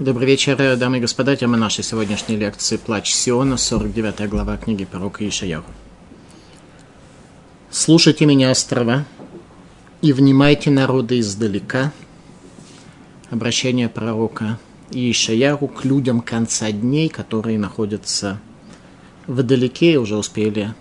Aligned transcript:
Добрый 0.00 0.28
вечер, 0.28 0.76
дамы 0.76 0.98
и 0.98 1.00
господа. 1.00 1.34
Тема 1.34 1.56
нашей 1.56 1.82
сегодняшней 1.82 2.36
лекции 2.36 2.76
«Плач 2.76 3.12
Сиона», 3.12 3.56
49 3.56 4.28
глава 4.28 4.56
книги 4.56 4.84
пророка 4.84 5.28
Ишаяху. 5.28 5.72
«Слушайте 7.72 8.24
меня, 8.24 8.52
острова, 8.52 9.06
и 10.00 10.12
внимайте 10.12 10.70
народы 10.70 11.18
издалека». 11.18 11.92
Обращение 13.30 13.88
пророка 13.88 14.60
Ишаяху 14.92 15.66
к 15.66 15.84
людям 15.84 16.20
конца 16.20 16.70
дней, 16.70 17.08
которые 17.08 17.58
находятся 17.58 18.40
вдалеке 19.26 19.94
и 19.94 19.96
уже 19.96 20.16
успели 20.16 20.74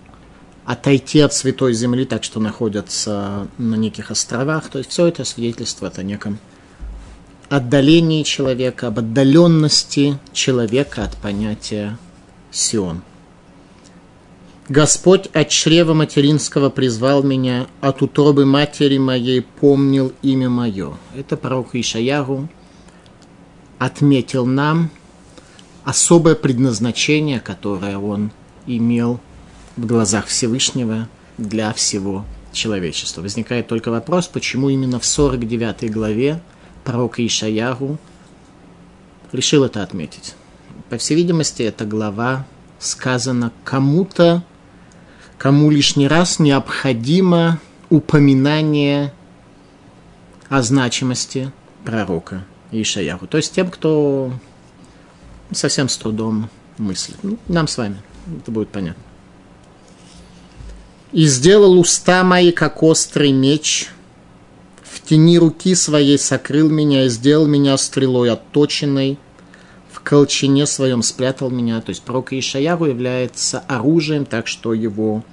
отойти 0.63 1.21
от 1.21 1.33
Святой 1.33 1.73
Земли, 1.73 2.05
так 2.05 2.23
что 2.23 2.39
находятся 2.39 3.47
на 3.57 3.73
неких 3.73 4.11
островах. 4.11 4.69
То 4.69 4.77
есть 4.77 4.91
все 4.91 5.07
это 5.07 5.23
свидетельствует 5.23 5.97
о 5.97 6.03
неком 6.03 6.37
отдалении 7.49 8.23
человека, 8.23 8.87
об 8.87 8.99
отдаленности 8.99 10.19
человека 10.33 11.03
от 11.03 11.17
понятия 11.17 11.97
Сион. 12.51 13.01
Господь 14.69 15.27
от 15.27 15.47
чрева 15.47 15.93
материнского 15.93 16.69
призвал 16.69 17.23
меня, 17.23 17.67
от 17.79 18.01
утробы 18.01 18.45
матери 18.45 18.97
моей 18.97 19.41
помнил 19.41 20.11
имя 20.21 20.49
мое. 20.49 20.97
Это 21.15 21.37
пророк 21.37 21.73
Ишаяру 21.73 22.49
отметил 23.79 24.45
нам 24.45 24.89
особое 25.85 26.35
предназначение, 26.35 27.39
которое 27.39 27.97
он 27.97 28.31
имел 28.65 29.21
в 29.77 29.85
глазах 29.85 30.25
Всевышнего 30.25 31.07
для 31.37 31.71
всего 31.71 32.25
человечества. 32.51 33.21
Возникает 33.21 33.67
только 33.67 33.89
вопрос, 33.89 34.27
почему 34.27 34.69
именно 34.69 34.99
в 34.99 35.05
49 35.05 35.89
главе 35.91 36.41
пророка 36.87 37.25
Ишаяру 37.25 37.97
решил 39.33 39.65
это 39.65 39.83
отметить. 39.83 40.35
По 40.89 40.97
всей 40.97 41.15
видимости, 41.15 41.61
эта 41.63 41.83
глава 41.83 42.47
сказана 42.79 43.51
кому-то, 43.65 44.41
кому 45.37 45.69
лишний 45.69 46.07
раз 46.07 46.39
необходимо 46.39 47.59
упоминание 47.89 49.13
о 50.47 50.61
значимости 50.61 51.51
пророка 51.83 52.45
Ишаяру. 52.71 53.27
То 53.27 53.35
есть 53.35 53.53
тем, 53.53 53.69
кто 53.69 54.31
совсем 55.51 55.89
с 55.89 55.97
трудом 55.97 56.49
мыслит. 56.77 57.17
Ну, 57.21 57.37
нам 57.49 57.67
с 57.67 57.77
вами 57.77 57.97
это 58.39 58.49
будет 58.49 58.69
понятно. 58.69 59.03
«И 61.11 61.25
сделал 61.25 61.77
уста 61.77 62.23
мои, 62.23 62.53
как 62.53 62.81
острый 62.81 63.33
меч, 63.33 63.89
тени 65.01 65.37
руки 65.37 65.75
своей 65.75 66.17
сокрыл 66.17 66.69
меня 66.69 67.05
и 67.05 67.09
сделал 67.09 67.47
меня 67.47 67.77
стрелой 67.77 68.31
отточенной, 68.31 69.17
в 69.91 69.99
колчине 70.01 70.65
своем 70.65 71.01
спрятал 71.01 71.49
меня. 71.49 71.81
То 71.81 71.89
есть 71.89 72.03
пророк 72.03 72.33
Ишаяру 72.33 72.85
является 72.85 73.59
оружием, 73.59 74.25
так 74.25 74.47
что 74.47 74.73
его 74.73 75.23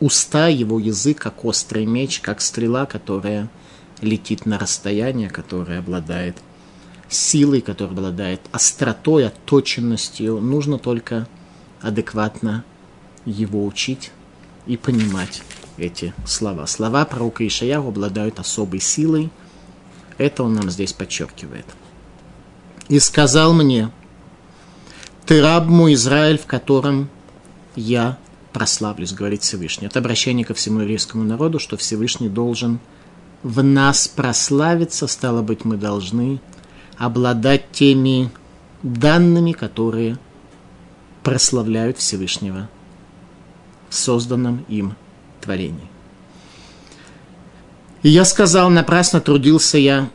уста, 0.00 0.48
его 0.48 0.78
язык, 0.78 1.18
как 1.18 1.44
острый 1.44 1.86
меч, 1.86 2.20
как 2.20 2.40
стрела, 2.40 2.86
которая 2.86 3.48
летит 4.00 4.46
на 4.46 4.58
расстояние, 4.58 5.30
которая 5.30 5.78
обладает 5.78 6.36
силой, 7.08 7.60
которая 7.60 7.94
обладает 7.94 8.40
остротой, 8.52 9.26
отточенностью. 9.26 10.40
Нужно 10.40 10.78
только 10.78 11.28
адекватно 11.80 12.64
его 13.24 13.64
учить 13.64 14.10
и 14.66 14.76
понимать 14.76 15.42
эти 15.76 16.14
слова. 16.26 16.66
Слова 16.66 17.04
пророка 17.04 17.46
Ишаяху 17.46 17.88
обладают 17.88 18.38
особой 18.38 18.80
силой. 18.80 19.30
Это 20.18 20.42
он 20.42 20.54
нам 20.54 20.70
здесь 20.70 20.92
подчеркивает. 20.92 21.66
«И 22.88 22.98
сказал 22.98 23.52
мне, 23.52 23.90
ты 25.26 25.42
раб 25.42 25.66
мой 25.66 25.94
Израиль, 25.94 26.38
в 26.38 26.46
котором 26.46 27.08
я 27.74 28.18
прославлюсь, 28.52 29.12
говорит 29.12 29.42
Всевышний. 29.42 29.86
Это 29.86 29.98
обращение 29.98 30.44
ко 30.46 30.54
всему 30.54 30.80
еврейскому 30.80 31.24
народу, 31.24 31.58
что 31.58 31.76
Всевышний 31.76 32.28
должен 32.28 32.78
в 33.42 33.62
нас 33.62 34.08
прославиться, 34.08 35.06
стало 35.06 35.42
быть, 35.42 35.64
мы 35.64 35.76
должны 35.76 36.40
обладать 36.96 37.70
теми 37.70 38.30
данными, 38.82 39.52
которые 39.52 40.18
прославляют 41.22 41.98
Всевышнего 41.98 42.68
в 43.90 43.94
созданном 43.94 44.64
им 44.68 44.94
творении. 45.46 45.88
И 48.02 48.08
я 48.08 48.24
сказал, 48.24 48.70
напрасно 48.70 49.20
трудился 49.20 49.78
я, 49.78 50.10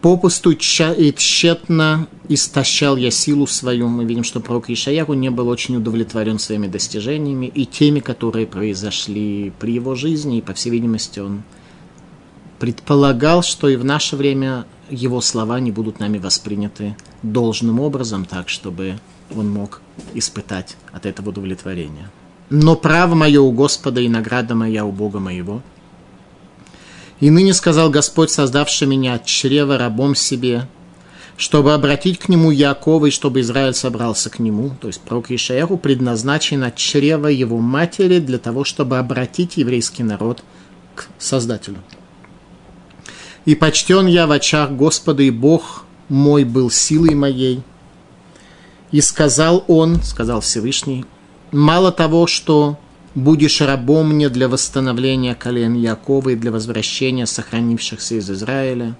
попусту 0.00 0.52
и 0.52 1.12
тщетно 1.12 2.08
истощал 2.28 2.96
я 2.96 3.10
силу 3.10 3.46
свою. 3.46 3.88
Мы 3.88 4.04
видим, 4.04 4.24
что 4.24 4.40
пророк 4.40 4.70
Ишаяху 4.70 5.14
не 5.14 5.30
был 5.30 5.48
очень 5.48 5.76
удовлетворен 5.76 6.38
своими 6.38 6.68
достижениями 6.68 7.46
и 7.46 7.66
теми, 7.66 8.00
которые 8.00 8.46
произошли 8.46 9.52
при 9.58 9.74
его 9.74 9.94
жизни, 9.94 10.38
и, 10.38 10.42
по 10.42 10.52
всей 10.54 10.70
видимости, 10.70 11.20
он 11.20 11.42
предполагал, 12.58 13.42
что 13.42 13.68
и 13.68 13.76
в 13.76 13.84
наше 13.84 14.16
время 14.16 14.64
его 14.90 15.20
слова 15.20 15.60
не 15.60 15.72
будут 15.72 16.00
нами 16.00 16.18
восприняты 16.18 16.96
должным 17.22 17.80
образом, 17.80 18.24
так, 18.24 18.48
чтобы 18.48 18.98
он 19.34 19.50
мог 19.50 19.80
испытать 20.14 20.76
от 20.92 21.06
этого 21.06 21.30
удовлетворения 21.30 22.10
но 22.50 22.76
право 22.76 23.14
мое 23.14 23.40
у 23.40 23.50
Господа 23.52 24.00
и 24.00 24.08
награда 24.08 24.54
моя 24.54 24.84
у 24.84 24.92
Бога 24.92 25.18
моего. 25.18 25.62
И 27.20 27.30
ныне 27.30 27.54
сказал 27.54 27.90
Господь, 27.90 28.30
создавший 28.30 28.86
меня 28.86 29.14
от 29.14 29.24
чрева 29.24 29.78
рабом 29.78 30.14
себе, 30.14 30.68
чтобы 31.36 31.74
обратить 31.74 32.18
к 32.18 32.28
нему 32.28 32.50
Якова 32.50 33.06
и 33.06 33.10
чтобы 33.10 33.40
Израиль 33.40 33.74
собрался 33.74 34.30
к 34.30 34.38
нему. 34.38 34.72
То 34.80 34.88
есть 34.88 35.00
пророк 35.00 35.30
Ишаяру 35.30 35.76
предназначен 35.76 36.62
от 36.62 36.76
чрева 36.76 37.28
его 37.28 37.58
матери 37.58 38.20
для 38.20 38.38
того, 38.38 38.64
чтобы 38.64 38.98
обратить 38.98 39.56
еврейский 39.56 40.02
народ 40.02 40.42
к 40.94 41.08
Создателю. 41.18 41.78
И 43.44 43.54
почтен 43.54 44.06
я 44.06 44.26
в 44.26 44.32
очах 44.32 44.72
Господа, 44.72 45.22
и 45.22 45.30
Бог 45.30 45.84
мой 46.08 46.44
был 46.44 46.70
силой 46.70 47.14
моей. 47.14 47.62
И 48.90 49.00
сказал 49.00 49.64
он, 49.68 50.02
сказал 50.02 50.40
Всевышний, 50.40 51.04
мало 51.56 51.90
того, 51.90 52.26
что 52.26 52.78
будешь 53.14 53.60
рабом 53.60 54.10
мне 54.10 54.28
для 54.28 54.48
восстановления 54.48 55.34
колен 55.34 55.74
Якова 55.74 56.30
и 56.30 56.36
для 56.36 56.52
возвращения 56.52 57.26
сохранившихся 57.26 58.16
из 58.16 58.30
Израиля, 58.30 58.94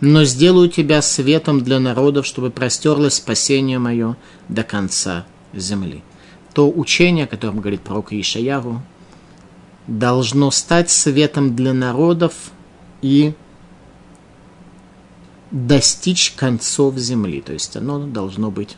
но 0.00 0.24
сделаю 0.24 0.70
тебя 0.70 1.02
светом 1.02 1.60
для 1.60 1.78
народов, 1.78 2.26
чтобы 2.26 2.50
простерлось 2.50 3.14
спасение 3.14 3.78
мое 3.78 4.16
до 4.48 4.62
конца 4.62 5.26
земли. 5.52 6.02
То 6.54 6.70
учение, 6.70 7.24
о 7.24 7.28
котором 7.28 7.60
говорит 7.60 7.82
пророк 7.82 8.12
Ишаяру, 8.12 8.82
должно 9.86 10.50
стать 10.50 10.90
светом 10.90 11.54
для 11.54 11.74
народов 11.74 12.32
и 13.02 13.34
достичь 15.50 16.32
концов 16.32 16.96
земли. 16.96 17.42
То 17.42 17.52
есть 17.52 17.76
оно 17.76 17.98
должно 18.06 18.50
быть 18.50 18.76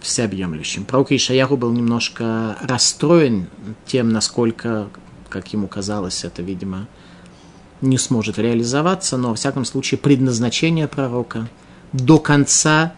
всеобъемлющим. 0.00 0.84
Пророк 0.84 1.12
Ишаяху 1.12 1.56
был 1.56 1.72
немножко 1.72 2.56
расстроен 2.62 3.48
тем, 3.86 4.10
насколько, 4.10 4.88
как 5.28 5.52
ему 5.52 5.68
казалось, 5.68 6.24
это, 6.24 6.42
видимо, 6.42 6.86
не 7.80 7.98
сможет 7.98 8.38
реализоваться, 8.38 9.16
но, 9.16 9.30
во 9.30 9.34
всяком 9.34 9.64
случае, 9.64 9.98
предназначение 9.98 10.88
пророка 10.88 11.48
до 11.92 12.18
конца, 12.18 12.94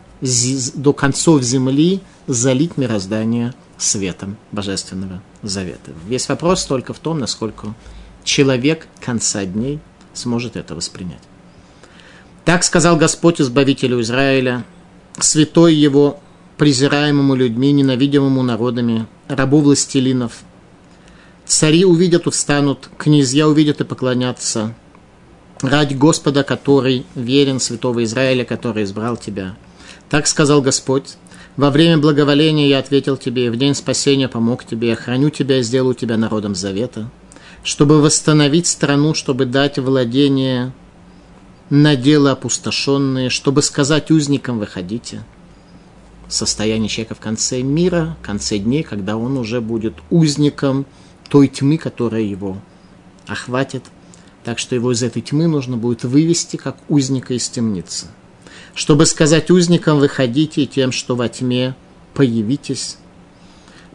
до 0.75 0.93
концов 0.93 1.43
земли 1.43 2.01
залить 2.27 2.77
мироздание 2.77 3.55
светом 3.79 4.37
Божественного 4.53 5.23
Завета. 5.43 5.93
Весь 6.07 6.29
вопрос 6.29 6.65
только 6.65 6.93
в 6.93 6.99
том, 6.99 7.19
насколько 7.19 7.75
человек 8.25 8.87
конца 9.01 9.45
дней 9.45 9.81
сможет 10.15 10.57
это 10.57 10.75
воспринять. 10.75 11.23
Так 12.45 12.65
сказал 12.65 12.97
Господь 12.97 13.41
Избавителю 13.41 14.01
Израиля, 14.01 14.65
святой 15.19 15.75
его 15.75 16.21
презираемому 16.63 17.35
людьми, 17.35 17.73
ненавидимому 17.73 18.45
народами, 18.45 19.09
рабу 19.27 19.59
властелинов. 19.59 20.45
Цари 21.45 21.85
увидят 21.85 22.29
и 22.29 22.31
встанут, 22.31 22.89
князья 22.97 23.49
увидят 23.49 23.81
и 23.81 23.85
поклонятся. 23.85 24.73
Ради 25.61 25.95
Господа, 25.95 26.45
который 26.45 27.05
верен 27.17 27.59
святого 27.59 28.05
Израиля, 28.05 28.45
который 28.45 28.85
избрал 28.85 29.17
тебя. 29.17 29.57
Так 30.09 30.29
сказал 30.29 30.63
Господь. 30.63 31.17
Во 31.57 31.71
время 31.71 31.99
благоволения 31.99 32.69
я 32.69 32.79
ответил 32.79 33.17
тебе, 33.17 33.47
и 33.47 33.51
в 33.51 33.57
день 33.57 33.75
спасения 33.75 34.29
помог 34.29 34.65
тебе, 34.65 34.91
я 34.91 34.95
храню 34.95 35.31
тебя 35.31 35.59
и 35.59 35.65
сделаю 35.65 35.97
тебя 35.97 36.17
народом 36.17 36.55
завета, 36.55 37.11
чтобы 37.65 38.01
восстановить 38.01 38.69
страну, 38.69 39.15
чтобы 39.15 39.47
дать 39.47 39.81
владение 39.81 40.73
на 41.71 41.97
дело 41.97 42.31
опустошенные, 42.31 43.31
чтобы 43.31 43.63
сказать 43.63 44.13
узникам 44.13 44.61
«выходите» 44.61 45.25
состояние 46.33 46.89
человека 46.89 47.15
в 47.15 47.21
конце 47.21 47.63
мира, 47.63 48.17
в 48.23 48.27
конце 48.27 48.59
дней, 48.59 48.83
когда 48.83 49.17
он 49.17 49.37
уже 49.37 49.61
будет 49.61 49.95
узником 50.11 50.87
той 51.29 51.49
тьмы, 51.49 51.79
которая 51.79 52.23
его 52.23 52.57
охватит. 53.27 53.85
Так 54.45 54.59
что 54.59 54.75
его 54.75 54.93
из 54.93 55.03
этой 55.03 55.23
тьмы 55.23 55.47
нужно 55.47 55.77
будет 55.77 56.05
вывести 56.05 56.57
как 56.57 56.77
узника 56.89 57.35
из 57.35 57.49
темницы. 57.49 58.07
чтобы 58.75 59.05
сказать 59.05 59.51
узникам, 59.51 59.99
выходите, 59.99 60.65
тем, 60.65 60.93
что 60.93 61.15
во 61.15 61.29
тьме, 61.29 61.77
появитесь. 62.15 62.97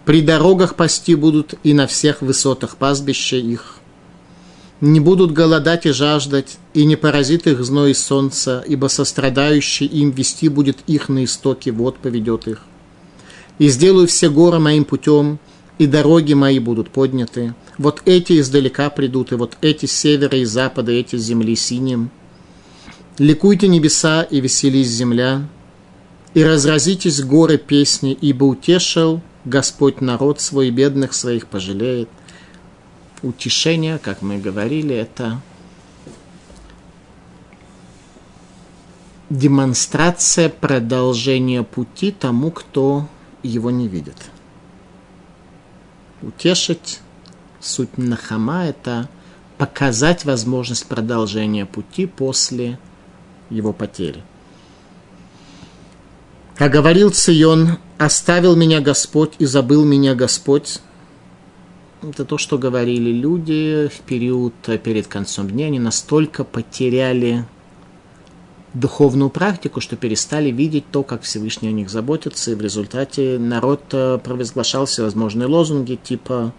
При 0.05 0.21
дорогах 0.21 0.75
пасти 0.75 1.15
будут 1.15 1.55
и 1.63 1.73
на 1.73 1.87
всех 1.87 2.21
высотах 2.21 2.77
пастбища 2.77 3.37
их. 3.37 3.76
Не 4.79 5.00
будут 5.00 5.31
голодать 5.31 5.88
и 5.88 5.91
жаждать, 5.91 6.57
и 6.75 6.85
не 6.85 6.95
поразит 6.95 7.47
их 7.47 7.63
зной 7.63 7.95
солнца, 7.95 8.63
ибо 8.68 8.88
сострадающий 8.88 9.88
им 9.88 10.12
вести 10.12 10.50
будет 10.50 10.77
их 10.85 11.09
на 11.09 11.24
истоки, 11.24 11.71
вот 11.71 11.97
поведет 11.97 12.47
их. 12.47 12.62
И 13.57 13.69
сделаю 13.69 14.06
все 14.06 14.29
горы 14.29 14.59
моим 14.59 14.85
путем, 14.85 15.39
и 15.79 15.88
дороги 15.88 16.33
мои 16.33 16.59
будут 16.59 16.91
подняты. 16.91 17.56
Вот 17.79 18.03
эти 18.06 18.39
издалека 18.39 18.91
придут, 18.91 19.31
и 19.31 19.35
вот 19.35 19.57
эти 19.62 19.88
с 19.88 19.94
севера 19.94 20.38
и 20.38 20.45
запада, 20.45 20.91
эти 20.91 21.15
с 21.15 21.23
земли 21.23 21.56
синим. 21.56 22.12
Ликуйте 23.18 23.68
небеса 23.68 24.21
и 24.21 24.39
веселись 24.39 24.89
земля, 24.89 25.47
и 26.35 26.44
разразитесь 26.44 27.23
горы 27.23 27.57
песни, 27.57 28.15
ибо 28.21 28.44
утешил 28.44 29.21
Господь 29.44 30.01
народ 30.01 30.39
свой, 30.39 30.69
бедных 30.69 31.13
своих 31.13 31.47
пожалеет. 31.47 32.09
Утешение, 33.23 33.97
как 33.97 34.21
мы 34.21 34.37
говорили, 34.37 34.95
это 34.95 35.41
демонстрация 39.29 40.49
продолжения 40.49 41.63
пути 41.63 42.11
тому, 42.11 42.51
кто 42.51 43.07
его 43.43 43.71
не 43.71 43.87
видит. 43.87 44.17
Утешить 46.21 46.99
суть 47.59 47.97
Нахама– 47.97 48.65
это 48.67 49.09
показать 49.57 50.23
возможность 50.25 50.85
продолжения 50.87 51.65
пути 51.65 52.05
после 52.05 52.79
его 53.49 53.73
потери. 53.73 54.23
А 56.57 56.69
говорил 56.69 57.11
Цион, 57.11 57.77
оставил 57.97 58.55
меня 58.55 58.79
Господь 58.81 59.33
и 59.39 59.45
забыл 59.45 59.85
меня 59.85 60.15
Господь. 60.15 60.79
Это 62.03 62.25
то, 62.25 62.38
что 62.38 62.57
говорили 62.57 63.11
люди 63.11 63.89
в 63.91 64.01
период 64.01 64.53
перед 64.83 65.07
концом 65.07 65.49
дня. 65.49 65.65
Они 65.65 65.79
настолько 65.79 66.44
потеряли 66.44 67.45
духовную 68.73 69.31
практику, 69.31 69.81
что 69.81 69.95
перестали 69.95 70.51
видеть 70.51 70.85
то, 70.91 71.01
как 71.01 71.23
Всевышний 71.23 71.69
о 71.69 71.71
них 71.71 71.89
заботится, 71.89 72.51
и 72.51 72.55
в 72.55 72.61
результате 72.61 73.39
народ 73.39 73.81
э, 73.91 74.19
провозглашал 74.23 74.85
всевозможные 74.85 75.47
лозунги, 75.47 75.95
типа 75.95 76.53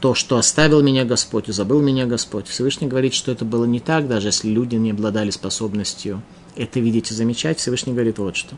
то, 0.00 0.14
что 0.14 0.36
оставил 0.36 0.82
меня 0.82 1.04
Господь 1.04 1.48
и 1.48 1.52
забыл 1.52 1.80
меня 1.80 2.06
Господь. 2.06 2.46
Всевышний 2.46 2.86
говорит, 2.86 3.14
что 3.14 3.32
это 3.32 3.44
было 3.44 3.64
не 3.64 3.80
так, 3.80 4.06
даже 4.06 4.28
если 4.28 4.48
люди 4.48 4.76
не 4.76 4.92
обладали 4.92 5.30
способностью 5.30 6.22
это 6.56 6.80
видеть 6.80 7.10
и 7.10 7.14
замечать. 7.14 7.58
Всевышний 7.58 7.92
говорит 7.92 8.18
вот 8.18 8.36
что. 8.36 8.56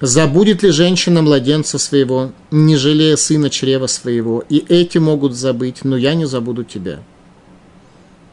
Забудет 0.00 0.62
ли 0.62 0.70
женщина 0.70 1.22
младенца 1.22 1.78
своего, 1.78 2.32
не 2.50 2.76
жалея 2.76 3.16
сына 3.16 3.48
чрева 3.48 3.86
своего, 3.86 4.44
и 4.46 4.58
эти 4.58 4.98
могут 4.98 5.34
забыть, 5.34 5.84
но 5.84 5.96
я 5.96 6.14
не 6.14 6.26
забуду 6.26 6.64
тебя. 6.64 7.00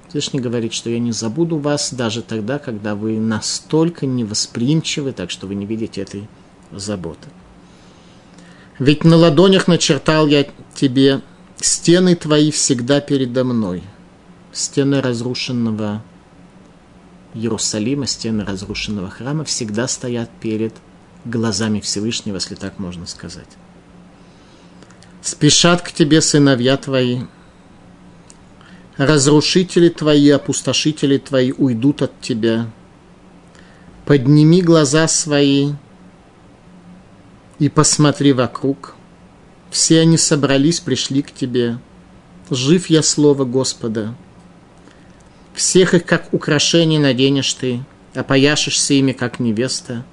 Всевышний 0.09 0.41
говорит, 0.41 0.73
что 0.73 0.89
я 0.89 0.99
не 0.99 1.13
забуду 1.13 1.57
вас 1.57 1.93
даже 1.93 2.21
тогда, 2.21 2.59
когда 2.59 2.95
вы 2.95 3.17
настолько 3.17 4.05
невосприимчивы, 4.05 5.13
так 5.13 5.31
что 5.31 5.47
вы 5.47 5.55
не 5.55 5.65
видите 5.65 6.01
этой 6.01 6.27
заботы. 6.71 7.29
Ведь 8.77 9.05
на 9.05 9.15
ладонях 9.15 9.67
начертал 9.67 10.27
я 10.27 10.45
тебе 10.75 11.21
стены 11.61 12.15
твои 12.15 12.51
всегда 12.51 12.99
передо 12.99 13.45
мной. 13.45 13.83
Стены 14.51 15.01
разрушенного 15.01 16.03
Иерусалима, 17.33 18.05
стены 18.05 18.43
разрушенного 18.43 19.09
храма 19.09 19.45
всегда 19.45 19.87
стоят 19.87 20.29
перед 20.41 20.73
глазами 21.25 21.79
Всевышнего, 21.79 22.35
если 22.35 22.55
так 22.55 22.79
можно 22.79 23.05
сказать. 23.05 23.47
Спешат 25.21 25.81
к 25.81 25.91
тебе 25.91 26.21
сыновья 26.21 26.75
твои, 26.77 27.21
разрушители 28.97 29.89
твои, 29.89 30.29
опустошители 30.29 31.17
твои 31.17 31.51
уйдут 31.51 32.01
от 32.01 32.19
тебя. 32.19 32.69
Подними 34.05 34.61
глаза 34.61 35.07
свои 35.07 35.71
и 37.57 37.69
посмотри 37.69 38.33
вокруг. 38.33 38.95
Все 39.71 40.01
они 40.01 40.17
собрались, 40.17 40.81
пришли 40.81 41.21
к 41.21 41.31
тебе. 41.31 41.79
Жив 42.49 42.87
я 42.87 43.01
слово 43.01 43.45
Господа. 43.45 44.13
Всех 45.53 45.93
их, 45.93 46.05
как 46.05 46.33
украшение, 46.33 46.99
наденешь 46.99 47.53
ты, 47.53 47.85
опояшешься 48.13 48.93
ими, 48.95 49.13
как 49.13 49.39
невеста 49.39 50.03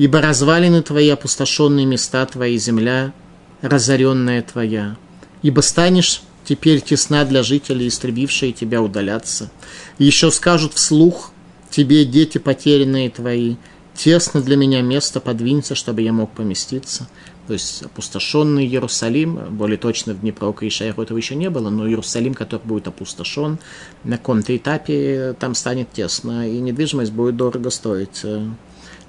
ибо 0.00 0.22
развалины 0.22 0.80
твои, 0.80 1.10
опустошенные 1.10 1.84
места 1.84 2.24
твои, 2.24 2.56
земля, 2.56 3.12
разоренная 3.60 4.40
твоя. 4.40 4.96
Ибо 5.42 5.60
станешь 5.60 6.22
теперь 6.46 6.80
тесна 6.80 7.26
для 7.26 7.42
жителей, 7.42 7.88
истребившие 7.88 8.52
тебя 8.52 8.80
удаляться. 8.80 9.50
Еще 9.98 10.30
скажут 10.30 10.72
вслух 10.72 11.32
тебе, 11.68 12.06
дети 12.06 12.38
потерянные 12.38 13.10
твои, 13.10 13.56
тесно 13.94 14.40
для 14.40 14.56
меня 14.56 14.80
место, 14.80 15.20
подвинься, 15.20 15.74
чтобы 15.74 16.00
я 16.00 16.14
мог 16.14 16.30
поместиться. 16.30 17.06
То 17.46 17.52
есть 17.52 17.82
опустошенный 17.82 18.64
Иерусалим, 18.64 19.54
более 19.54 19.76
точно 19.76 20.14
в 20.14 20.22
Днепровка 20.22 20.64
и 20.64 20.70
Шайху 20.70 21.02
этого 21.02 21.18
еще 21.18 21.34
не 21.34 21.50
было, 21.50 21.68
но 21.68 21.86
Иерусалим, 21.86 22.32
который 22.32 22.64
будет 22.64 22.88
опустошен, 22.88 23.58
на 24.04 24.16
каком-то 24.16 24.56
этапе 24.56 25.36
там 25.38 25.54
станет 25.54 25.92
тесно, 25.92 26.48
и 26.48 26.58
недвижимость 26.58 27.12
будет 27.12 27.36
дорого 27.36 27.68
стоить 27.68 28.24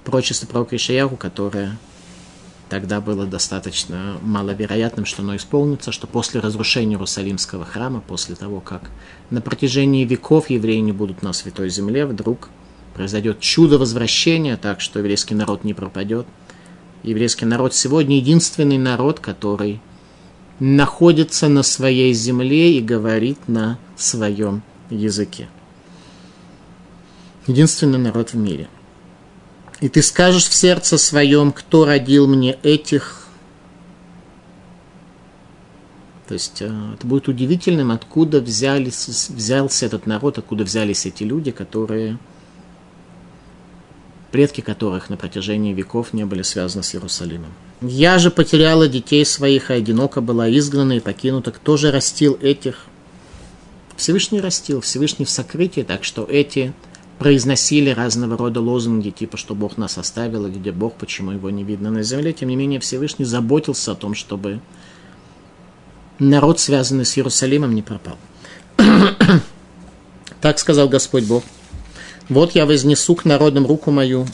пророчество 0.03 0.48
пророка 0.48 0.75
Ишаяху, 0.75 1.15
которое 1.15 1.77
тогда 2.69 3.01
было 3.01 3.25
достаточно 3.25 4.18
маловероятным, 4.21 5.06
что 5.06 5.21
оно 5.21 5.36
исполнится, 5.36 5.92
что 5.92 6.07
после 6.07 6.39
разрушения 6.39 6.94
Иерусалимского 6.94 7.65
храма, 7.65 8.01
после 8.01 8.36
того, 8.36 8.62
как 8.62 8.89
на 9.30 9.42
протяжении 9.42 10.06
веков 10.06 10.50
евреи 10.50 10.80
не 10.80 10.94
будут 10.94 11.21
на 11.21 11.33
Святой 11.33 11.69
Земле, 11.69 12.06
вдруг 12.06 12.50
произойдет 12.94 13.39
чудо 13.42 13.77
возвращения, 13.77 14.57
так 14.57 14.80
что 14.80 15.00
еврейский 15.00 15.36
народ 15.36 15.63
не 15.63 15.74
пропадет. 15.74 16.25
Еврейский 17.03 17.45
народ 17.45 17.74
сегодня 17.74 18.18
единственный 18.18 18.77
народ, 18.77 19.19
который 19.19 19.81
находится 20.59 21.50
на 21.50 21.63
своей 21.63 22.13
земле 22.13 22.77
и 22.77 22.81
говорит 22.81 23.48
на 23.48 23.80
своем 23.98 24.62
языке. 24.89 25.50
Единственный 27.48 27.98
народ 27.98 28.33
в 28.33 28.38
мире– 28.38 28.69
и 29.81 29.89
ты 29.89 30.03
скажешь 30.03 30.47
в 30.47 30.53
сердце 30.53 30.97
своем, 30.97 31.51
кто 31.51 31.85
родил 31.85 32.27
мне 32.27 32.57
этих. 32.61 33.27
То 36.27 36.35
есть 36.35 36.61
э, 36.61 36.93
это 36.93 37.05
будет 37.05 37.27
удивительным, 37.27 37.91
откуда 37.91 38.39
взялись, 38.39 39.29
взялся 39.29 39.88
этот 39.88 40.05
народ, 40.05 40.38
откуда 40.38 40.63
взялись 40.63 41.05
эти 41.07 41.23
люди, 41.23 41.51
которые, 41.51 42.19
предки 44.31 44.61
которых 44.61 45.09
на 45.09 45.17
протяжении 45.17 45.73
веков 45.73 46.13
не 46.13 46.25
были 46.25 46.43
связаны 46.43 46.83
с 46.83 46.93
Иерусалимом. 46.93 47.51
Я 47.81 48.19
же 48.19 48.29
потеряла 48.29 48.88
детей 48.88 49.25
своих, 49.25 49.71
а 49.71 49.73
одиноко 49.73 50.21
была 50.21 50.50
изгнана 50.50 50.93
и 50.93 51.00
покинута. 51.00 51.51
Кто 51.51 51.75
же 51.75 51.91
растил 51.91 52.38
этих? 52.39 52.85
Всевышний 53.97 54.41
растил, 54.41 54.79
Всевышний 54.79 55.25
в 55.25 55.29
сокрытии, 55.29 55.81
так 55.81 56.03
что 56.03 56.23
эти 56.23 56.73
произносили 57.21 57.91
разного 57.91 58.35
рода 58.35 58.61
лозунги, 58.61 59.11
типа, 59.11 59.37
что 59.37 59.53
Бог 59.53 59.77
нас 59.77 59.99
оставил, 59.99 60.47
и 60.47 60.49
где 60.49 60.71
Бог, 60.71 60.95
почему 60.95 61.29
его 61.29 61.51
не 61.51 61.63
видно 61.63 61.91
на 61.91 62.01
земле. 62.01 62.33
Тем 62.33 62.49
не 62.49 62.55
менее, 62.55 62.79
Всевышний 62.79 63.25
заботился 63.25 63.91
о 63.91 63.95
том, 63.95 64.15
чтобы 64.15 64.59
народ, 66.17 66.59
связанный 66.59 67.05
с 67.05 67.15
Иерусалимом, 67.15 67.75
не 67.75 67.83
пропал. 67.83 68.17
так 70.41 70.57
сказал 70.57 70.89
Господь 70.89 71.25
Бог. 71.25 71.43
Вот 72.27 72.55
я 72.55 72.65
вознесу 72.65 73.13
к 73.13 73.23
народам 73.23 73.67
руку 73.67 73.91
мою, 73.91 74.25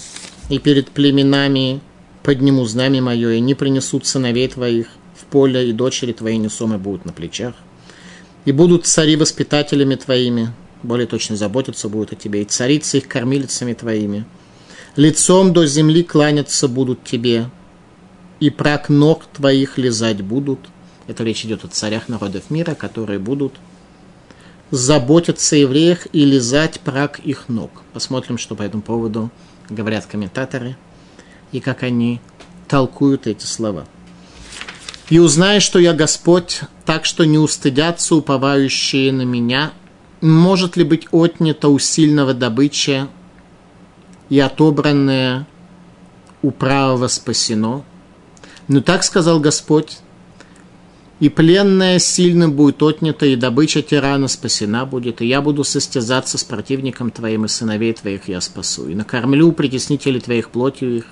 и 0.47 0.57
перед 0.57 0.89
племенами 0.89 1.81
подниму 2.23 2.63
знамя 2.63 3.01
мое, 3.01 3.31
и 3.31 3.41
не 3.41 3.53
принесут 3.53 4.05
сыновей 4.05 4.47
твоих 4.47 4.87
в 5.13 5.25
поле, 5.25 5.69
и 5.69 5.73
дочери 5.73 6.13
твои 6.13 6.37
несомы 6.37 6.77
будут 6.77 7.03
на 7.03 7.11
плечах. 7.11 7.53
И 8.45 8.53
будут 8.53 8.85
цари 8.85 9.17
воспитателями 9.17 9.95
твоими, 9.95 10.53
более 10.83 11.07
точно 11.07 11.35
заботиться 11.35 11.89
будут 11.89 12.13
о 12.13 12.15
тебе, 12.15 12.41
и 12.41 12.45
царицы 12.45 12.97
их 12.97 13.07
кормилицами 13.07 13.73
твоими. 13.73 14.25
Лицом 14.95 15.53
до 15.53 15.65
земли 15.65 16.03
кланяться 16.03 16.67
будут 16.67 17.03
тебе, 17.03 17.49
и 18.39 18.49
прак 18.49 18.89
ног 18.89 19.25
твоих 19.33 19.77
лизать 19.77 20.21
будут. 20.21 20.59
Это 21.07 21.23
речь 21.23 21.45
идет 21.45 21.63
о 21.63 21.67
царях 21.67 22.09
народов 22.09 22.49
мира, 22.49 22.75
которые 22.75 23.19
будут 23.19 23.53
заботиться 24.71 25.55
о 25.55 25.59
евреях 25.59 26.07
и 26.11 26.25
лизать 26.25 26.79
прак 26.81 27.19
их 27.19 27.47
ног. 27.47 27.71
Посмотрим, 27.93 28.37
что 28.37 28.55
по 28.55 28.63
этому 28.63 28.83
поводу 28.83 29.31
говорят 29.69 30.05
комментаторы 30.05 30.77
и 31.51 31.59
как 31.59 31.83
они 31.83 32.19
толкуют 32.67 33.27
эти 33.27 33.45
слова. 33.45 33.85
«И 35.09 35.19
узнай, 35.19 35.61
что 35.61 35.79
я 35.79 35.93
Господь, 35.93 36.61
так 36.85 37.05
что 37.05 37.23
не 37.23 37.37
устыдятся 37.37 38.15
уповающие 38.15 39.13
на 39.13 39.21
меня, 39.21 39.71
может 40.21 40.77
ли 40.77 40.83
быть 40.83 41.07
отнято 41.11 41.69
у 41.69 41.79
сильного 41.79 42.33
добыча 42.33 43.07
и 44.29 44.39
отобранное 44.39 45.47
у 46.41 46.51
правого 46.51 47.07
спасено. 47.07 47.83
Но 48.67 48.81
так 48.81 49.03
сказал 49.03 49.39
Господь, 49.39 49.99
и 51.19 51.29
пленная 51.29 51.97
сильным 51.99 52.53
будет 52.53 52.81
отнята, 52.83 53.25
и 53.25 53.35
добыча 53.35 53.81
тирана 53.81 54.27
спасена 54.27 54.85
будет, 54.85 55.21
и 55.21 55.25
я 55.25 55.41
буду 55.41 55.63
состязаться 55.63 56.37
с 56.37 56.43
противником 56.43 57.09
твоим, 57.09 57.45
и 57.45 57.47
сыновей 57.47 57.93
твоих 57.93 58.27
я 58.27 58.39
спасу, 58.39 58.87
и 58.87 58.95
накормлю 58.95 59.51
притеснителей 59.51 60.19
твоих 60.19 60.51
плотью 60.51 60.97
их, 60.97 61.05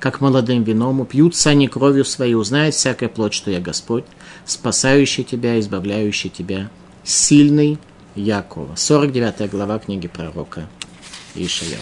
как 0.00 0.20
молодым 0.20 0.64
вином, 0.64 1.00
упьются 1.00 1.50
они 1.50 1.68
кровью 1.68 2.04
своей, 2.04 2.34
узнает 2.34 2.74
всякая 2.74 3.08
плоть, 3.08 3.34
что 3.34 3.52
я 3.52 3.60
Господь, 3.60 4.04
спасающий 4.44 5.22
тебя, 5.22 5.60
избавляющий 5.60 6.28
тебя, 6.28 6.70
сильный 7.04 7.78
Якова. 8.16 8.76
49 8.76 9.50
глава 9.50 9.78
книги 9.78 10.08
пророка 10.08 10.68
Ишаяу. 11.34 11.80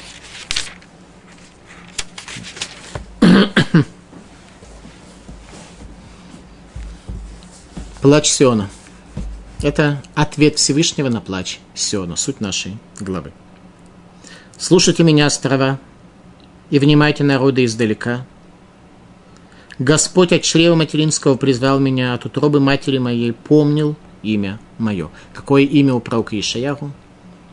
Плач 8.01 8.31
Сиона. 8.31 8.69
Это 9.63 10.03
ответ 10.15 10.57
Всевышнего 10.57 11.09
на 11.11 11.21
плач 11.21 11.59
Сиона, 11.75 12.17
суть 12.17 12.41
нашей 12.41 12.79
главы. 12.99 13.33
Слушайте 14.57 15.03
меня, 15.03 15.27
острова, 15.27 15.79
и 16.71 16.79
внимайте 16.79 17.25
народы 17.25 17.65
издалека. 17.65 18.25
Господь 19.79 20.33
от 20.33 20.43
чрева 20.43 20.77
материнского 20.77 21.37
призвал 21.37 21.79
меня, 21.79 22.15
от 22.15 22.25
утробы 22.25 22.61
матери 22.61 22.99
моей 22.99 23.33
помнил 23.33 23.97
имя 24.23 24.59
мое. 24.79 25.11
Какое 25.35 25.63
имя 25.63 25.95
у 25.95 26.01
пророка 26.01 26.39
Ишаяху? 26.39 26.93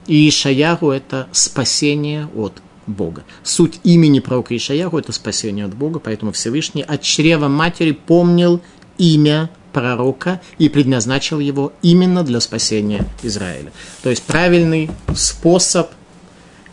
И 0.08 0.30
Ишаяху– 0.30 0.92
это 0.92 1.28
спасение 1.32 2.28
от 2.36 2.62
Бога. 2.86 3.24
Суть 3.44 3.80
имени 3.84 4.20
пророка 4.20 4.56
Ишаяху– 4.56 4.98
это 5.00 5.12
спасение 5.12 5.66
от 5.66 5.76
Бога, 5.76 6.00
поэтому 6.00 6.32
Всевышний 6.32 6.82
от 6.82 7.02
чрева 7.02 7.48
матери 7.48 7.92
помнил 7.92 8.62
имя 8.98 9.50
пророка 9.74 10.42
и 10.58 10.70
предназначил 10.70 11.40
его 11.40 11.74
именно 11.82 12.24
для 12.24 12.40
спасения 12.40 13.06
Израиля. 13.22 13.72
То 14.02 14.10
есть 14.10 14.24
правильный 14.24 14.90
способ 15.16 15.92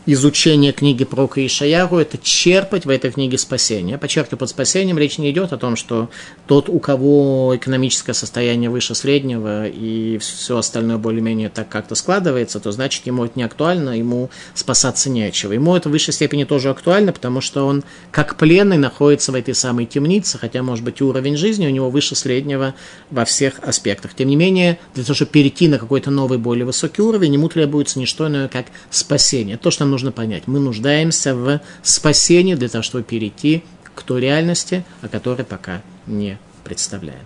изучение 0.07 0.73
книги 0.73 1.05
про 1.05 1.31
Ишаяру– 1.35 1.97
это 1.99 2.19
черпать 2.19 2.85
в 2.85 2.91
этой 2.91 3.11
книге 3.11 3.39
спасение. 3.39 3.99
Подчеркиваю, 3.99 4.39
под 4.39 4.51
спасением 4.51 4.99
речь 4.99 5.19
не 5.19 5.31
идет 5.31 5.53
о 5.53 5.59
том, 5.59 5.77
что 5.77 6.11
тот, 6.47 6.69
у 6.69 6.79
кого 6.79 7.57
экономическое 7.57 8.13
состояние 8.13 8.71
выше 8.71 8.95
среднего 8.95 9.67
и 9.67 10.19
все 10.19 10.59
остальное 10.59 10.99
более-менее 10.99 11.49
так 11.49 11.69
как-то 11.69 11.95
складывается, 11.95 12.61
то 12.61 12.71
значит 12.73 13.07
ему 13.07 13.25
это 13.25 13.39
не 13.39 13.43
актуально, 13.45 13.99
ему 13.99 14.31
спасаться 14.55 15.09
нечего. 15.09 15.53
Ему 15.53 15.75
это 15.75 15.89
в 15.89 15.93
высшей 15.93 16.13
степени 16.13 16.45
тоже 16.45 16.71
актуально, 16.71 17.13
потому 17.13 17.41
что 17.41 17.67
он 17.67 17.83
как 18.11 18.37
пленный 18.37 18.77
находится 18.77 19.33
в 19.33 19.35
этой 19.35 19.55
самой 19.55 19.87
темнице, 19.87 20.39
хотя, 20.39 20.63
может 20.63 20.85
быть, 20.85 21.01
уровень 21.01 21.37
жизни 21.37 21.67
у 21.67 21.71
него 21.71 21.91
выше 21.91 22.15
среднего 22.15 22.75
во 23.11 23.25
всех 23.25 23.55
аспектах. 23.63 24.15
Тем 24.15 24.29
не 24.29 24.37
менее, 24.37 24.79
для 24.95 25.05
того, 25.05 25.15
чтобы 25.15 25.31
перейти 25.31 25.69
на 25.69 25.79
какой-то 25.79 26.11
новый, 26.11 26.39
более 26.39 26.67
высокий 26.67 27.03
уровень, 27.03 27.35
ему 27.35 27.49
требуется 27.49 27.99
не 27.99 28.07
что 28.07 28.29
иное, 28.29 28.49
как 28.49 28.67
спасение. 28.91 29.57
То, 29.57 29.71
что 29.71 29.85
нам 29.85 29.94
нужно 29.95 30.11
понять. 30.11 30.49
Мы 30.49 30.59
нуждаемся 30.59 31.37
в 31.37 31.61
спасении 31.83 32.57
для 32.57 32.69
того, 32.69 32.83
чтобы 32.83 33.05
перейти 33.05 33.63
к 33.95 34.03
той 34.03 34.21
реальности, 34.21 34.85
о 35.03 35.09
которой 35.09 35.45
пока 35.45 35.83
не 36.07 36.37
представляем. 36.65 37.25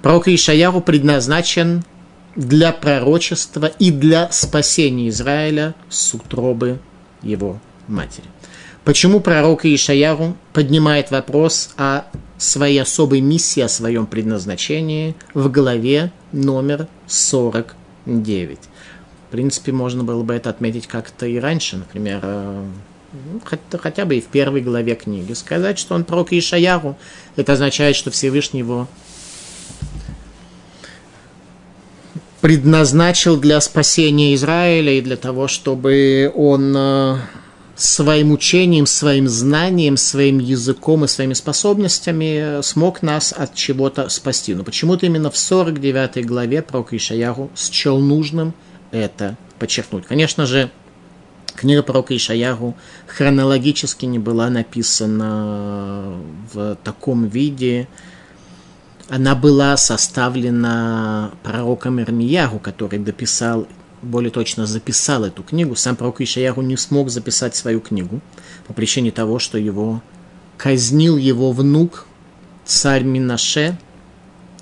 Пророк 0.00 0.28
Ишаяру 0.28 0.80
предназначен 0.80 1.84
для 2.34 2.72
пророчества 2.72 3.66
и 3.66 3.90
для 3.90 4.30
спасения 4.32 5.10
Израиля 5.10 5.74
с 5.90 6.14
утробы 6.14 6.78
его 7.22 7.60
матери. 7.86 8.28
Почему 8.84 9.20
пророк 9.20 9.66
Ишаяру 9.66 10.36
поднимает 10.54 11.10
вопрос 11.10 11.74
о 11.76 12.04
своей 12.38 12.78
особой 12.78 13.20
миссии, 13.20 13.60
о 13.60 13.68
своем 13.68 14.06
предназначении 14.06 15.14
в 15.34 15.50
главе 15.50 16.12
номер 16.32 16.88
49? 17.08 18.58
В 19.26 19.32
принципе, 19.32 19.72
можно 19.72 20.04
было 20.04 20.22
бы 20.22 20.34
это 20.34 20.50
отметить 20.50 20.86
как-то 20.86 21.26
и 21.26 21.38
раньше, 21.38 21.76
например, 21.78 22.20
э, 22.22 22.64
ну, 23.12 23.40
хотя, 23.44 23.78
хотя 23.78 24.04
бы 24.04 24.16
и 24.16 24.20
в 24.20 24.26
первой 24.26 24.60
главе 24.60 24.94
книги. 24.94 25.32
Сказать, 25.32 25.80
что 25.80 25.96
он 25.96 26.04
пророк 26.04 26.32
Ишаяру, 26.32 26.96
это 27.34 27.54
означает, 27.54 27.96
что 27.96 28.12
Всевышний 28.12 28.60
его 28.60 28.86
предназначил 32.40 33.36
для 33.36 33.60
спасения 33.60 34.32
Израиля 34.36 34.92
и 34.92 35.00
для 35.00 35.16
того, 35.16 35.48
чтобы 35.48 36.30
он 36.32 36.72
э, 36.76 37.16
своим 37.74 38.30
учением, 38.30 38.86
своим 38.86 39.28
знанием, 39.28 39.96
своим 39.96 40.38
языком 40.38 41.04
и 41.04 41.08
своими 41.08 41.34
способностями 41.34 42.62
смог 42.62 43.02
нас 43.02 43.34
от 43.36 43.56
чего-то 43.56 44.08
спасти. 44.08 44.54
Но 44.54 44.62
почему-то 44.62 45.06
именно 45.06 45.32
в 45.32 45.36
49 45.36 46.24
главе 46.24 46.62
пророка 46.62 46.96
Ишаяру 46.96 47.50
счел 47.56 47.98
нужным– 47.98 48.54
это 48.90 49.36
подчеркнуть. 49.58 50.06
Конечно 50.06 50.46
же, 50.46 50.70
книга 51.54 51.82
пророка 51.82 52.16
Ишаяру 52.16 52.76
хронологически 53.06 54.06
не 54.06 54.18
была 54.18 54.50
написана 54.50 56.18
в 56.52 56.76
таком 56.84 57.26
виде. 57.26 57.88
Она 59.08 59.34
была 59.34 59.76
составлена 59.76 61.32
пророком 61.42 62.00
Ирмияру, 62.00 62.58
который 62.58 62.98
дописал, 62.98 63.68
более 64.02 64.30
точно 64.30 64.66
записал 64.66 65.24
эту 65.24 65.42
книгу. 65.42 65.76
Сам 65.76 65.96
пророк 65.96 66.20
Ишаяру 66.20 66.62
не 66.62 66.76
смог 66.76 67.10
записать 67.10 67.54
свою 67.54 67.80
книгу 67.80 68.20
по 68.66 68.72
причине 68.72 69.10
того, 69.10 69.38
что 69.38 69.58
его 69.58 70.02
казнил 70.56 71.16
его 71.16 71.52
внук, 71.52 72.06
царь 72.64 73.04
Минаше, 73.04 73.78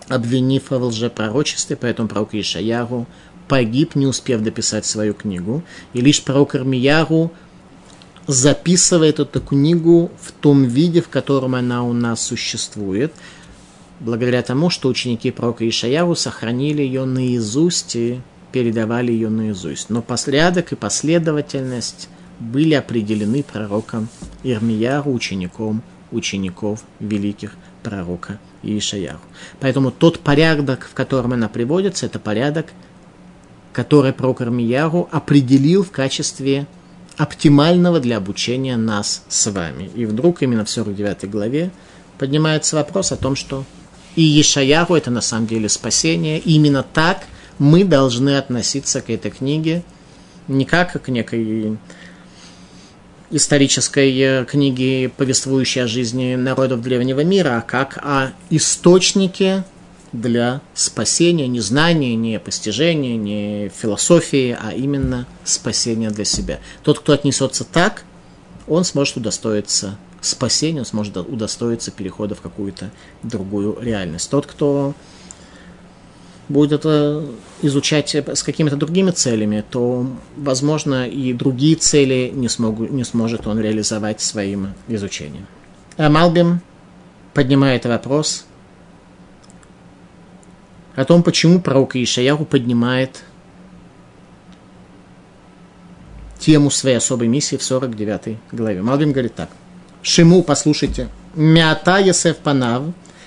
обвинив 0.09 0.71
в 0.71 0.83
лжепророчестве, 0.83 1.76
поэтому 1.76 2.09
пророк 2.09 2.35
Ишаяру 2.35 3.07
погиб, 3.48 3.94
не 3.94 4.06
успев 4.06 4.42
дописать 4.42 4.86
свою 4.86 5.14
книгу. 5.14 5.62
И 5.92 6.00
лишь 6.00 6.22
пророк 6.22 6.54
Армияру 6.54 7.32
записывает 8.26 9.20
эту 9.20 9.40
книгу 9.40 10.10
в 10.20 10.32
том 10.32 10.64
виде, 10.64 11.00
в 11.00 11.08
котором 11.08 11.54
она 11.54 11.82
у 11.84 11.92
нас 11.92 12.22
существует, 12.22 13.12
благодаря 14.00 14.42
тому, 14.42 14.70
что 14.70 14.88
ученики 14.88 15.30
пророка 15.30 15.68
Ишаяру 15.68 16.14
сохранили 16.14 16.82
ее 16.82 17.04
наизусть 17.04 17.96
и 17.96 18.20
передавали 18.52 19.12
ее 19.12 19.28
наизусть. 19.28 19.90
Но 19.90 20.00
порядок 20.00 20.72
и 20.72 20.76
последовательность 20.76 22.08
были 22.40 22.74
определены 22.74 23.42
пророком 23.42 24.08
Ирмияру, 24.42 25.12
учеником 25.12 25.82
учеников 26.10 26.82
великих 27.00 27.56
пророка 27.82 28.38
Ишаяру. 28.62 29.20
Поэтому 29.60 29.90
тот 29.90 30.20
порядок, 30.20 30.88
в 30.90 30.94
котором 30.94 31.32
она 31.32 31.48
приводится, 31.48 32.06
это 32.06 32.18
порядок 32.18 32.66
который 33.75 34.12
пророк 34.14 34.40
Армияру 34.40 35.09
определил 35.11 35.83
в 35.85 35.90
качестве 35.90 36.66
оптимального 37.19 38.00
для 38.00 38.16
обучения 38.16 38.76
нас 38.76 39.25
с 39.28 39.50
вами. 39.50 39.90
И 39.95 40.07
вдруг 40.07 40.43
именно 40.43 40.64
в 40.64 40.71
49 40.71 41.28
главе 41.28 41.71
поднимается 42.19 42.76
вопрос 42.76 43.12
о 43.12 43.16
том, 43.16 43.37
что 43.37 43.64
и 44.16 44.23
Ешаяру 44.23 44.95
это 44.95 45.11
на 45.11 45.21
самом 45.21 45.47
деле 45.47 45.69
спасение. 45.69 46.38
И 46.38 46.54
именно 46.54 46.85
так 46.85 47.25
мы 47.59 47.85
должны 47.85 48.38
относиться 48.38 49.00
к 49.00 49.11
этой 49.11 49.31
книге, 49.31 49.83
не 50.47 50.64
как 50.64 51.02
к 51.02 51.09
некой 51.09 51.76
исторической 53.31 54.45
книге, 54.45 55.09
повествующей 55.09 55.83
о 55.83 55.88
жизни 55.88 56.37
народов 56.37 56.81
древнего 56.83 57.25
мира, 57.25 57.59
а 57.59 57.61
как 57.61 57.99
о 57.99 58.33
источнике 58.50 59.64
для 60.14 60.61
спасения, 60.75 61.49
не 61.49 61.61
знания, 61.61 62.14
не 62.14 62.38
постижения, 62.38 63.16
не 63.16 63.68
философии, 63.68 64.56
а 64.59 64.73
именно 64.73 65.26
спасения 65.42 66.11
для 66.11 66.25
себя. 66.25 66.61
Тот, 66.85 67.00
кто 67.00 67.12
отнесется 67.12 67.64
так, 67.64 68.04
он 68.68 68.85
сможет 68.85 69.16
удостоиться 69.16 69.99
спасения, 70.21 70.80
он 70.80 70.87
сможет 70.87 71.16
удостоиться 71.16 71.90
перехода 71.90 72.37
в 72.37 72.40
какую-то 72.40 72.92
другую 73.25 73.76
реальность. 73.80 74.30
Тот, 74.30 74.47
кто 74.47 74.94
будет 76.49 76.73
это 76.73 77.26
изучать 77.62 78.14
с 78.14 78.42
какими-то 78.44 78.76
другими 78.76 79.11
целями, 79.11 79.64
то, 79.68 80.06
возможно, 80.37 81.09
и 81.09 81.33
другие 81.33 81.75
цели 81.75 82.30
не, 82.33 82.49
смогу, 82.49 82.85
не 82.85 83.02
сможет 83.02 83.49
он 83.49 83.59
реализовать 83.59 84.21
своим 84.21 84.75
изучением. 84.87 85.47
А 85.97 86.09
поднимает 87.35 87.85
вопрос– 87.87 88.47
о 90.94 91.04
том, 91.04 91.22
почему 91.22 91.60
пророк 91.60 91.96
Ишаяху 91.96 92.44
поднимает 92.44 93.22
тему 96.38 96.70
своей 96.70 96.96
особой 96.96 97.28
миссии 97.28 97.56
в 97.56 97.62
49 97.62 98.38
главе. 98.52 98.82
Малбим 98.82 99.12
говорит 99.12 99.34
так. 99.34 99.48
Шиму, 100.02 100.42
послушайте. 100.42 101.08
Мята 101.34 101.98
Есеф 101.98 102.36
Панав, 102.36 102.82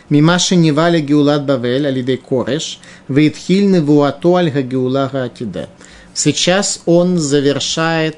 Мимаши 0.09 0.55
Нивали 0.55 1.01
Геулат 1.01 1.45
Бавель, 1.45 1.87
Алидей 1.87 2.17
Кореш, 2.17 2.79
Вейтхиль 3.07 3.69
Невуато 3.71 4.35
Аль 4.35 4.49
Геула 4.61 5.09
Атиде. 5.11 5.67
Сейчас 6.13 6.81
он 6.85 7.17
завершает 7.17 8.17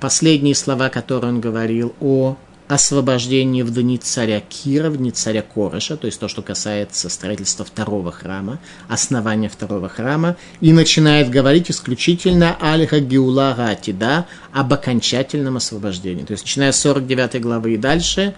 последние 0.00 0.54
слова, 0.54 0.88
которые 0.88 1.32
он 1.32 1.40
говорил 1.40 1.94
о 2.00 2.36
освобождении 2.68 3.62
в 3.62 3.72
дни 3.72 3.98
царя 3.98 4.40
Кира, 4.40 4.90
в 4.90 4.98
дни 4.98 5.10
царя 5.10 5.42
Кореша, 5.42 5.96
то 5.96 6.06
есть 6.06 6.20
то, 6.20 6.28
что 6.28 6.42
касается 6.42 7.08
строительства 7.08 7.64
второго 7.64 8.12
храма, 8.12 8.60
основания 8.88 9.48
второго 9.48 9.88
храма, 9.88 10.36
и 10.60 10.72
начинает 10.72 11.30
говорить 11.30 11.70
исключительно 11.70 12.56
Алиха 12.60 13.00
Геула 13.00 13.54
Ратида 13.56 14.26
об 14.52 14.72
окончательном 14.72 15.56
освобождении. 15.56 16.24
То 16.24 16.32
есть, 16.32 16.44
начиная 16.44 16.72
с 16.72 16.80
49 16.80 17.40
главы 17.40 17.74
и 17.74 17.76
дальше, 17.78 18.34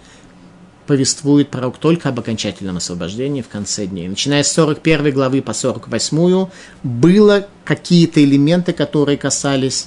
повествует 0.87 1.51
пророк 1.51 1.79
только 1.79 2.09
об 2.09 2.19
окончательном 2.19 2.79
освобождении 2.79 3.43
в 3.43 3.49
конце 3.49 3.87
дней. 3.87 4.09
Начиная 4.09 4.43
с 4.43 4.51
41 4.53 5.13
главы 5.13 5.41
по 5.41 5.53
48 5.53 6.49
было 6.83 7.47
какие-то 7.65 8.23
элементы, 8.25 8.73
которые 8.73 9.17
касались 9.17 9.87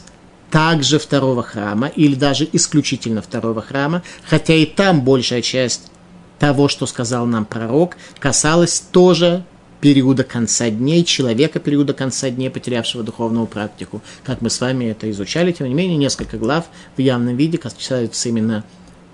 также 0.53 0.99
второго 0.99 1.41
храма, 1.41 1.87
или 1.87 2.13
даже 2.13 2.47
исключительно 2.53 3.23
второго 3.23 3.59
храма, 3.63 4.03
хотя 4.23 4.53
и 4.53 4.67
там 4.67 5.01
большая 5.01 5.41
часть 5.41 5.89
того, 6.37 6.67
что 6.67 6.85
сказал 6.85 7.25
нам 7.25 7.43
пророк, 7.43 7.97
касалась 8.19 8.79
тоже 8.79 9.43
периода 9.81 10.23
конца 10.23 10.69
дней, 10.69 11.03
человека 11.05 11.59
периода 11.59 11.95
конца 11.95 12.29
дней, 12.29 12.51
потерявшего 12.51 13.01
духовную 13.01 13.47
практику. 13.47 14.03
Как 14.23 14.41
мы 14.41 14.51
с 14.51 14.61
вами 14.61 14.85
это 14.85 15.09
изучали, 15.09 15.51
тем 15.51 15.67
не 15.67 15.73
менее, 15.73 15.97
несколько 15.97 16.37
глав 16.37 16.65
в 16.97 17.01
явном 17.01 17.35
виде 17.35 17.57
касаются 17.57 18.29
именно 18.29 18.63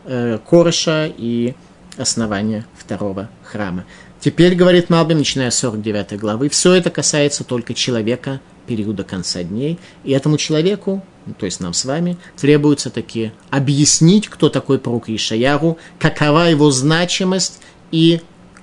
э, 0.03 0.39
Кореша 0.45 1.09
и 1.17 1.55
основания 1.97 2.65
второго 2.77 3.29
храма. 3.45 3.85
Теперь, 4.19 4.55
говорит 4.55 4.89
Малбим, 4.89 5.19
начиная 5.19 5.51
с 5.51 5.59
49 5.59 6.19
главы, 6.19 6.49
все 6.49 6.73
это 6.73 6.89
касается 6.89 7.45
только 7.45 7.73
человека 7.73 8.41
периода 8.67 9.05
конца 9.05 9.41
дней, 9.41 9.79
и 10.03 10.11
этому 10.11 10.35
человеку 10.35 11.01
то 11.33 11.45
есть 11.45 11.59
нам 11.59 11.73
с 11.73 11.85
вами, 11.85 12.17
требуется 12.37 12.89
таки 12.89 13.31
объяснить, 13.49 14.27
кто 14.27 14.49
такой 14.49 14.79
пророк 14.79 15.09
Ишаяру, 15.09 15.77
какова 15.99 16.49
его 16.49 16.71
значимость 16.71 17.59
и 17.91 18.21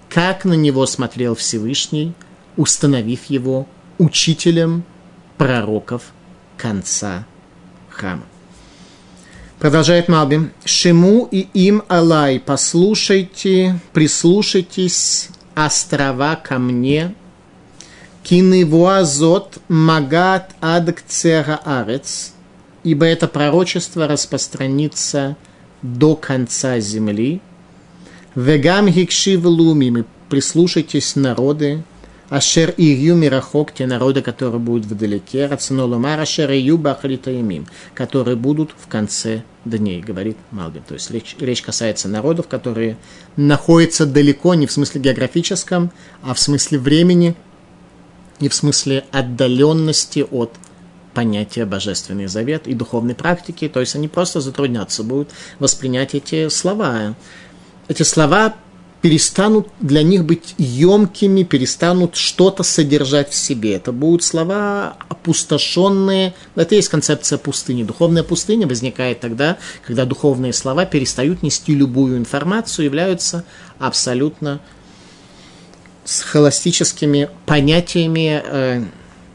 как 0.08 0.44
на 0.44 0.54
него 0.54 0.86
смотрел 0.86 1.34
Всевышний, 1.34 2.14
установив 2.56 3.26
его 3.26 3.66
учителем 3.98 4.84
пророков 5.36 6.02
конца 6.56 7.26
храма. 7.90 8.24
Продолжает 9.58 10.08
Малбим. 10.08 10.52
Шиму 10.64 11.28
и 11.30 11.40
им 11.54 11.82
Алай, 11.88 12.38
послушайте, 12.38 13.80
прислушайтесь, 13.92 15.30
острова 15.54 16.36
ко 16.36 16.58
мне, 16.58 17.14
кинывуазот 18.22 19.58
магат 19.68 20.54
адкцера 20.60 21.58
арец, 21.64 22.34
ибо 22.86 23.04
это 23.04 23.26
пророчество 23.26 24.06
распространится 24.06 25.36
до 25.82 26.14
конца 26.14 26.78
земли. 26.78 27.40
Вегам 28.36 28.86
гикшив 28.88 29.44
лумим, 29.44 30.06
прислушайтесь, 30.28 31.16
народы, 31.16 31.82
Ашер 32.28 32.72
Ирью 32.76 33.16
Мирахок, 33.16 33.72
те 33.72 33.86
народы, 33.88 34.22
которые 34.22 34.60
будут 34.60 34.86
вдалеке, 34.86 35.46
Рацинолумар 35.46 36.20
Ашер 36.20 36.48
Ирью 36.52 36.78
Бахалитаимим, 36.78 37.66
которые 37.92 38.36
будут 38.36 38.70
в 38.78 38.86
конце 38.86 39.42
дней, 39.64 40.00
говорит 40.00 40.36
Малбин. 40.52 40.82
То 40.86 40.94
есть 40.94 41.10
речь, 41.10 41.34
речь 41.40 41.62
касается 41.62 42.08
народов, 42.08 42.46
которые 42.46 42.98
находятся 43.34 44.06
далеко, 44.06 44.54
не 44.54 44.68
в 44.68 44.72
смысле 44.72 45.00
географическом, 45.00 45.90
а 46.22 46.34
в 46.34 46.38
смысле 46.38 46.78
времени 46.78 47.34
и 48.38 48.48
в 48.48 48.54
смысле 48.54 49.04
отдаленности 49.10 50.24
от 50.30 50.52
понятие 51.16 51.64
Божественный 51.64 52.26
Завет 52.26 52.68
и 52.68 52.74
духовной 52.74 53.14
практики, 53.14 53.70
то 53.70 53.80
есть 53.80 53.96
они 53.96 54.06
просто 54.06 54.42
затруднятся 54.42 55.02
будут 55.02 55.30
воспринять 55.58 56.14
эти 56.14 56.50
слова. 56.50 57.14
Эти 57.88 58.02
слова 58.02 58.54
перестанут 59.00 59.68
для 59.80 60.02
них 60.02 60.26
быть 60.26 60.54
емкими, 60.58 61.42
перестанут 61.42 62.16
что-то 62.16 62.62
содержать 62.62 63.30
в 63.30 63.34
себе. 63.34 63.76
Это 63.76 63.92
будут 63.92 64.24
слова 64.24 64.98
опустошенные. 65.08 66.34
Это 66.54 66.74
есть 66.74 66.90
концепция 66.90 67.38
пустыни. 67.38 67.82
Духовная 67.82 68.22
пустыня 68.22 68.66
возникает 68.66 69.20
тогда, 69.20 69.56
когда 69.86 70.04
духовные 70.04 70.52
слова 70.52 70.84
перестают 70.84 71.42
нести 71.42 71.74
любую 71.74 72.18
информацию, 72.18 72.84
являются 72.84 73.46
абсолютно 73.78 74.60
схоластическими 76.04 77.30
понятиями, 77.46 78.42
э, 78.44 78.84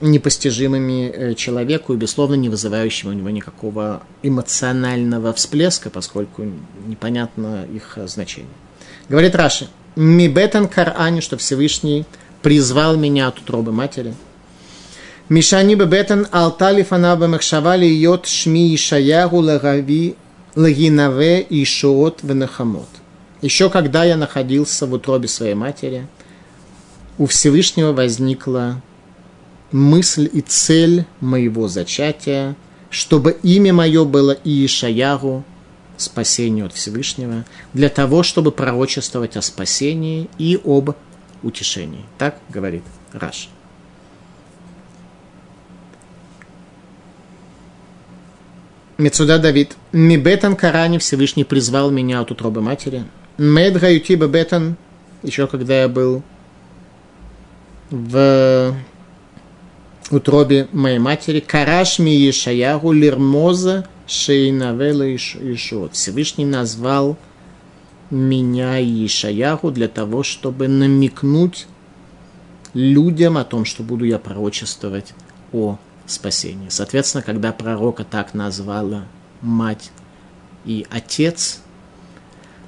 непостижимыми 0.02 1.10
э, 1.10 1.34
человеку 1.36 1.94
и, 1.94 1.98
безусловно, 1.98 2.36
не 2.36 2.50
вызывающими 2.50 3.12
у 3.12 3.14
него 3.14 3.30
никакого 3.30 4.04
эмоционального 4.24 5.34
всплеска, 5.34 5.90
поскольку 5.90 6.44
непонятно 6.88 7.66
их 7.74 7.98
значение. 8.06 8.52
Говорит 9.10 9.36
Раши, 9.36 9.68
«Ми 9.96 10.28
бетан 10.28 10.68
карани, 10.68 11.22
что 11.22 11.38
Всевышний 11.38 12.06
призвал 12.42 12.98
меня 12.98 13.28
от 13.28 13.40
утробы 13.40 13.72
матери». 13.72 14.14
Мишани 15.30 15.76
бетан 15.76 16.28
алтали 16.32 16.84
фанаба 16.84 17.28
махшавали 17.28 17.86
йот 17.86 18.28
шми 18.28 18.76
ишаяру 18.76 19.38
лагави 19.38 20.16
лагинаве 20.56 21.42
и 21.42 21.64
шоот 21.64 22.20
венахамот. 22.24 22.90
Еще 23.42 23.70
когда 23.70 24.04
я 24.04 24.18
находился 24.18 24.86
в 24.86 24.94
утробе 24.94 25.28
своей 25.28 25.54
матери, 25.54 26.08
у 27.18 27.26
Всевышнего 27.28 27.94
возникла 27.94 28.82
мысль 29.72 30.30
и 30.32 30.42
цель 30.42 31.06
моего 31.20 31.68
зачатия, 31.68 32.56
чтобы 32.90 33.38
имя 33.44 33.74
мое 33.74 34.06
было 34.06 34.38
Иешаяру, 34.44 35.44
спасению 35.98 36.66
от 36.66 36.74
Всевышнего, 36.74 37.46
для 37.74 37.90
того, 37.90 38.24
чтобы 38.24 38.52
пророчествовать 38.52 39.38
о 39.38 39.42
спасении 39.42 40.30
и 40.38 40.60
об 40.64 40.96
утешении. 41.44 42.06
Так 42.18 42.38
говорит 42.50 42.84
Раш. 43.14 43.50
Мецуда 48.98 49.40
Давид. 49.40 49.76
Мибетан 49.92 50.56
Карани 50.56 51.00
Всевышний 51.00 51.44
призвал 51.44 51.90
меня 51.90 52.22
от 52.22 52.30
утробы 52.30 52.62
матери. 52.62 53.04
Мед 53.40 53.80
Гаютиба 53.80 54.28
Бетан, 54.28 54.76
еще 55.24 55.48
когда 55.48 55.82
я 55.82 55.88
был 55.88 56.22
в 57.90 58.76
утробе 60.13 60.67
моей 60.71 61.00
матери, 61.00 61.39
Карашми 61.39 62.10
Ешаяру 62.10 62.91
Лирмоза 62.91 63.88
Шейнавела 64.08 65.15
Ишот. 65.15 65.93
Всевышний 65.93 66.45
назвал 66.45 67.17
меня 68.10 68.78
и 68.80 69.06
Ишаяху 69.06 69.71
для 69.71 69.88
того, 69.88 70.24
чтобы 70.24 70.67
намекнуть 70.67 71.67
людям 72.74 73.38
о 73.38 73.43
том, 73.43 73.65
что 73.65 73.84
буду 73.84 74.06
я 74.06 74.19
пророчествовать 74.19 75.13
о 75.54 75.78
спасении. 76.06 76.69
Соответственно, 76.69 77.24
когда 77.24 77.52
пророка 77.52 78.04
так 78.04 78.34
назвала 78.34 79.06
мать 79.41 79.91
и 80.65 80.86
отец, 80.89 81.62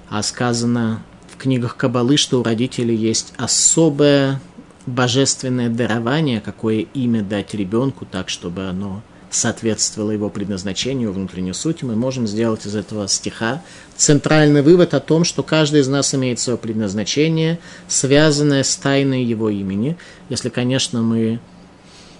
а 0.09 0.23
сказано 0.23 1.03
в 1.31 1.37
книгах 1.37 1.75
Кабалы, 1.75 2.17
что 2.17 2.39
у 2.39 2.43
родителей 2.43 2.95
есть 2.95 3.33
особое 3.37 4.39
божественное 4.85 5.69
дарование, 5.69 6.41
какое 6.41 6.79
имя 6.93 7.21
дать 7.21 7.53
ребенку 7.53 8.05
так, 8.05 8.29
чтобы 8.29 8.67
оно 8.67 9.01
соответствовало 9.29 10.11
его 10.11 10.29
предназначению, 10.29 11.11
внутренней 11.11 11.53
сути, 11.53 11.85
мы 11.85 11.95
можем 11.95 12.27
сделать 12.27 12.65
из 12.65 12.75
этого 12.75 13.07
стиха 13.07 13.63
центральный 13.95 14.61
вывод 14.61 14.93
о 14.93 14.99
том, 14.99 15.23
что 15.23 15.41
каждый 15.43 15.81
из 15.81 15.87
нас 15.87 16.13
имеет 16.13 16.39
свое 16.39 16.57
предназначение, 16.57 17.59
связанное 17.87 18.63
с 18.63 18.75
тайной 18.75 19.23
его 19.23 19.49
имени. 19.49 19.97
Если, 20.29 20.49
конечно, 20.49 21.01
мы 21.01 21.39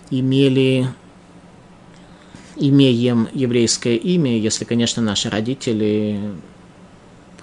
имели 0.10 0.88
имеем 2.56 3.28
еврейское 3.34 3.96
имя, 3.96 4.38
если, 4.38 4.64
конечно, 4.64 5.02
наши 5.02 5.30
родители 5.30 6.20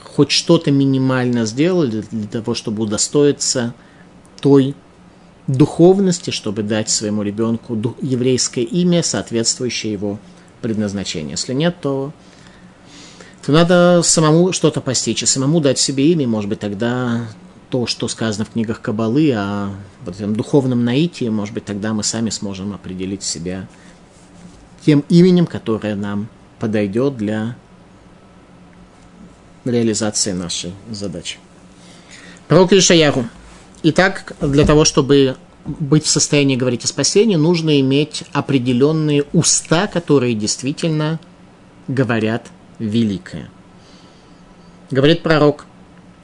хоть 0.02 0.30
что-то 0.30 0.70
минимально 0.70 1.46
сделали 1.46 2.04
для 2.10 2.28
того, 2.28 2.54
чтобы 2.54 2.82
удостоиться 2.82 3.74
той 4.40 4.74
духовности, 5.52 6.30
чтобы 6.30 6.62
дать 6.62 6.90
своему 6.90 7.22
ребенку 7.22 7.74
еврейское 8.00 8.62
имя, 8.62 9.02
соответствующее 9.02 9.92
его 9.92 10.18
предназначению. 10.60 11.32
Если 11.32 11.54
нет, 11.54 11.76
то, 11.80 12.12
то 13.44 13.52
надо 13.52 14.02
самому 14.02 14.52
что-то 14.52 14.80
постичь, 14.80 15.22
и 15.22 15.26
самому 15.26 15.60
дать 15.60 15.78
себе 15.78 16.10
имя, 16.12 16.26
может 16.26 16.48
быть, 16.48 16.60
тогда 16.60 17.26
то, 17.70 17.86
что 17.86 18.08
сказано 18.08 18.44
в 18.44 18.50
книгах 18.50 18.80
Кабалы, 18.80 19.32
о 19.34 19.70
вот 20.04 20.16
этом 20.16 20.34
духовном 20.34 20.84
наитии, 20.84 21.28
может 21.28 21.54
быть, 21.54 21.64
тогда 21.64 21.94
мы 21.94 22.02
сами 22.02 22.30
сможем 22.30 22.72
определить 22.72 23.22
себя 23.22 23.68
тем 24.84 25.04
именем, 25.08 25.46
которое 25.46 25.94
нам 25.94 26.28
подойдет 26.58 27.16
для 27.16 27.56
реализации 29.64 30.32
нашей 30.32 30.72
задачи. 30.90 31.38
Пророк 32.48 32.72
Ишаяху– 32.72 33.26
Итак, 33.82 34.34
для 34.40 34.66
того, 34.66 34.84
чтобы 34.84 35.36
быть 35.64 36.04
в 36.04 36.08
состоянии 36.08 36.56
говорить 36.56 36.84
о 36.84 36.88
спасении, 36.88 37.36
нужно 37.36 37.80
иметь 37.80 38.24
определенные 38.32 39.24
уста, 39.32 39.86
которые 39.86 40.34
действительно 40.34 41.18
говорят 41.88 42.46
великое. 42.78 43.50
Говорит 44.90 45.22
пророк, 45.22 45.66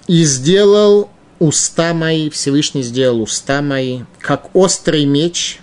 и 0.07 0.25
сделал 0.25 1.09
уста 1.39 1.95
мои, 1.95 2.31
Всевышний 2.31 2.83
сделал 2.83 3.23
уста 3.23 3.63
мои, 3.63 4.01
как 4.21 4.55
острый 4.55 5.05
меч, 5.05 5.61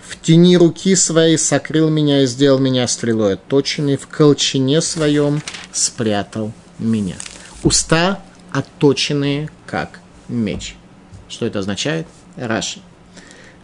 в 0.00 0.20
тени 0.20 0.56
руки 0.56 0.96
своей 0.96 1.36
сокрыл 1.36 1.90
меня 1.90 2.22
и 2.22 2.26
сделал 2.26 2.58
меня 2.58 2.88
стрелой 2.88 3.34
отточенной, 3.34 3.96
в 3.96 4.06
колчине 4.06 4.80
своем 4.80 5.42
спрятал 5.70 6.52
меня. 6.78 7.16
Уста 7.62 8.22
отточенные, 8.50 9.50
как 9.66 10.00
меч. 10.28 10.76
Что 11.28 11.46
это 11.46 11.58
означает? 11.58 12.06
Раши. 12.36 12.80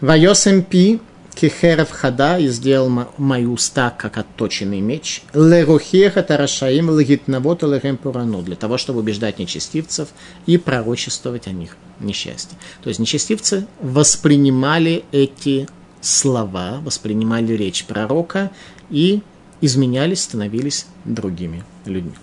Вайосем 0.01 0.63
пи 0.63 1.01
кихерев 1.35 1.91
хада 1.91 2.39
и 2.39 2.49
сделал 2.49 3.09
мои 3.19 3.45
уста, 3.45 3.91
как 3.91 4.19
отточенный 4.19 4.81
меч. 4.81 5.23
Лерухеха 5.33 6.23
тарашаим 6.23 6.97
легитнавот 6.99 7.63
лехем 7.63 7.97
пурану. 7.97 8.43
Для 8.43 8.57
того, 8.57 8.79
чтобы 8.79 9.01
убеждать 9.01 9.39
нечестивцев 9.39 10.09
и 10.47 10.59
пророчествовать 10.59 11.47
о 11.47 11.53
них 11.53 11.77
несчастье. 12.01 12.57
То 12.83 12.89
есть 12.89 13.01
нечестивцы 13.01 13.67
воспринимали 13.81 15.05
эти 15.13 15.69
слова, 16.01 16.81
воспринимали 16.83 17.53
речь 17.53 17.85
пророка 17.85 18.51
и 18.91 19.23
изменялись, 19.61 20.23
становились 20.23 20.87
другими 21.05 21.65
людьми. 21.87 22.15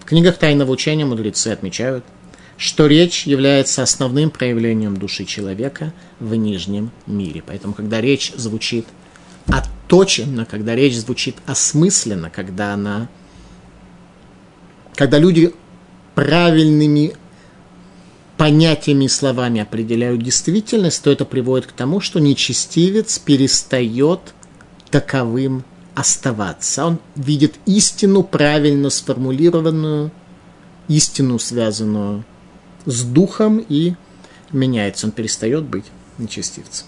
В 0.00 0.04
книгах 0.04 0.36
Тайного 0.36 0.70
учения 0.70 1.06
мудрецы 1.06 1.48
отмечают, 1.48 2.04
что 2.56 2.86
речь 2.86 3.26
является 3.26 3.82
основным 3.82 4.30
проявлением 4.30 4.96
души 4.96 5.24
человека 5.24 5.92
в 6.20 6.34
нижнем 6.34 6.90
мире. 7.06 7.42
Поэтому, 7.44 7.74
когда 7.74 8.00
речь 8.00 8.32
звучит 8.36 8.86
отточенно, 9.46 10.44
когда 10.44 10.74
речь 10.74 10.96
звучит 10.96 11.36
осмысленно, 11.46 12.30
когда 12.30 12.74
она, 12.74 13.08
когда 14.94 15.18
люди 15.18 15.52
правильными 16.14 17.14
понятиями 18.36 19.04
и 19.04 19.08
словами 19.08 19.60
определяют 19.60 20.22
действительность, 20.22 21.02
то 21.02 21.10
это 21.10 21.24
приводит 21.24 21.66
к 21.66 21.72
тому, 21.72 22.00
что 22.00 22.20
нечестивец 22.20 23.18
перестает 23.18 24.34
таковым 24.90 25.64
оставаться. 25.94 26.86
Он 26.86 26.98
видит 27.14 27.54
истину 27.66 28.22
правильно 28.22 28.90
сформулированную, 28.90 30.10
истину, 30.88 31.38
связанную 31.38 32.24
с 32.86 33.02
духом, 33.02 33.58
и 33.58 33.94
меняется. 34.52 35.06
Он 35.06 35.12
перестает 35.12 35.64
быть 35.64 35.86
нечестивцем. 36.18 36.86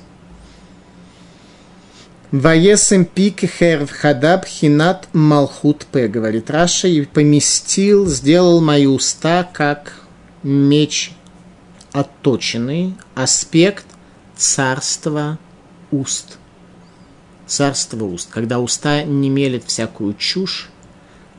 Ваесем 2.32 3.04
пик 3.04 3.40
херв 3.40 3.90
хадаб 3.90 4.46
хинат 4.46 5.08
малхут 5.12 5.86
п, 5.86 6.08
говорит 6.08 6.50
Раша, 6.50 6.88
и 6.88 7.02
поместил, 7.04 8.06
сделал 8.06 8.60
мои 8.60 8.86
уста, 8.86 9.48
как 9.52 10.02
меч 10.42 11.12
отточенный, 11.92 12.94
аспект 13.14 13.86
царства 14.36 15.38
уст. 15.90 16.38
Царство 17.46 18.04
уст. 18.04 18.28
Когда 18.30 18.58
уста 18.58 19.02
не 19.04 19.30
мелят 19.30 19.64
всякую 19.64 20.14
чушь, 20.14 20.68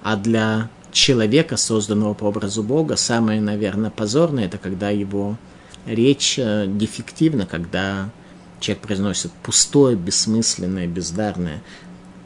а 0.02 0.16
для 0.16 0.70
человека, 0.92 1.58
созданного 1.58 2.14
по 2.14 2.26
образу 2.26 2.64
Бога, 2.64 2.96
самое, 2.96 3.42
наверное, 3.42 3.90
позорное, 3.90 4.46
это 4.46 4.58
когда 4.58 4.90
его 4.90 5.38
речь 5.86 6.38
э, 6.38 6.66
дефективна, 6.68 7.46
когда 7.46 8.10
человек 8.60 8.84
произносит 8.84 9.32
пустое, 9.44 9.96
бессмысленное, 9.96 10.88
бездарное. 10.88 11.62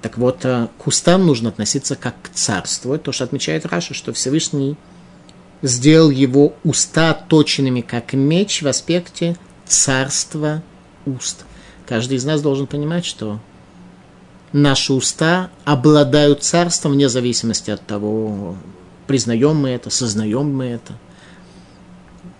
Так 0.01 0.17
вот, 0.17 0.45
э, 0.45 0.67
к 0.77 0.87
устам 0.87 1.25
нужно 1.25 1.49
относиться 1.49 1.95
как 1.95 2.15
к 2.21 2.29
царству. 2.29 2.97
То, 2.97 3.11
что 3.11 3.23
отмечает 3.23 3.65
Раша, 3.65 3.93
что 3.93 4.13
Всевышний 4.13 4.75
сделал 5.61 6.09
его 6.09 6.55
уста 6.63 7.13
точенными, 7.13 7.81
как 7.81 8.13
меч 8.13 8.61
в 8.61 8.67
аспекте 8.67 9.37
царства 9.65 10.63
уст. 11.05 11.45
Каждый 11.87 12.17
из 12.17 12.25
нас 12.25 12.41
должен 12.41 12.67
понимать, 12.67 13.05
что 13.05 13.39
наши 14.53 14.93
уста 14.93 15.49
обладают 15.65 16.43
царством 16.43 16.93
вне 16.93 17.09
зависимости 17.09 17.71
от 17.71 17.85
того, 17.85 18.55
признаем 19.07 19.55
мы 19.57 19.69
это, 19.69 19.89
сознаем 19.89 20.55
мы 20.55 20.65
это, 20.65 20.93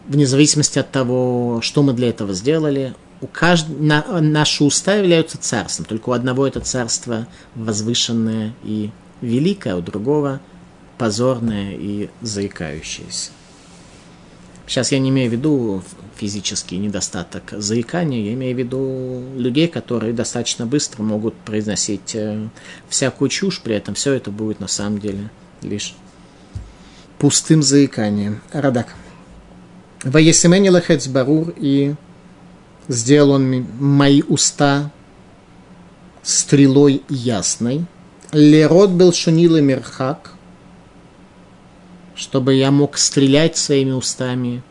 вне 0.08 0.26
зависимости 0.26 0.80
от 0.80 0.91
того, 0.91 1.60
что 1.62 1.84
мы 1.84 1.93
для 1.93 2.10
этого 2.10 2.34
сделали. 2.34 2.93
У 3.21 3.28
кажд... 3.28 3.67
на... 3.69 4.04
Наши 4.21 4.63
уста 4.63 4.95
являются 4.95 5.38
царством, 5.38 5.86
только 5.86 6.10
у 6.10 6.13
одного 6.13 6.47
это 6.47 6.60
царство 6.60 7.28
возвышенное 7.56 8.54
и 8.63 8.89
великое, 9.21 9.74
а 9.74 9.78
у 9.78 9.82
другого 9.82 10.39
позорное 10.97 11.74
и 11.74 12.10
заикающееся. 12.21 13.32
Сейчас 14.71 14.93
я 14.93 14.99
не 14.99 15.10
имею 15.10 15.29
в 15.29 15.34
виду 15.34 15.84
физический 16.15 16.77
недостаток 16.77 17.43
заикания, 17.51 18.27
я 18.27 18.34
имею 18.36 18.55
в 18.55 18.57
виду 18.57 19.21
людей, 19.36 19.67
которые 19.67 20.13
достаточно 20.13 20.65
быстро 20.65 21.03
могут 21.03 21.36
произносить 21.36 22.15
э, 22.15 22.47
всякую 22.88 23.27
чушь, 23.27 23.60
при 23.60 23.75
этом 23.75 23.95
все 23.95 24.13
это 24.13 24.31
будет 24.31 24.62
на 24.62 24.69
самом 24.69 24.99
деле 24.99 25.29
лишь 25.62 25.93
пустым 27.19 27.62
заиканием. 27.62 28.39
Радак. 28.53 28.95
Ваесимени 30.05 30.69
лахец 30.69 31.05
барур 31.07 31.53
и 31.57 31.95
сделал 32.88 33.31
он 33.31 33.67
мои 33.77 34.21
уста 34.21 34.89
стрелой 36.23 37.03
ясной. 37.10 37.84
Лерот 38.31 38.91
был 38.91 39.12
шунилы 39.12 39.62
мерхак, 39.62 40.31
чтобы 42.21 42.53
я 42.53 42.69
мог 42.69 42.99
стрелять 42.99 43.57
своими 43.57 43.93
устами 43.93 44.62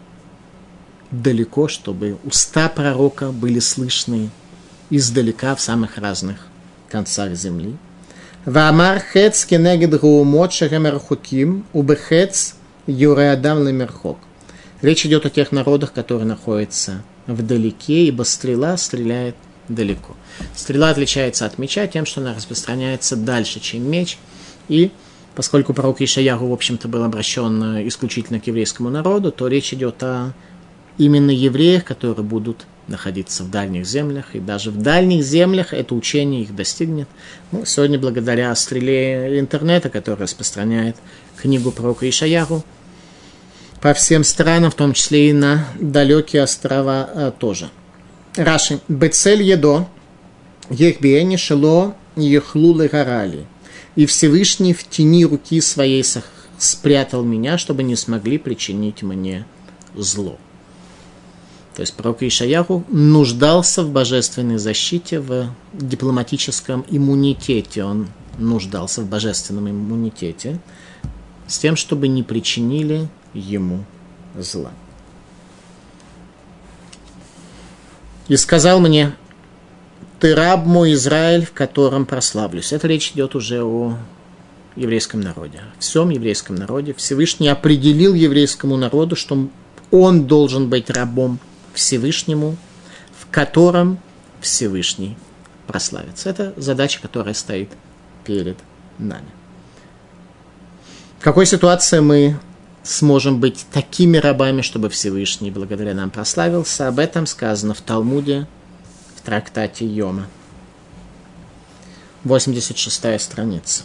далеко, 1.10 1.66
чтобы 1.66 2.16
уста 2.22 2.68
пророка 2.68 3.32
были 3.32 3.58
слышны 3.58 4.30
издалека 4.88 5.56
в 5.56 5.60
самых 5.60 5.98
разных 5.98 6.46
концах 6.88 7.34
земли. 7.34 7.74
Ваамар 8.44 9.02
хец 9.12 9.44
кенегед 9.44 9.98
гуумот 9.98 10.52
шехемерхуким, 10.52 11.66
убехец 11.72 12.54
юреадам 12.86 13.66
лемерхок. 13.66 14.18
Речь 14.80 15.04
идет 15.04 15.26
о 15.26 15.30
тех 15.30 15.50
народах, 15.50 15.92
которые 15.92 16.26
находятся 16.26 17.02
вдалеке, 17.26 18.06
ибо 18.06 18.22
стрела 18.22 18.76
стреляет 18.76 19.34
далеко. 19.68 20.14
Стрела 20.54 20.90
отличается 20.90 21.46
от 21.46 21.58
меча 21.58 21.88
тем, 21.88 22.06
что 22.06 22.20
она 22.20 22.32
распространяется 22.32 23.16
дальше, 23.16 23.58
чем 23.58 23.90
меч, 23.90 24.18
и 24.68 24.92
поскольку 25.40 25.72
пророк 25.72 26.02
Ишаяру, 26.02 26.48
в 26.48 26.52
общем-то, 26.52 26.86
был 26.86 27.02
обращен 27.02 27.78
э, 27.78 27.88
исключительно 27.88 28.40
к 28.40 28.46
еврейскому 28.46 28.90
народу, 28.90 29.32
то 29.32 29.48
речь 29.48 29.72
идет 29.72 30.02
о 30.02 30.34
именно 30.98 31.30
евреях, 31.30 31.82
которые 31.84 32.26
будут 32.26 32.66
находиться 32.88 33.42
в 33.42 33.50
дальних 33.50 33.86
землях, 33.86 34.34
и 34.34 34.38
даже 34.38 34.70
в 34.70 34.76
дальних 34.76 35.24
землях 35.24 35.72
это 35.72 35.94
учение 35.94 36.42
их 36.42 36.54
достигнет. 36.54 37.08
Ну, 37.52 37.64
сегодня, 37.64 37.98
благодаря 37.98 38.54
стреле 38.54 39.40
интернета, 39.40 39.88
который 39.88 40.20
распространяет 40.20 40.96
книгу 41.38 41.70
пророка 41.70 42.06
Ишаяру, 42.06 42.62
по 43.80 43.94
всем 43.94 44.24
странам, 44.24 44.70
в 44.70 44.74
том 44.74 44.92
числе 44.92 45.30
и 45.30 45.32
на 45.32 45.64
далекие 45.80 46.42
острова 46.42 47.08
э, 47.14 47.32
тоже. 47.38 47.70
Раши. 48.36 48.80
Бецель 48.88 49.42
едо, 49.42 49.88
ехбиени 50.68 51.36
шело 51.36 51.94
ехлу 52.14 52.78
легарали 52.78 53.46
и 53.96 54.06
Всевышний 54.06 54.72
в 54.72 54.88
тени 54.88 55.24
руки 55.24 55.60
своей 55.60 56.04
спрятал 56.58 57.24
меня, 57.24 57.58
чтобы 57.58 57.82
не 57.82 57.96
смогли 57.96 58.38
причинить 58.38 59.02
мне 59.02 59.46
зло. 59.94 60.38
То 61.74 61.82
есть 61.82 61.94
пророк 61.94 62.22
Ишаяху 62.22 62.84
нуждался 62.88 63.82
в 63.82 63.90
божественной 63.90 64.58
защите, 64.58 65.20
в 65.20 65.50
дипломатическом 65.72 66.84
иммунитете. 66.88 67.84
Он 67.84 68.08
нуждался 68.38 69.02
в 69.02 69.08
божественном 69.08 69.70
иммунитете 69.70 70.60
с 71.46 71.58
тем, 71.58 71.76
чтобы 71.76 72.08
не 72.08 72.22
причинили 72.22 73.08
ему 73.32 73.84
зла. 74.36 74.72
И 78.28 78.36
сказал 78.36 78.80
мне, 78.80 79.14
ты 80.20 80.34
раб 80.34 80.66
мой 80.66 80.92
Израиль, 80.92 81.46
в 81.46 81.52
котором 81.52 82.04
прославлюсь. 82.04 82.72
Это 82.72 82.86
речь 82.86 83.12
идет 83.12 83.34
уже 83.34 83.64
о 83.64 83.96
еврейском 84.76 85.20
народе. 85.20 85.60
Всем 85.78 86.10
еврейском 86.10 86.56
народе 86.56 86.94
Всевышний 86.94 87.48
определил 87.48 88.14
еврейскому 88.14 88.76
народу, 88.76 89.16
что 89.16 89.48
он 89.90 90.26
должен 90.26 90.68
быть 90.68 90.90
рабом 90.90 91.40
Всевышнему, 91.72 92.56
в 93.18 93.30
котором 93.30 93.98
Всевышний 94.40 95.16
прославится. 95.66 96.28
Это 96.28 96.52
задача, 96.56 97.00
которая 97.00 97.34
стоит 97.34 97.70
перед 98.24 98.58
нами. 98.98 99.28
В 101.18 101.24
какой 101.24 101.46
ситуации 101.46 102.00
мы 102.00 102.38
сможем 102.82 103.40
быть 103.40 103.66
такими 103.72 104.18
рабами, 104.18 104.60
чтобы 104.60 104.90
Всевышний 104.90 105.50
благодаря 105.50 105.94
нам 105.94 106.10
прославился? 106.10 106.88
Об 106.88 106.98
этом 106.98 107.26
сказано 107.26 107.72
в 107.74 107.80
Талмуде 107.80 108.46
трактате 109.20 109.84
Йома. 109.84 110.26
86 112.24 113.20
страница. 113.20 113.84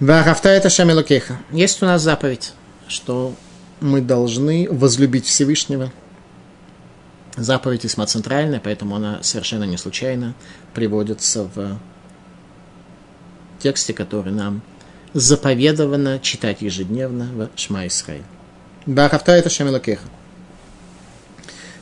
Варафта 0.00 0.48
это 0.48 0.70
Шамилокеха. 0.70 1.38
Есть 1.50 1.82
у 1.82 1.86
нас 1.86 2.00
заповедь, 2.00 2.52
что 2.88 3.34
мы 3.80 4.00
должны 4.00 4.66
возлюбить 4.70 5.26
Всевышнего. 5.26 5.92
Заповедь 7.36 7.84
весьма 7.84 8.06
центральная, 8.06 8.60
поэтому 8.60 8.96
она 8.96 9.22
совершенно 9.22 9.64
не 9.64 9.76
случайно 9.76 10.34
приводится 10.74 11.44
в 11.54 11.78
тексте, 13.58 13.92
который 13.92 14.32
нам 14.32 14.62
заповедовано 15.12 16.18
читать 16.18 16.62
ежедневно 16.62 17.28
в 17.32 17.58
Шма 17.58 17.86
Исраиль. 17.86 18.24
Бахавта 18.86 19.32
это 19.32 19.50
Шамилакеха. 19.50 20.08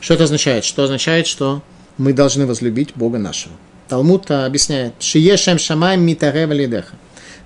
Что 0.01 0.15
это 0.15 0.25
означает? 0.25 0.65
Что 0.65 0.85
означает, 0.85 1.27
что 1.27 1.63
мы 1.99 2.13
должны 2.13 2.47
возлюбить 2.47 2.93
Бога 2.95 3.19
нашего. 3.19 3.55
Талмуд 3.89 4.31
объясняет, 4.31 4.95
Шиешем 5.01 5.59
Шамай 5.59 5.97
Митарева 5.97 6.53
Лидеха, 6.53 6.95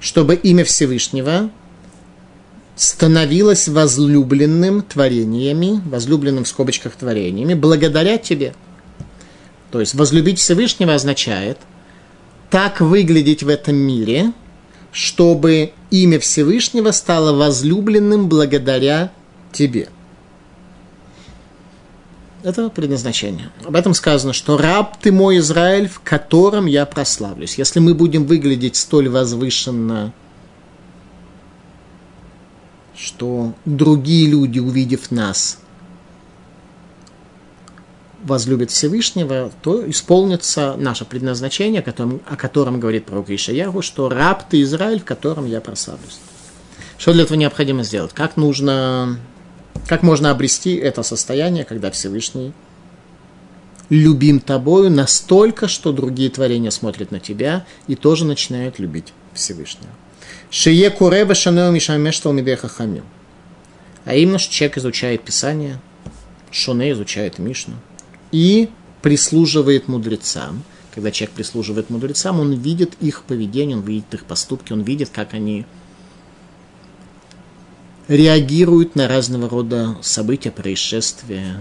чтобы 0.01 0.35
имя 0.35 0.65
Всевышнего 0.65 1.51
становилось 2.77 3.69
возлюбленным 3.69 4.83
творениями, 4.83 5.81
возлюбленным 5.87 6.45
в 6.45 6.49
скобочках 6.49 6.95
творениями, 6.95 7.55
благодаря 7.55 8.19
тебе. 8.19 8.55
То 9.71 9.81
есть 9.81 9.95
возлюбить 9.95 10.39
Всевышнего 10.39 10.95
означает 10.95 11.59
так 12.51 12.81
выглядеть 12.81 13.43
в 13.43 13.49
этом 13.49 13.77
мире, 13.77 14.33
чтобы 14.91 15.73
имя 15.91 16.19
Всевышнего 16.19 16.91
стало 16.91 17.33
возлюбленным 17.33 18.29
благодаря 18.29 19.11
тебе. 19.53 19.89
Это 22.43 22.71
предназначение. 22.71 23.51
Об 23.65 23.77
этом 23.77 23.95
сказано, 23.95 24.33
что 24.33 24.59
раб 24.59 24.97
ты 25.01 25.13
мой 25.13 25.39
Израиль, 25.39 25.89
в 25.89 26.01
котором 26.01 26.67
я 26.67 26.87
прославлюсь. 26.87 27.57
Если 27.57 27.79
мы 27.79 27.95
будем 27.95 28.27
выглядеть 28.27 28.75
столь 28.77 29.09
возвышенно, 29.09 30.13
что 32.97 33.55
другие 33.65 34.29
люди, 34.29 34.59
увидев 34.59 35.11
нас, 35.13 35.59
возлюбят 38.25 38.71
Всевышнего, 38.71 39.53
то 39.63 39.89
исполнится 39.89 40.75
наше 40.77 41.05
предназначение, 41.05 41.81
о 41.81 41.85
котором, 41.85 42.21
о 42.29 42.37
котором 42.37 42.81
говорит 42.81 43.07
пророк 43.07 43.31
Ишаяру, 43.31 43.83
что 43.83 44.09
раб 44.09 44.49
ты 44.49 44.63
Израиль, 44.63 45.01
в 45.01 45.05
котором 45.05 45.47
я 45.47 45.61
прославлюсь. 45.61 46.19
Что 46.99 47.13
для 47.13 47.25
этого 47.25 47.37
необходимо 47.37 47.83
сделать? 47.83 48.13
Как 48.13 48.37
нужно 48.37 49.19
как 49.87 50.03
можно 50.03 50.31
обрести 50.31 50.77
это 50.77 51.03
состояние, 51.03 51.65
когда 51.65 51.91
Всевышний 51.91 52.53
любим 53.89 54.41
тобою 54.41 54.91
настолько, 54.91 55.69
что 55.69 55.93
другие 55.93 56.31
творения 56.31 56.71
смотрят 56.71 57.11
на 57.11 57.21
тебя 57.21 57.67
и 57.89 57.95
тоже 57.95 58.25
начинают 58.25 58.79
любить 58.79 59.13
Всевышнего. 59.35 59.93
Шие 60.51 60.91
куреба 60.91 61.35
шанео 61.35 61.71
мишамештал 61.71 62.33
мидеха 62.33 62.69
хамим. 62.69 63.05
А 64.05 64.15
именно, 64.15 64.39
что 64.39 64.53
человек 64.53 64.79
изучает 64.79 65.23
Писание, 65.23 65.79
Шоне 66.51 66.93
изучает 66.93 67.39
Мишну 67.39 67.75
и 68.31 68.69
прислуживает 69.01 69.89
мудрецам. 69.89 70.63
Когда 70.95 71.11
человек 71.11 71.35
прислуживает 71.35 71.89
мудрецам, 71.89 72.41
он 72.41 72.53
видит 72.53 72.95
их 73.01 73.23
поведение, 73.23 73.77
он 73.77 73.83
видит 73.83 74.13
их 74.13 74.25
поступки, 74.25 74.73
он 74.73 74.83
видит, 74.83 75.09
как 75.09 75.33
они 75.33 75.65
реагирует 78.09 78.97
на 78.97 79.09
разного 79.09 79.49
рода 79.49 79.97
события, 80.03 80.51
происшествия. 80.51 81.61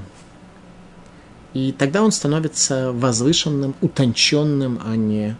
И 1.53 1.71
тогда 1.71 2.01
он 2.01 2.11
становится 2.11 2.91
возвышенным, 2.91 3.75
утонченным, 3.81 4.79
а 4.83 4.95
не 4.95 5.35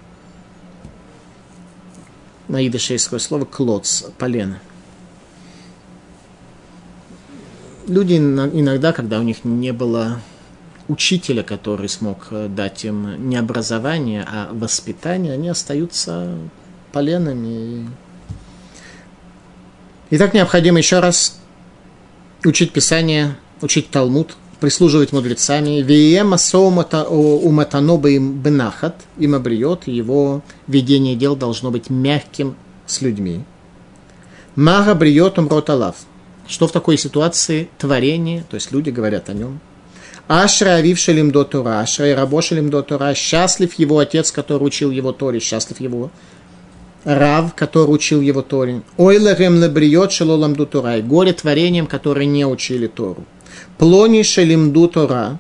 на 2.48 2.68
идыше 2.68 2.98
слово 2.98 3.46
клоц, 3.46 4.04
полено. 4.18 4.60
Люди 7.88 8.18
иногда, 8.18 8.92
когда 8.92 9.20
у 9.20 9.24
них 9.24 9.44
не 9.44 9.72
было 9.72 10.20
учителя, 10.88 11.44
который 11.44 11.88
смог 11.88 12.28
дать 12.50 12.84
им 12.84 13.30
не 13.30 13.38
образование, 13.38 14.26
а 14.28 14.50
воспитание, 14.52 15.34
они 15.34 15.50
остаются 15.50 16.38
поленами 16.92 17.88
Итак, 20.14 20.34
необходимо 20.34 20.78
еще 20.78 21.00
раз 21.00 21.40
учить 22.44 22.74
Писание, 22.74 23.38
учить 23.62 23.90
Талмуд, 23.92 24.36
прислуживать 24.60 25.14
мудрецами. 25.14 25.82
Виема 25.82 26.36
уматаноба 26.54 28.10
им 28.10 28.34
бенахат, 28.34 28.96
им 29.18 29.36
обриет, 29.36 29.88
его 29.88 30.44
ведение 30.68 31.16
дел 31.16 31.38
должно 31.38 31.72
быть 31.72 31.90
мягким 31.90 32.58
с 32.86 33.00
людьми. 33.00 33.46
Мага 34.58 34.96
бриет 34.96 35.40
умроталав. 35.40 35.96
Что 36.46 36.68
в 36.68 36.74
такой 36.74 36.98
ситуации 36.98 37.70
творение, 37.78 38.44
то 38.50 38.56
есть 38.56 38.74
люди 38.74 38.90
говорят 38.90 39.30
о 39.30 39.34
нем. 39.34 39.62
Ашра 40.28 40.72
авившелим 40.72 41.32
до 41.32 41.46
Тора, 41.46 41.80
Ашра 41.80 42.10
и 42.10 42.14
рабошелим 42.14 42.70
до 42.70 42.82
Тора, 42.82 43.14
счастлив 43.14 43.74
его 43.76 44.00
отец, 44.00 44.32
который 44.34 44.64
учил 44.64 44.92
его 44.92 45.14
Торе, 45.14 45.40
счастлив 45.40 45.80
его 45.80 46.12
Рав, 47.04 47.56
который 47.56 47.90
учил 47.90 48.22
его 48.22 48.42
Торе. 48.42 48.82
Ойлерем 48.98 49.62
лебриот 49.62 50.12
шелоламду 50.12 50.66
Тора. 50.66 50.98
И 50.98 51.02
горе 51.02 51.34
творением, 51.34 51.88
которые 51.88 52.28
не 52.28 52.46
учили 52.46 52.88
Тору. 52.88 53.26
Плони 53.78 54.24
шелимду 54.24 54.88
Тора. 54.88 55.40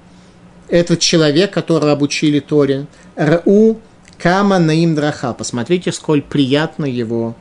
Этот 0.70 1.00
человек, 1.00 1.52
который 1.52 1.92
обучили 1.92 2.40
Торе. 2.40 2.88
Ру 3.16 3.80
кама 4.18 4.58
наим 4.60 4.96
драха. 4.96 5.34
Посмотрите, 5.34 5.92
сколь 5.92 6.22
приятно 6.22 6.86
его 6.86 7.36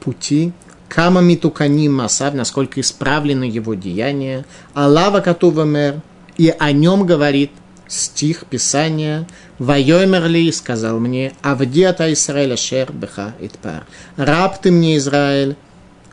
пути. 0.00 0.52
Кама 0.88 1.20
митуканим 1.20 1.94
масав, 1.94 2.34
насколько 2.34 2.80
исправлены 2.80 3.44
его 3.44 3.74
деяния. 3.74 4.44
Аллава 4.74 5.20
катува 5.20 5.64
мер. 5.64 6.00
И 6.36 6.54
о 6.56 6.72
нем 6.72 7.06
говорит 7.06 7.50
стих 7.88 8.46
Писания 8.46 9.26
«Вайомерли» 9.58 10.50
сказал 10.52 10.98
мне 11.00 11.32
«Авдиата 11.42 12.12
Израиля 12.12 12.56
шер 12.56 12.92
беха 12.92 13.34
итпар» 13.40 13.86
«Раб 14.16 14.60
ты 14.60 14.70
мне, 14.70 14.96
Израиль, 14.96 15.56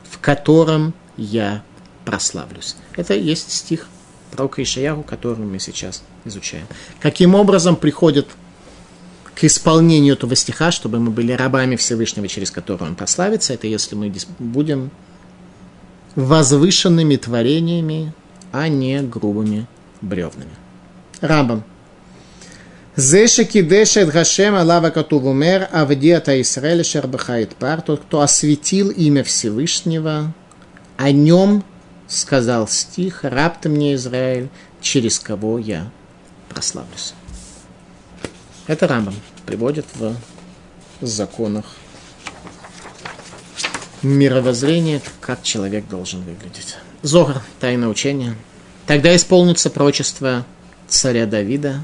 в 0.10 0.20
котором 0.20 0.94
я 1.18 1.64
прославлюсь». 2.06 2.76
Это 2.96 3.14
есть 3.14 3.52
стих 3.52 3.88
пророка 4.32 4.64
Ишаяру, 4.64 5.04
который 5.04 5.46
мы 5.46 5.60
сейчас 5.60 6.04
изучаем. 6.26 6.66
Каким 7.00 7.36
образом 7.36 7.76
приходит 7.76 8.28
к 9.36 9.44
исполнению 9.44 10.16
этого 10.16 10.36
стиха, 10.36 10.72
чтобы 10.72 11.00
мы 11.00 11.12
были 11.12 11.32
рабами 11.32 11.76
Всевышнего, 11.76 12.28
через 12.28 12.52
которого 12.52 12.86
он 12.86 12.96
прославится, 12.96 13.54
это 13.54 13.68
если 13.68 13.96
мы 13.96 14.14
будем 14.40 14.92
возвышенными 16.16 17.16
творениями, 17.16 18.14
а 18.52 18.68
не 18.68 19.02
грубыми 19.02 19.68
бревнами. 20.02 20.52
Рабам. 21.22 21.64
Зеша 22.96 23.46
кидешет 23.46 24.10
Гашем 24.10 24.56
Алава 24.56 24.90
Катувумер 24.90 25.70
Авдиата 25.72 26.42
Исраэль 26.42 26.84
Шербахает 26.84 27.56
Пар, 27.56 27.82
тот, 27.82 28.02
кто 28.02 28.22
осветил 28.22 28.90
имя 28.90 29.24
Всевышнего, 29.24 30.34
о 30.98 31.12
нем 31.12 31.64
сказал 32.08 32.68
стих, 32.68 33.24
раб 33.24 33.62
ты 33.62 33.70
мне, 33.70 33.96
Израиль, 33.96 34.50
через 34.82 35.20
кого 35.20 35.58
я 35.58 35.90
прославлюсь. 36.50 37.14
Это 38.68 38.88
Рамбам 38.88 39.16
приводит 39.46 39.86
в 39.96 40.16
законах 41.00 41.66
мировоззрения, 44.02 45.02
как 45.22 45.44
человек 45.44 45.88
должен 45.88 46.22
выглядеть. 46.22 46.76
Зогар, 47.04 47.42
тайное 47.60 47.88
учение. 47.88 48.36
Тогда 48.86 49.16
исполнится 49.16 49.70
прочество 49.70 50.46
царя 50.92 51.26
Давида. 51.26 51.84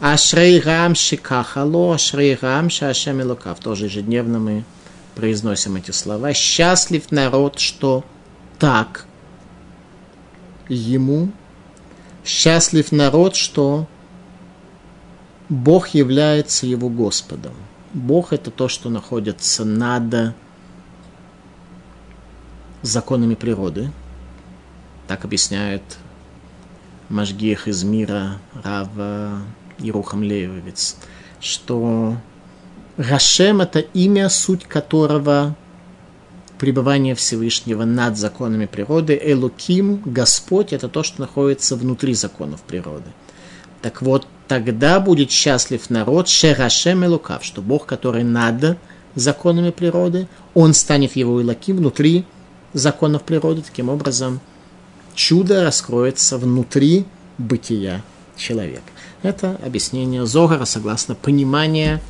Ашрей 0.00 0.60
Рам 0.60 0.94
Шикахало, 0.94 1.94
Ашрей 1.94 2.38
Рам 2.40 2.70
Шашем 2.70 3.20
Илукав. 3.20 3.58
Тоже 3.58 3.86
ежедневно 3.86 4.38
мы 4.38 4.64
произносим 5.14 5.76
эти 5.76 5.90
слова. 5.90 6.32
Счастлив 6.32 7.10
народ, 7.10 7.58
что 7.58 8.04
так 8.58 9.06
ему. 10.68 11.30
Счастлив 12.24 12.92
народ, 12.92 13.34
что 13.34 13.88
Бог 15.48 15.88
является 15.88 16.66
его 16.66 16.88
Господом. 16.88 17.54
Бог 17.92 18.32
это 18.32 18.50
то, 18.50 18.68
что 18.68 18.90
находится 18.90 19.64
над 19.64 20.34
законами 22.82 23.34
природы. 23.34 23.90
Так 25.08 25.24
объясняет 25.24 25.82
Машгех 27.08 27.68
из 27.68 27.84
мира 27.84 28.38
Рава 28.62 29.40
Ирухам 29.78 30.22
Левовец, 30.22 30.96
что 31.40 32.16
Рашем– 32.98 33.60
это 33.62 33.78
имя, 33.78 34.28
суть 34.28 34.64
которого 34.64 35.56
пребывание 36.58 37.14
Всевышнего 37.14 37.84
над 37.84 38.18
законами 38.18 38.66
природы. 38.66 39.18
Элуким, 39.22 40.02
Господь– 40.04 40.72
это 40.74 40.88
то, 40.88 41.02
что 41.02 41.22
находится 41.22 41.76
внутри 41.76 42.12
законов 42.12 42.60
природы. 42.60 43.10
Так 43.80 44.02
вот, 44.02 44.26
тогда 44.46 45.00
будет 45.00 45.30
счастлив 45.30 45.88
народ 45.88 46.28
Шерашем 46.28 47.06
Элукав, 47.06 47.42
что 47.42 47.62
Бог, 47.62 47.86
который 47.86 48.24
над 48.24 48.76
законами 49.14 49.70
природы, 49.70 50.28
он 50.52 50.74
станет 50.74 51.16
его 51.16 51.40
илаки 51.40 51.72
внутри 51.72 52.26
законов 52.74 53.22
природы. 53.22 53.62
Таким 53.62 53.88
образом, 53.88 54.40
чудо 55.18 55.64
раскроется 55.64 56.38
внутри 56.38 57.04
бытия 57.38 58.02
человека. 58.36 58.92
Это 59.22 59.58
объяснение 59.66 60.24
Зогара 60.24 60.64
согласно 60.64 61.16
понимания 61.16 62.00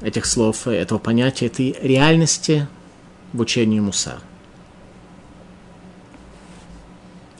этих 0.00 0.24
слов, 0.24 0.66
этого 0.66 0.98
понятия, 0.98 1.46
этой 1.46 1.76
реальности 1.82 2.66
в 3.34 3.40
учении 3.40 3.78
Мусар. 3.78 4.20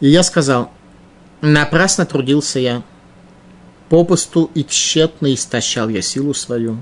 И 0.00 0.08
я 0.08 0.22
сказал, 0.22 0.70
напрасно 1.40 2.04
трудился 2.04 2.58
я, 2.58 2.82
попусту 3.88 4.50
и 4.54 4.64
тщетно 4.64 5.32
истощал 5.32 5.88
я 5.88 6.02
силу 6.02 6.34
свою, 6.34 6.76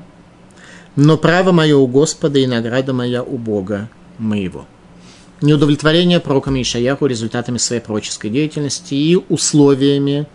но 0.96 1.16
право 1.16 1.52
мое 1.52 1.76
у 1.76 1.86
Господа 1.86 2.40
и 2.40 2.48
награда 2.48 2.92
моя 2.92 3.22
у 3.22 3.38
Бога 3.38 3.88
моего. 4.18 4.66
Неудовлетворение 5.40 6.18
пророком 6.18 6.60
Ишаяху 6.60 7.06
результатами 7.06 7.58
своей 7.58 7.80
пророческой 7.80 8.30
деятельности 8.30 8.94
и 8.94 9.16
условиями 9.16 10.26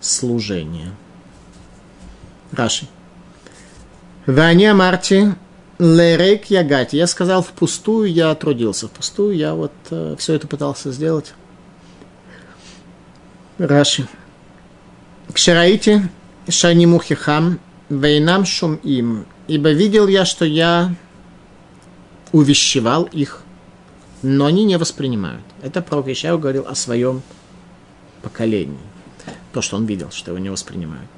служения. 0.00 0.92
Раши. 2.52 2.86
Ваня 4.26 4.74
Марти 4.74 5.34
Лерек 5.78 6.46
Ягати. 6.46 6.96
Я 6.96 7.06
сказал, 7.06 7.42
впустую 7.42 8.12
я 8.12 8.34
трудился, 8.34 8.86
впустую 8.86 9.36
я 9.36 9.54
вот 9.54 9.72
э, 9.90 10.14
все 10.18 10.34
это 10.34 10.46
пытался 10.46 10.92
сделать. 10.92 11.34
Раши. 13.58 14.06
Кшараите 15.32 16.08
шанимухихам 16.48 17.58
вейнам 17.88 18.44
шум 18.44 18.76
им. 18.76 19.26
Ибо 19.48 19.70
видел 19.70 20.06
я, 20.06 20.24
что 20.24 20.44
я 20.44 20.94
увещевал 22.32 23.04
их, 23.04 23.42
но 24.22 24.46
они 24.46 24.64
не 24.64 24.78
воспринимают. 24.78 25.44
Это 25.62 25.82
пророк 25.82 26.08
Ишаяу 26.08 26.38
говорил 26.38 26.66
о 26.66 26.74
своем 26.74 27.22
поколении. 28.22 28.78
То, 29.52 29.62
что 29.62 29.76
он 29.76 29.86
видел, 29.86 30.10
что 30.10 30.30
его 30.30 30.38
не 30.38 30.50
воспринимают. 30.50 31.08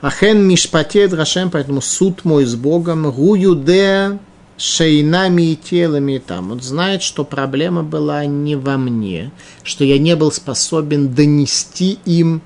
Ахен 0.00 0.46
мишпате 0.46 1.08
драшем, 1.08 1.50
поэтому 1.50 1.80
суд 1.80 2.24
мой 2.24 2.44
с 2.44 2.54
Богом, 2.54 3.10
гуюде 3.10 4.18
шейнами 4.56 5.52
и 5.52 5.56
телами 5.56 6.18
там. 6.18 6.52
Он 6.52 6.60
знает, 6.60 7.02
что 7.02 7.24
проблема 7.24 7.82
была 7.82 8.26
не 8.26 8.56
во 8.56 8.76
мне, 8.76 9.30
что 9.62 9.84
я 9.84 9.98
не 9.98 10.16
был 10.16 10.32
способен 10.32 11.14
донести 11.14 11.98
им 12.04 12.42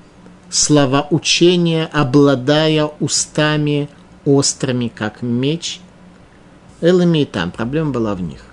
слова 0.51 1.07
учения, 1.11 1.89
обладая 1.93 2.85
устами 3.01 3.89
острыми, 4.25 4.89
как 4.95 5.23
меч. 5.23 5.81
Элами 6.81 7.21
и 7.21 7.25
там. 7.25 7.51
Проблема 7.51 7.91
была 7.91 8.15
в 8.15 8.21
них. 8.21 8.45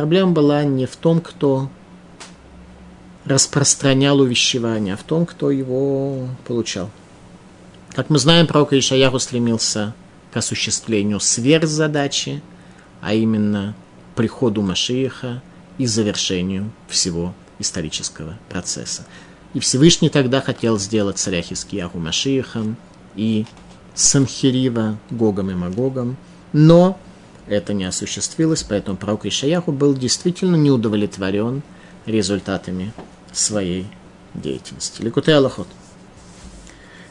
Проблема 0.00 0.32
была 0.32 0.64
не 0.64 0.86
в 0.86 0.96
том, 0.96 1.20
кто 1.20 1.68
распространял 3.26 4.18
увещевание, 4.20 4.94
а 4.94 4.96
в 4.96 5.02
том, 5.02 5.26
кто 5.26 5.50
его 5.50 6.26
получал. 6.46 6.88
Как 7.90 8.08
мы 8.08 8.18
знаем, 8.18 8.46
пророк 8.46 8.72
Ишаяху 8.72 9.18
стремился 9.18 9.92
к 10.32 10.38
осуществлению 10.38 11.20
сверхзадачи, 11.20 12.40
а 13.02 13.12
именно 13.12 13.74
приходу 14.16 14.62
Машииха 14.62 15.42
и 15.76 15.84
завершению 15.84 16.70
всего 16.88 17.34
исторического 17.58 18.38
процесса. 18.48 19.04
И 19.52 19.60
Всевышний 19.60 20.08
тогда 20.08 20.40
хотел 20.40 20.78
сделать 20.78 21.18
царя 21.18 21.42
Хискияху 21.42 21.98
Машиихом 21.98 22.78
и 23.16 23.44
Самхирива 23.94 24.96
Гогом 25.10 25.50
и 25.50 25.54
Магогом, 25.54 26.16
но 26.54 26.98
это 27.46 27.72
не 27.72 27.84
осуществилось, 27.84 28.62
поэтому 28.62 28.96
пророк 28.96 29.26
Ишаяху 29.26 29.72
был 29.72 29.94
действительно 29.94 30.56
неудовлетворен 30.56 31.62
результатами 32.06 32.92
своей 33.32 33.86
деятельности. 34.34 35.02
Ликутей 35.02 35.36
Аллахот. 35.36 35.66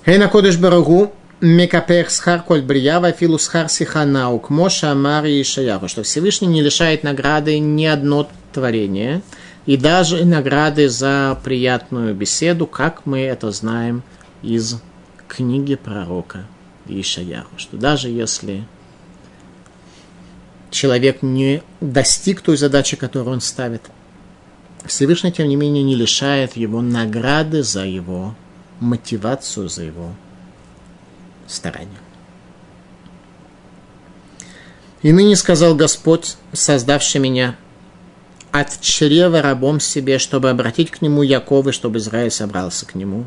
Хейна 0.05 0.27
Кодыш 0.27 0.57
Барагу 0.57 1.13
Мекапех 1.41 2.09
Схар 2.09 2.41
Коль 2.41 2.61
Бриява 2.61 3.11
Филу 3.11 3.37
Схар 3.37 3.69
Сиханаук 3.69 4.49
Моша 4.49 4.93
Мари 4.95 5.41
Шаяху, 5.43 5.87
что 5.87 6.03
Всевышний 6.03 6.47
не 6.47 6.61
лишает 6.61 7.03
награды 7.03 7.59
ни 7.59 7.85
одно 7.85 8.29
творение, 8.51 9.21
и 9.65 9.77
даже 9.77 10.25
награды 10.25 10.89
за 10.89 11.39
приятную 11.43 12.15
беседу, 12.15 12.65
как 12.65 13.05
мы 13.05 13.21
это 13.21 13.51
знаем 13.51 14.03
из 14.41 14.81
книги 15.27 15.75
пророка 15.75 16.45
Ишаяху, 16.87 17.57
что 17.57 17.77
даже 17.77 18.09
если 18.09 18.65
человек 20.71 21.21
не 21.21 21.63
достиг 21.81 22.41
той 22.41 22.57
задачи, 22.57 22.95
которую 22.95 23.33
он 23.33 23.41
ставит, 23.41 23.83
Всевышний, 24.85 25.31
тем 25.31 25.47
не 25.47 25.55
менее, 25.55 25.83
не 25.83 25.95
лишает 25.95 26.55
его 26.55 26.81
награды 26.81 27.63
за 27.63 27.85
его 27.85 28.35
мотивацию 28.79 29.69
за 29.69 29.83
его 29.83 30.13
старание. 31.47 31.99
И 35.01 35.11
ныне 35.11 35.35
сказал 35.35 35.75
Господь, 35.75 36.35
создавший 36.53 37.21
меня, 37.21 37.55
от 38.51 38.81
чрева 38.81 39.41
рабом 39.41 39.79
себе, 39.79 40.17
чтобы 40.17 40.49
обратить 40.49 40.91
к 40.91 41.01
нему 41.01 41.21
Якова, 41.21 41.71
чтобы 41.71 41.99
Израиль 41.99 42.31
собрался 42.31 42.85
к 42.85 42.95
нему. 42.95 43.25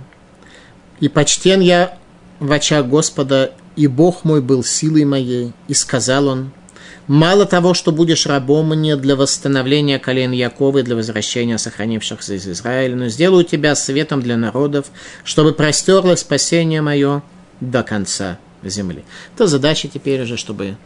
И 1.00 1.08
почтен 1.08 1.60
я 1.60 1.96
в 2.40 2.50
очах 2.52 2.86
Господа, 2.86 3.52
и 3.76 3.86
Бог 3.86 4.24
мой 4.24 4.42
был 4.42 4.64
силой 4.64 5.04
моей, 5.04 5.52
и 5.68 5.74
сказал 5.74 6.28
он, 6.28 6.52
Мало 7.08 7.46
того, 7.46 7.74
что 7.74 7.90
будешь 7.90 8.26
рабом 8.26 8.68
мне 8.68 8.96
для 8.96 9.16
восстановления 9.16 9.98
колен 9.98 10.30
Якова 10.30 10.78
и 10.78 10.82
для 10.82 10.94
возвращения 10.94 11.58
сохранившихся 11.58 12.34
из 12.34 12.46
Израиля, 12.46 12.94
но 12.94 13.08
сделаю 13.08 13.44
тебя 13.44 13.74
светом 13.74 14.22
для 14.22 14.36
народов, 14.36 14.86
чтобы 15.24 15.52
простерло 15.52 16.14
спасение 16.14 16.80
мое 16.80 17.22
до 17.60 17.82
конца 17.82 18.38
земли. 18.62 19.04
То 19.36 19.48
задача 19.48 19.88
теперь 19.88 20.22
уже, 20.22 20.36
чтобы 20.36 20.76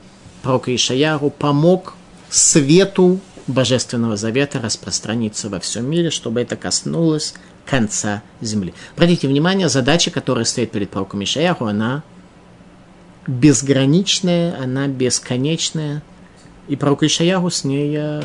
пророк 0.42 0.68
Ишаяру 0.68 1.28
помог 1.30 1.94
свету 2.30 3.20
Божественного 3.46 4.16
Завета 4.16 4.60
распространиться 4.60 5.48
во 5.48 5.60
всем 5.60 5.88
мире, 5.88 6.10
чтобы 6.10 6.40
это 6.40 6.56
коснулось 6.56 7.34
конца 7.66 8.22
земли. 8.40 8.72
Обратите 8.94 9.28
внимание, 9.28 9.68
задача, 9.68 10.10
которая 10.10 10.44
стоит 10.44 10.70
перед 10.70 10.90
пророком 10.90 11.22
Ишаяху, 11.22 11.66
она 11.66 12.02
безграничная, 13.26 14.58
она 14.60 14.88
бесконечная. 14.88 16.02
И 16.68 16.76
пророк 16.76 17.02
Ишаяху 17.02 17.50
с 17.50 17.64
ней 17.64 17.94
э, 17.96 18.22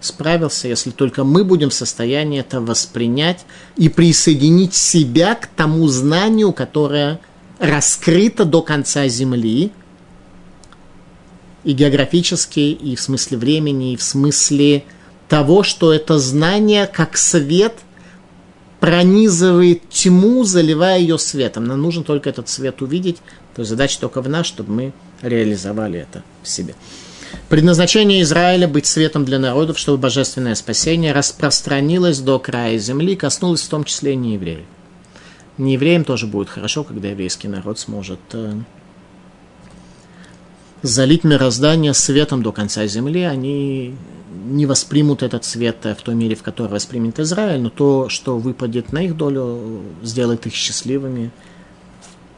справился, 0.00 0.68
если 0.68 0.90
только 0.90 1.24
мы 1.24 1.44
будем 1.44 1.70
в 1.70 1.74
состоянии 1.74 2.40
это 2.40 2.60
воспринять 2.60 3.44
и 3.76 3.88
присоединить 3.88 4.74
себя 4.74 5.34
к 5.34 5.46
тому 5.46 5.86
знанию, 5.88 6.52
которое 6.52 7.20
раскрыто 7.58 8.44
до 8.44 8.62
конца 8.62 9.06
Земли, 9.08 9.72
и 11.64 11.72
географически, 11.72 12.58
и 12.58 12.96
в 12.96 13.00
смысле 13.00 13.38
времени, 13.38 13.92
и 13.92 13.96
в 13.96 14.02
смысле 14.02 14.84
того, 15.28 15.62
что 15.62 15.92
это 15.92 16.18
знание 16.18 16.86
как 16.86 17.16
свет– 17.16 17.74
пронизывает 18.82 19.88
тьму, 19.90 20.42
заливая 20.42 20.98
ее 20.98 21.16
светом. 21.16 21.66
Нам 21.66 21.80
нужно 21.80 22.02
только 22.02 22.28
этот 22.28 22.48
свет 22.48 22.82
увидеть. 22.82 23.18
То 23.54 23.60
есть 23.60 23.70
задача 23.70 24.00
только 24.00 24.20
в 24.20 24.28
нас, 24.28 24.44
чтобы 24.44 24.72
мы 24.72 24.92
реализовали 25.22 26.00
это 26.00 26.24
в 26.42 26.48
себе. 26.48 26.74
Предназначение 27.48 28.22
Израиля 28.22 28.66
быть 28.66 28.86
светом 28.86 29.24
для 29.24 29.38
народов, 29.38 29.78
чтобы 29.78 29.98
божественное 29.98 30.56
спасение 30.56 31.12
распространилось 31.12 32.18
до 32.18 32.40
края 32.40 32.76
земли, 32.78 33.14
коснулось 33.14 33.62
в 33.62 33.68
том 33.68 33.84
числе 33.84 34.14
и 34.14 34.16
неевреев. 34.16 34.64
Неевреям 35.58 36.02
тоже 36.02 36.26
будет 36.26 36.48
хорошо, 36.48 36.82
когда 36.82 37.06
еврейский 37.06 37.46
народ 37.46 37.78
сможет 37.78 38.18
э, 38.32 38.54
залить 40.82 41.24
мироздание 41.24 41.94
светом 41.94 42.42
до 42.42 42.52
конца 42.52 42.86
земли. 42.86 43.22
Они 43.22 43.94
не 44.44 44.66
воспримут 44.66 45.22
этот 45.22 45.44
свет 45.44 45.78
в 45.84 46.02
той 46.02 46.14
мере, 46.14 46.34
в 46.34 46.42
которой 46.42 46.68
воспримет 46.68 47.20
Израиль, 47.20 47.60
но 47.60 47.70
то, 47.70 48.08
что 48.08 48.38
выпадет 48.38 48.92
на 48.92 49.02
их 49.02 49.16
долю, 49.16 49.82
сделает 50.02 50.46
их 50.46 50.54
счастливыми 50.54 51.30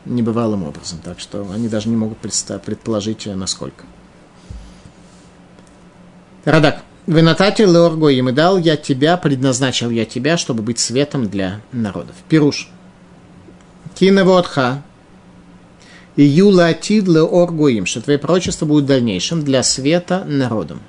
небывалым 0.05 0.65
образом. 0.65 1.01
Так 1.03 1.19
что 1.21 1.51
они 1.53 1.69
даже 1.69 1.89
не 1.89 1.97
могут 1.97 2.19
предположить, 2.19 3.27
насколько. 3.27 3.85
Радак. 6.45 6.83
Венатати 7.07 7.61
леорго 7.63 8.09
им 8.09 8.31
и 8.31 8.33
дал 8.33 8.57
я 8.57 8.77
тебя, 8.77 9.19
предназначил 9.19 9.91
я 9.91 10.07
тебя, 10.07 10.39
чтобы 10.39 10.63
быть 10.63 10.79
светом 10.79 11.29
для 11.29 11.61
народов. 11.71 12.15
Пируш. 12.31 12.71
Киневодха. 13.95 14.83
И 16.17 16.23
юлатид 16.23 17.09
леорго 17.09 17.69
им, 17.69 17.87
что 17.87 18.01
твое 18.01 18.19
пророчество 18.19 18.67
будет 18.67 18.85
в 18.85 18.89
дальнейшем 18.89 19.43
для 19.43 19.63
света 19.63 20.25
народам 20.25 20.81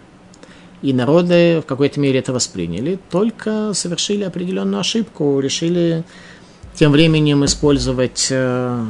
и 0.86 0.94
народы 0.94 1.62
в 1.62 1.66
какой-то 1.66 2.00
мере 2.00 2.20
это 2.20 2.32
восприняли, 2.32 3.00
только 3.10 3.74
совершили 3.74 4.24
определенную 4.24 4.82
ошибку, 4.82 5.40
решили 5.40 6.04
тем 6.76 6.92
временем 6.92 7.44
использовать 7.44 8.28
э, 8.30 8.86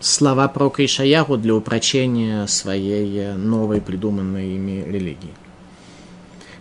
слова 0.00 0.48
про 0.48 0.72
Ишаяху 0.76 1.36
для 1.36 1.54
упрочения 1.54 2.46
своей 2.48 3.34
новой 3.34 3.80
придуманной 3.80 4.56
ими 4.56 4.84
религии. 4.84 5.30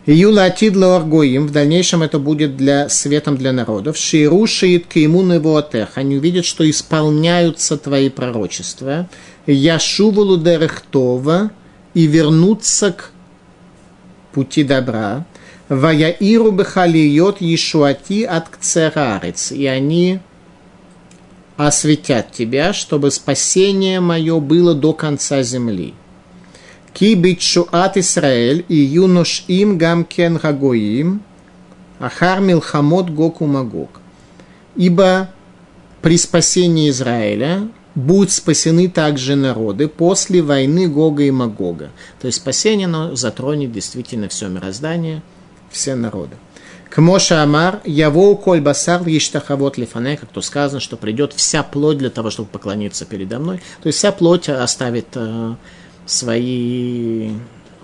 Юла 0.05 0.45
Атидла 0.45 0.95
Аргоим, 0.95 1.47
в 1.47 1.51
дальнейшем 1.51 2.01
это 2.01 2.19
будет 2.19 2.55
для 2.55 2.89
светом 2.89 3.37
для 3.37 3.51
народов. 3.51 3.97
Ширу 3.97 4.47
шиит 4.47 4.87
кимун 4.87 5.33
его 5.33 5.63
Они 5.95 6.17
увидят, 6.17 6.45
что 6.45 6.67
исполняются 6.69 7.77
твои 7.77 8.09
пророчества. 8.09 9.09
Яшувалу 9.45 10.37
дерехтова 10.37 11.51
и 11.93 12.07
вернутся 12.07 12.93
к 12.93 13.11
пути 14.31 14.63
добра. 14.63 15.25
Ваяиру 15.67 16.51
бехалиот 16.51 17.41
Ешуати 17.41 18.23
от 18.23 18.49
кцерарец. 18.49 19.51
И 19.51 19.67
они 19.67 20.19
осветят 21.57 22.31
тебя, 22.31 22.73
чтобы 22.73 23.11
спасение 23.11 23.99
мое 23.99 24.39
было 24.39 24.73
до 24.73 24.93
конца 24.93 25.43
земли. 25.43 25.93
Ки 26.99 27.15
битшуат 27.15 27.95
Исраэль 27.95 28.65
и 28.67 28.75
юнош 28.75 29.45
им 29.47 29.77
гамкен 29.77 30.35
гагоим, 30.35 31.21
ахар 31.97 32.41
милхамот 32.41 33.09
гоку 33.09 33.45
магог. 33.45 34.01
Ибо 34.75 35.29
при 36.01 36.17
спасении 36.17 36.89
Израиля 36.89 37.69
будут 37.95 38.31
спасены 38.31 38.89
также 38.89 39.37
народы 39.37 39.87
после 39.87 40.41
войны 40.41 40.89
Гога 40.89 41.23
и 41.23 41.31
Магога. 41.31 41.89
То 42.19 42.27
есть 42.27 42.39
спасение 42.39 42.87
оно 42.87 43.15
затронет 43.15 43.71
действительно 43.71 44.27
все 44.27 44.49
мироздание, 44.49 45.21
все 45.71 45.95
народы. 45.95 46.35
К 46.89 46.97
Моша 46.97 47.43
Амар, 47.43 47.79
Яво 47.85 48.35
коль 48.35 48.59
басар 48.59 49.07
ештахавот 49.07 49.77
лифане, 49.77 50.17
как 50.17 50.29
то 50.31 50.41
сказано, 50.41 50.81
что 50.81 50.97
придет 50.97 51.31
вся 51.31 51.63
плоть 51.63 51.97
для 51.97 52.09
того, 52.09 52.29
чтобы 52.29 52.49
поклониться 52.49 53.05
передо 53.05 53.39
мной. 53.39 53.61
То 53.81 53.87
есть 53.87 53.99
вся 53.99 54.11
плоть 54.11 54.49
оставит 54.49 55.07
э, 55.15 55.55
свои 56.09 57.31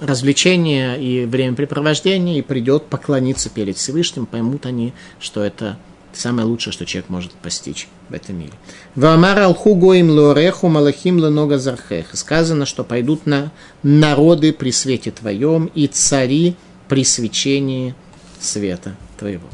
развлечения 0.01 0.95
и 0.95 1.25
времяпрепровождения 1.25 2.39
и 2.39 2.41
придет 2.41 2.85
поклониться 2.85 3.49
перед 3.49 3.77
Всевышним, 3.77 4.25
поймут 4.25 4.65
они, 4.65 4.93
что 5.19 5.43
это 5.43 5.77
самое 6.11 6.47
лучшее, 6.47 6.73
что 6.73 6.85
человек 6.85 7.09
может 7.09 7.31
постичь 7.31 7.87
в 8.09 8.13
этом 8.13 8.39
мире. 8.39 8.53
Вамар 8.95 9.39
алху 9.39 9.75
гоим 9.75 10.09
лореху 10.09 10.67
малахим 10.67 11.19
ленога 11.19 11.57
зархех. 11.57 12.07
Сказано, 12.13 12.65
что 12.65 12.83
пойдут 12.83 13.25
на 13.25 13.51
народы 13.83 14.53
при 14.53 14.71
свете 14.71 15.11
твоем 15.11 15.69
и 15.75 15.87
цари 15.87 16.55
при 16.87 17.03
свечении 17.03 17.95
света 18.39 18.95
твоего. 19.17 19.47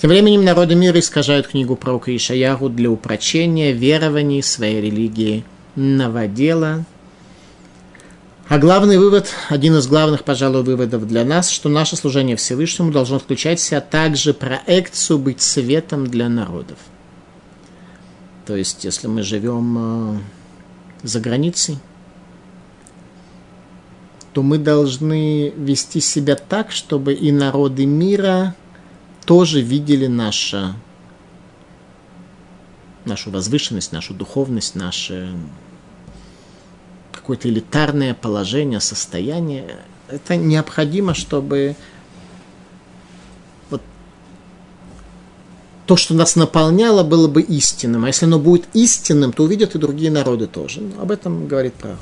Тем 0.00 0.10
временем 0.10 0.44
народы 0.44 0.74
мира 0.74 0.98
искажают 0.98 1.48
книгу 1.48 1.74
пророка 1.76 2.14
Ишаяру 2.14 2.68
для 2.68 2.90
упрочения 2.90 3.72
верований 3.72 4.42
своей 4.42 4.80
религии 4.80 5.44
новодела. 5.74 6.84
А 8.48 8.58
главный 8.58 8.96
вывод, 8.96 9.34
один 9.48 9.76
из 9.76 9.88
главных, 9.88 10.22
пожалуй, 10.22 10.62
выводов 10.62 11.08
для 11.08 11.24
нас, 11.24 11.50
что 11.50 11.68
наше 11.68 11.96
служение 11.96 12.36
Всевышнему 12.36 12.92
должно 12.92 13.18
включать 13.18 13.58
в 13.58 13.62
себя 13.62 13.80
также 13.80 14.34
проекцию 14.34 15.18
быть 15.18 15.42
светом 15.42 16.06
для 16.06 16.28
народов. 16.28 16.78
То 18.46 18.54
есть, 18.54 18.84
если 18.84 19.08
мы 19.08 19.24
живем 19.24 19.76
э, 19.78 20.18
за 21.02 21.18
границей, 21.18 21.80
то 24.32 24.44
мы 24.44 24.58
должны 24.58 25.50
вести 25.50 25.98
себя 25.98 26.36
так, 26.36 26.70
чтобы 26.70 27.14
и 27.14 27.32
народы 27.32 27.84
мира 27.84 28.54
тоже 29.24 29.60
видели 29.60 30.06
наше, 30.06 30.72
нашу 33.04 33.32
возвышенность, 33.32 33.90
нашу 33.90 34.14
духовность, 34.14 34.76
наше 34.76 35.34
какое-то 37.26 37.48
элитарное 37.48 38.14
положение, 38.14 38.78
состояние. 38.78 39.80
Это 40.06 40.36
необходимо, 40.36 41.12
чтобы 41.12 41.74
вот 43.68 43.82
то, 45.86 45.96
что 45.96 46.14
нас 46.14 46.36
наполняло, 46.36 47.02
было 47.02 47.26
бы 47.26 47.42
истинным. 47.42 48.04
А 48.04 48.06
если 48.06 48.26
оно 48.26 48.38
будет 48.38 48.66
истинным, 48.74 49.32
то 49.32 49.42
увидят 49.42 49.74
и 49.74 49.78
другие 49.78 50.12
народы 50.12 50.46
тоже. 50.46 50.82
Но 50.82 51.02
об 51.02 51.10
этом 51.10 51.48
говорит 51.48 51.74
пророк. 51.74 51.98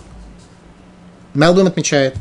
Мелбин 1.32 1.68
отмечает, 1.68 2.16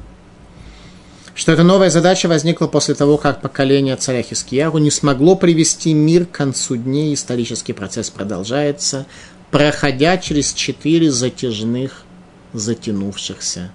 что 1.36 1.52
эта 1.52 1.64
новая 1.64 1.90
задача 1.90 2.30
возникла 2.30 2.68
после 2.68 2.96
того, 2.96 3.18
как 3.18 3.42
поколение 3.42 3.98
царя 3.98 4.22
Хискияру 4.22 4.78
не 4.78 4.92
смогло 4.92 5.36
привести 5.36 5.94
мир 5.94 6.26
к 6.26 6.32
концу 6.32 6.78
дней, 6.78 7.14
исторический 7.14 7.74
процесс 7.74 8.10
продолжается, 8.10 9.08
проходя 9.52 10.18
через 10.18 10.54
четыре 10.54 11.12
затяжных, 11.12 12.06
затянувшихся 12.54 13.72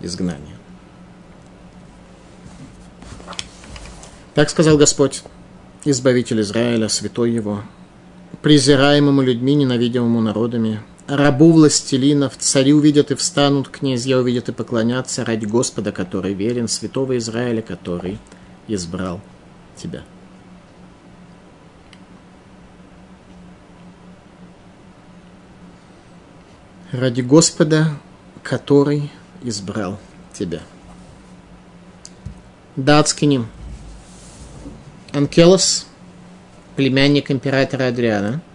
изгнания. 0.00 0.56
Так 4.34 4.50
сказал 4.50 4.78
Господь, 4.78 5.22
Избавитель 5.84 6.42
Израиля, 6.42 6.88
святой 6.88 7.32
его, 7.32 7.62
презираемому 8.42 9.22
людьми, 9.22 9.54
ненавидимому 9.54 10.20
народами, 10.20 10.80
рабу 11.06 11.52
властелинов, 11.52 12.36
цари 12.36 12.72
увидят 12.72 13.10
и 13.10 13.14
встанут, 13.14 13.68
князья 13.68 14.18
увидят 14.18 14.48
и 14.48 14.52
поклонятся 14.52 15.24
ради 15.24 15.46
Господа, 15.46 15.90
который 15.90 16.34
верен, 16.34 16.68
святого 16.68 17.18
Израиля, 17.18 17.62
который 17.62 18.18
избрал 18.68 19.20
тебя. 19.76 20.02
Ради 26.92 27.20
Господа, 27.20 27.88
который 28.42 29.10
избрал 29.42 29.98
тебя. 30.32 30.60
Датскиним. 32.76 33.48
Анкелос, 35.12 35.86
племянник 36.76 37.30
императора 37.30 37.88
Адриана– 37.88 38.42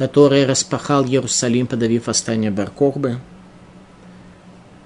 который 0.00 0.46
распахал 0.46 1.04
Иерусалим, 1.04 1.66
подавив 1.66 2.06
восстание 2.06 2.50
Баркохбы. 2.50 3.18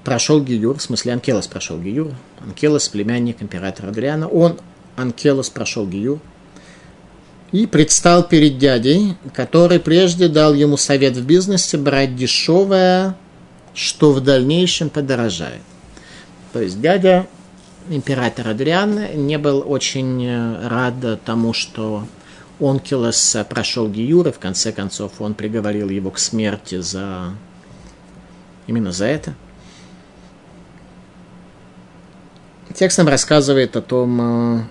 Прошел 0.02 0.42
Гиюр, 0.42 0.76
в 0.76 0.82
смысле 0.82 1.12
Анкелос 1.12 1.46
прошел 1.46 1.78
Гиюр. 1.78 2.10
Анкелос, 2.40 2.88
племянник 2.88 3.40
императора 3.40 3.90
Адриана. 3.90 4.26
Он, 4.26 4.58
Анкелос, 4.96 5.50
прошел 5.50 5.86
Гиюр. 5.86 6.18
И 7.54 7.68
предстал 7.68 8.26
перед 8.26 8.58
дядей, 8.58 9.14
который 9.32 9.78
прежде 9.78 10.26
дал 10.26 10.54
ему 10.54 10.76
совет 10.76 11.16
в 11.16 11.24
бизнесе 11.24 11.78
брать 11.78 12.16
дешевое, 12.16 13.14
что 13.74 14.10
в 14.10 14.20
дальнейшем 14.20 14.90
подорожает. 14.90 15.62
То 16.52 16.60
есть 16.60 16.80
дядя 16.80 17.28
император 17.88 18.48
Адриан 18.48 19.24
не 19.24 19.38
был 19.38 19.62
очень 19.64 20.66
рад 20.66 20.94
тому, 21.24 21.52
что 21.52 22.08
Онкилос 22.58 23.36
прошел 23.48 23.88
Гиюр, 23.88 24.26
и 24.26 24.32
в 24.32 24.40
конце 24.40 24.72
концов 24.72 25.20
он 25.20 25.34
приговорил 25.34 25.90
его 25.90 26.10
к 26.10 26.18
смерти 26.18 26.80
за... 26.80 27.34
именно 28.66 28.90
за 28.90 29.04
это. 29.04 29.34
Текст 32.74 32.98
нам 32.98 33.06
рассказывает 33.06 33.76
о 33.76 33.80
том, 33.80 34.20
э, 34.20 34.64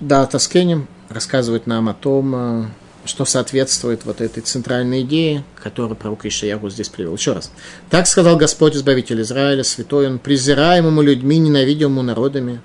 да, 0.00 0.26
Тоскенем 0.26 0.88
рассказывает 1.08 1.66
нам 1.66 1.88
о 1.88 1.94
том, 1.94 2.34
э, 2.34 2.64
что 3.04 3.24
соответствует 3.24 4.04
вот 4.04 4.20
этой 4.20 4.42
центральной 4.42 5.02
идее, 5.02 5.44
которую 5.54 5.96
пророк 5.96 6.26
Ишаяру 6.26 6.68
здесь 6.70 6.88
привел. 6.88 7.14
Еще 7.14 7.32
раз. 7.32 7.50
Так 7.90 8.06
сказал 8.06 8.36
Господь, 8.36 8.76
Избавитель 8.76 9.22
Израиля, 9.22 9.64
святой 9.64 10.08
он, 10.08 10.18
презираемому 10.18 11.02
людьми, 11.02 11.38
ненавидимому 11.38 12.02
народами. 12.02 12.60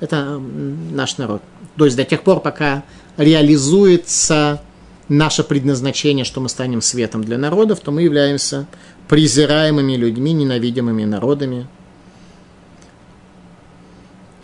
Это 0.00 0.38
наш 0.38 1.16
народ. 1.16 1.42
То 1.76 1.86
есть 1.86 1.96
до 1.96 2.04
тех 2.04 2.22
пор, 2.22 2.40
пока 2.40 2.84
реализуется 3.16 4.60
наше 5.08 5.42
предназначение, 5.42 6.24
что 6.24 6.40
мы 6.40 6.48
станем 6.48 6.82
светом 6.82 7.24
для 7.24 7.38
народов, 7.38 7.80
то 7.80 7.90
мы 7.90 8.02
являемся 8.02 8.66
презираемыми 9.08 9.94
людьми, 9.96 10.32
ненавидимыми 10.32 11.04
народами. 11.04 11.66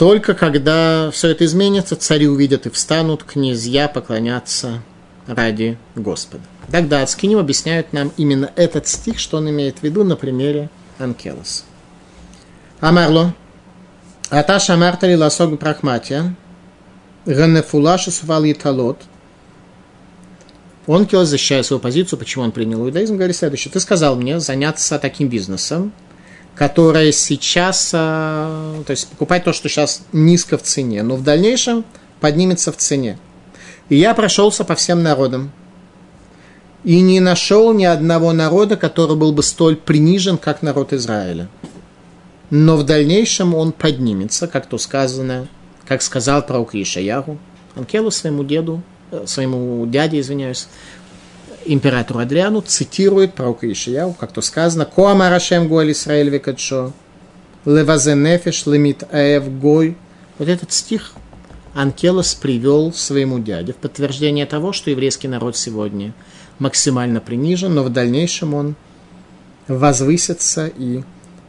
Только 0.02 0.34
когда 0.34 1.12
все 1.12 1.28
это 1.28 1.44
изменится, 1.44 1.94
цари 1.94 2.26
увидят 2.26 2.66
и 2.66 2.70
встанут, 2.70 3.22
князья 3.22 3.86
поклонятся 3.86 4.82
ради 5.28 5.78
Господа. 5.94 6.42
Тогда 6.72 7.02
Ацкиним 7.02 7.38
объясняют 7.38 7.92
нам 7.92 8.10
именно 8.16 8.50
этот 8.56 8.88
стих, 8.88 9.20
что 9.20 9.36
он 9.36 9.48
имеет 9.50 9.78
в 9.78 9.84
виду 9.84 10.02
на 10.02 10.16
примере 10.16 10.70
Анкелос. 10.98 11.64
Амарло. 12.80 13.32
Аташа 14.28 14.76
Мартали 14.76 15.14
Ласог 15.14 15.56
Прахматия. 15.60 16.34
Ганефула 17.24 17.96
Шасувал 17.96 18.44
Италот. 18.44 19.00
Он 20.88 21.04
хотел 21.04 21.24
защищая 21.24 21.62
свою 21.62 21.78
позицию, 21.78 22.18
почему 22.18 22.42
он 22.42 22.50
принял 22.50 22.84
иудаизм, 22.84 23.14
говорит 23.14 23.36
следующее. 23.36 23.70
Ты 23.70 23.78
сказал 23.78 24.16
мне 24.16 24.40
заняться 24.40 24.98
таким 24.98 25.28
бизнесом, 25.28 25.92
которое 26.54 27.12
сейчас, 27.12 27.90
а, 27.94 28.82
то 28.86 28.90
есть 28.90 29.08
покупать 29.08 29.44
то, 29.44 29.52
что 29.52 29.68
сейчас 29.68 30.02
низко 30.12 30.58
в 30.58 30.62
цене, 30.62 31.02
но 31.02 31.16
в 31.16 31.22
дальнейшем 31.22 31.84
поднимется 32.20 32.72
в 32.72 32.76
цене. 32.76 33.18
И 33.88 33.96
я 33.96 34.14
прошелся 34.14 34.64
по 34.64 34.74
всем 34.74 35.02
народам. 35.02 35.50
и 36.84 37.00
не 37.00 37.20
нашел 37.20 37.72
ни 37.72 37.84
одного 37.84 38.32
народа, 38.32 38.76
который 38.76 39.16
был 39.16 39.32
бы 39.32 39.42
столь 39.44 39.76
принижен, 39.76 40.36
как 40.36 40.62
народ 40.62 40.92
Израиля. 40.92 41.48
Но 42.50 42.76
в 42.76 42.82
дальнейшем 42.84 43.54
он 43.54 43.70
поднимется, 43.72 44.48
как 44.48 44.66
то 44.66 44.78
сказано, 44.78 45.46
как 45.86 46.02
сказал 46.02 46.44
пророк 46.44 46.74
Ишаяру, 46.74 47.38
Анкелу 47.76 48.10
своему 48.10 48.44
деду, 48.44 48.82
э, 49.10 49.24
своему 49.26 49.86
дяде, 49.86 50.20
извиняюсь, 50.20 50.68
императору 51.64 52.20
Адриану, 52.20 52.60
цитирует 52.60 53.34
пророка 53.34 53.70
Ишаяу, 53.70 54.14
как 54.14 54.32
то 54.32 54.40
сказано, 54.40 54.84
«Коама 54.84 55.30
Рашем 55.30 55.68
Гуаль 55.68 55.92
Исраэль 55.92 56.28
Векадшо, 56.30 56.92
левазе 57.64 58.14
нефеш 58.14 58.66
лемит 58.66 59.04
аэв 59.12 59.58
гой». 59.58 59.96
Вот 60.38 60.48
этот 60.48 60.72
стих 60.72 61.12
Анкелос 61.74 62.34
привел 62.34 62.92
своему 62.92 63.38
дяде 63.38 63.72
в 63.72 63.76
подтверждение 63.76 64.46
того, 64.46 64.72
что 64.72 64.90
еврейский 64.90 65.28
народ 65.28 65.56
сегодня 65.56 66.12
максимально 66.58 67.20
принижен, 67.20 67.74
но 67.74 67.82
в 67.82 67.90
дальнейшем 67.90 68.54
он 68.54 68.74
возвысится 69.68 70.66
и 70.66 71.02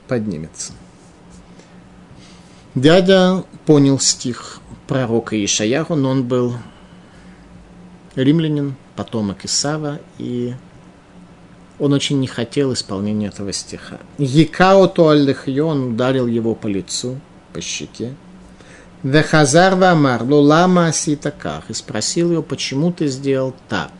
поднимется. 0.08 0.74
Дядя 2.76 3.44
понял 3.66 4.00
стих 4.00 4.60
пророка 4.88 5.44
Ишаяху, 5.44 5.96
но 5.96 6.10
он 6.10 6.24
был 6.24 6.56
римлянин, 8.16 8.76
потомок 8.96 9.46
Исава, 9.46 10.00
и 10.18 10.54
он 11.80 11.94
очень 11.94 12.20
не 12.20 12.28
хотел 12.28 12.74
исполнения 12.74 13.28
этого 13.28 13.52
стиха. 13.54 14.00
Якао 14.18 14.88
туаллихьо, 14.88 15.66
он 15.66 15.94
ударил 15.94 16.28
его 16.28 16.56
по 16.56 16.68
лицу, 16.68 17.20
по 17.54 17.62
щеке. 17.62 18.14
Вехазар 19.04 19.76
вамар, 19.76 20.24
лама 20.24 20.88
аситаках, 20.88 21.70
и 21.70 21.74
спросил 21.74 22.32
его, 22.32 22.42
почему 22.42 22.92
ты 22.92 23.08
сделал 23.08 23.54
так. 23.68 23.92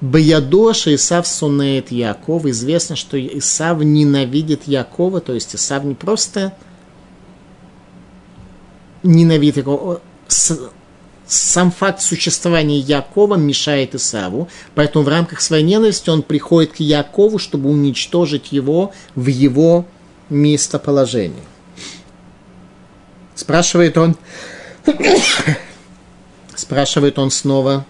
Баядоша 0.00 0.94
Исав 0.94 1.26
сунеет 1.26 1.90
Яков. 1.90 2.44
Известно, 2.46 2.96
что 2.96 3.16
Исав 3.18 3.78
ненавидит 3.78 4.64
Якова, 4.66 5.20
то 5.20 5.32
есть 5.32 5.54
Исав 5.54 5.84
не 5.84 5.94
просто 5.94 6.52
ненавидит 9.02 9.58
его, 9.58 10.00
сам 11.26 11.70
факт 11.70 12.02
существования 12.02 12.78
Якова 12.78 13.36
мешает 13.36 13.94
Исаву, 13.94 14.48
поэтому 14.74 15.04
в 15.04 15.08
рамках 15.08 15.40
своей 15.40 15.64
ненависти 15.64 16.10
он 16.10 16.22
приходит 16.22 16.72
к 16.72 16.80
Якову, 16.80 17.38
чтобы 17.38 17.70
уничтожить 17.70 18.52
его 18.52 18.92
в 19.14 19.26
его 19.26 19.86
местоположении. 20.28 21.42
Спрашивает 23.34 23.96
он, 23.96 24.16
спрашивает 26.54 27.18
он 27.18 27.30
снова 27.30 27.86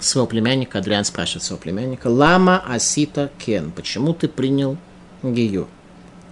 своего 0.00 0.26
племянника, 0.26 0.78
Адриан 0.78 1.04
спрашивает 1.04 1.42
своего 1.42 1.60
племянника, 1.60 2.06
Лама 2.08 2.62
Асита 2.66 3.30
Кен, 3.38 3.72
почему 3.72 4.14
ты 4.14 4.28
принял 4.28 4.76
Гию? 5.22 5.68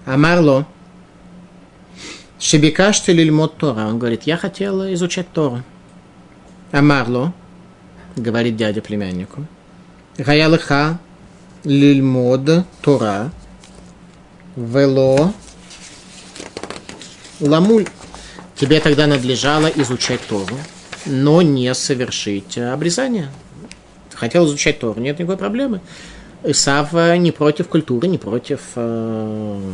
Амарло, 0.06 0.66
Шебекашти 2.40 3.10
лильмот 3.10 3.58
Тора. 3.58 3.86
Он 3.86 3.98
говорит, 3.98 4.22
я 4.22 4.38
хотел 4.38 4.90
изучать 4.94 5.30
Тору. 5.32 5.62
Амарло, 6.72 7.32
говорит 8.16 8.56
дядя 8.56 8.80
племяннику, 8.80 9.46
Гаялыха 10.18 10.98
лильмод 11.64 12.64
Тора, 12.82 13.32
вело 14.56 15.32
ламуль. 17.40 17.86
Тебе 18.54 18.80
тогда 18.80 19.06
надлежало 19.06 19.68
изучать 19.68 20.20
Тору, 20.28 20.56
но 21.06 21.40
не 21.42 21.72
совершить 21.74 22.58
обрезание. 22.58 23.30
Хотел 24.14 24.44
изучать 24.46 24.78
Тору, 24.78 25.00
нет 25.00 25.18
никакой 25.18 25.38
проблемы. 25.38 25.80
Исав 26.42 26.92
не 26.92 27.32
против 27.32 27.68
культуры, 27.68 28.08
не 28.08 28.18
против 28.18 28.60
э, 28.74 29.72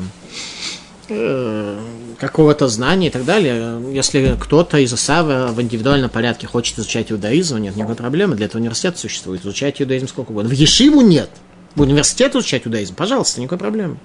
какого-то 2.18 2.68
знания 2.68 3.08
и 3.08 3.10
так 3.10 3.24
далее. 3.24 3.80
Если 3.92 4.36
кто-то 4.40 4.78
из 4.78 4.92
Исава 4.92 5.48
в 5.52 5.60
индивидуальном 5.60 6.10
порядке 6.10 6.46
хочет 6.46 6.78
изучать 6.78 7.12
иудаизм, 7.12 7.58
нет 7.58 7.76
никакой 7.76 7.96
проблемы, 7.96 8.36
для 8.36 8.46
этого 8.46 8.60
университет 8.60 8.98
существует. 8.98 9.42
Изучать 9.42 9.80
иудаизм 9.80 10.08
сколько 10.08 10.30
угодно. 10.30 10.50
В 10.50 10.54
Ешиву 10.54 11.00
нет. 11.00 11.30
В 11.74 11.82
университет 11.82 12.34
изучать 12.34 12.66
иудаизм, 12.66 12.94
пожалуйста, 12.94 13.40
никакой 13.40 13.58
проблемы. 13.58 13.98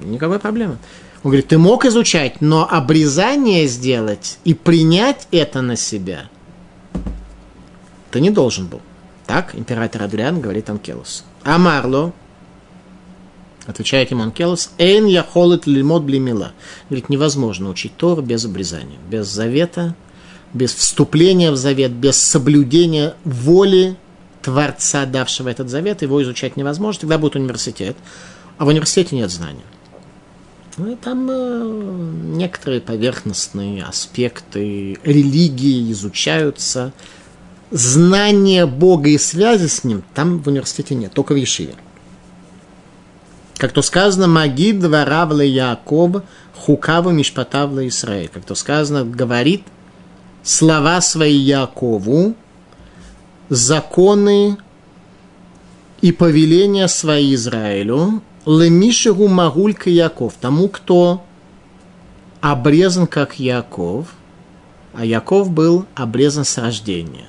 Никакой 0.00 0.38
проблемы. 0.38 0.78
Он 1.22 1.30
говорит, 1.30 1.48
ты 1.48 1.58
мог 1.58 1.84
изучать, 1.84 2.40
но 2.40 2.68
обрезание 2.70 3.66
сделать 3.66 4.38
и 4.44 4.54
принять 4.54 5.26
это 5.30 5.62
на 5.62 5.76
себя 5.76 6.28
ты 8.16 8.20
не 8.22 8.30
должен 8.30 8.66
был. 8.66 8.80
Так 9.26 9.54
император 9.54 10.04
Адриан 10.04 10.40
говорит 10.40 10.70
Анкелос. 10.70 11.22
Амарло, 11.42 12.14
Отвечает 13.66 14.10
ему 14.12 14.22
Анкелос, 14.22 14.70
«Эйн 14.78 15.06
я 15.06 15.22
холит 15.22 15.66
лимот 15.66 16.02
блимила». 16.02 16.52
Говорит, 16.88 17.08
невозможно 17.08 17.68
учить 17.68 17.96
Тору 17.96 18.22
без 18.22 18.44
обрезания, 18.44 18.98
без 19.10 19.26
завета, 19.26 19.96
без 20.54 20.72
вступления 20.72 21.50
в 21.50 21.56
завет, 21.56 21.92
без 21.92 22.16
соблюдения 22.16 23.14
воли 23.24 23.96
Творца, 24.42 25.04
давшего 25.06 25.48
этот 25.48 25.68
завет, 25.68 26.02
его 26.02 26.22
изучать 26.22 26.56
невозможно, 26.56 27.00
тогда 27.00 27.18
будет 27.18 27.34
университет. 27.34 27.96
А 28.58 28.64
в 28.64 28.68
университете 28.68 29.16
нет 29.16 29.30
знания. 29.30 29.64
Ну, 30.76 30.92
и 30.92 30.94
там 30.94 31.26
э, 31.30 32.08
некоторые 32.36 32.80
поверхностные 32.80 33.82
аспекты 33.82 34.98
религии 35.02 35.90
изучаются. 35.90 36.92
Знание 37.70 38.66
Бога 38.66 39.08
и 39.08 39.18
связи 39.18 39.66
с 39.66 39.82
Ним 39.82 40.04
там 40.14 40.38
в 40.38 40.48
университете 40.48 40.94
нет, 40.94 41.12
только 41.12 41.32
в 41.32 41.36
Ешиве. 41.36 41.74
Как 43.58 43.72
то 43.72 43.82
сказано, 43.82 44.26
Магид 44.26 44.84
Варавла 44.84 45.40
Яков 45.40 46.22
Хукава 46.54 47.10
Мишпатавла 47.10 47.86
Исраиль. 47.88 48.28
Как 48.28 48.44
то 48.44 48.54
сказано, 48.54 49.04
говорит 49.04 49.62
слова 50.42 51.00
свои 51.00 51.36
Якову, 51.36 52.34
законы 53.48 54.58
и 56.00 56.12
повеления 56.12 56.88
свои 56.88 57.34
Израилю, 57.34 58.22
Лемишигу 58.44 59.26
Магулька 59.26 59.90
Яков, 59.90 60.34
тому, 60.40 60.68
кто 60.68 61.24
обрезан 62.40 63.06
как 63.06 63.40
Яков, 63.40 64.08
а 64.92 65.04
Яков 65.04 65.50
был 65.50 65.86
обрезан 65.94 66.44
с 66.44 66.58
рождения. 66.58 67.26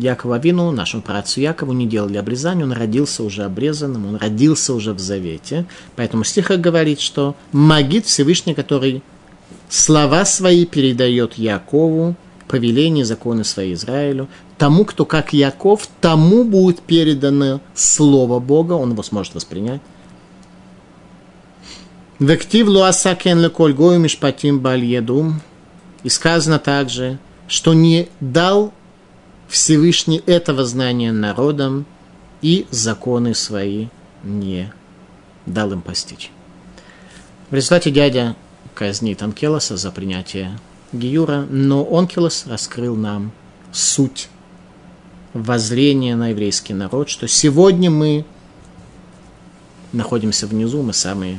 Якова 0.00 0.38
Вину, 0.38 0.70
нашему 0.70 1.02
працу 1.02 1.40
Якову, 1.40 1.72
не 1.72 1.86
делали 1.86 2.16
обрезание, 2.16 2.64
он 2.64 2.72
родился 2.72 3.22
уже 3.22 3.44
обрезанным, 3.44 4.06
он 4.06 4.16
родился 4.16 4.74
уже 4.74 4.92
в 4.92 4.98
завете. 4.98 5.66
Поэтому 5.96 6.24
стиха 6.24 6.56
говорит, 6.56 7.00
что 7.00 7.34
Магит 7.52 8.06
Всевышний, 8.06 8.54
который 8.54 9.02
слова 9.68 10.24
свои 10.24 10.64
передает 10.66 11.34
Якову, 11.34 12.16
повеления, 12.48 13.04
законы 13.04 13.44
свои 13.44 13.74
Израилю, 13.74 14.28
тому, 14.56 14.84
кто 14.84 15.04
как 15.04 15.32
Яков, 15.32 15.88
тому 16.00 16.44
будет 16.44 16.80
передано 16.80 17.60
Слово 17.74 18.40
Бога, 18.40 18.72
он 18.72 18.92
его 18.92 19.02
сможет 19.02 19.34
воспринять. 19.34 19.80
Вектив 22.18 22.66
луасакен 22.66 23.38
леколь 23.40 23.72
гою 23.72 24.00
мишпатим 24.00 24.58
бальедум. 24.58 25.40
И 26.02 26.08
сказано 26.08 26.58
также, 26.58 27.18
что 27.46 27.74
не 27.74 28.08
дал 28.20 28.72
Всевышний 29.48 30.22
этого 30.26 30.64
знания 30.64 31.10
народам 31.10 31.86
и 32.42 32.66
законы 32.70 33.34
свои 33.34 33.88
не 34.22 34.72
дал 35.46 35.72
им 35.72 35.80
постичь. 35.80 36.30
В 37.50 37.54
результате 37.54 37.90
дядя 37.90 38.36
казнит 38.74 39.22
Анкелоса 39.22 39.76
за 39.76 39.90
принятие 39.90 40.58
Гиюра, 40.92 41.46
но 41.48 41.86
Онкелос 41.90 42.46
раскрыл 42.46 42.94
нам 42.94 43.32
суть 43.72 44.28
воззрения 45.32 46.14
на 46.14 46.28
еврейский 46.28 46.74
народ, 46.74 47.08
что 47.08 47.26
сегодня 47.26 47.90
мы 47.90 48.24
находимся 49.92 50.46
внизу, 50.46 50.82
мы 50.82 50.92
самые 50.92 51.38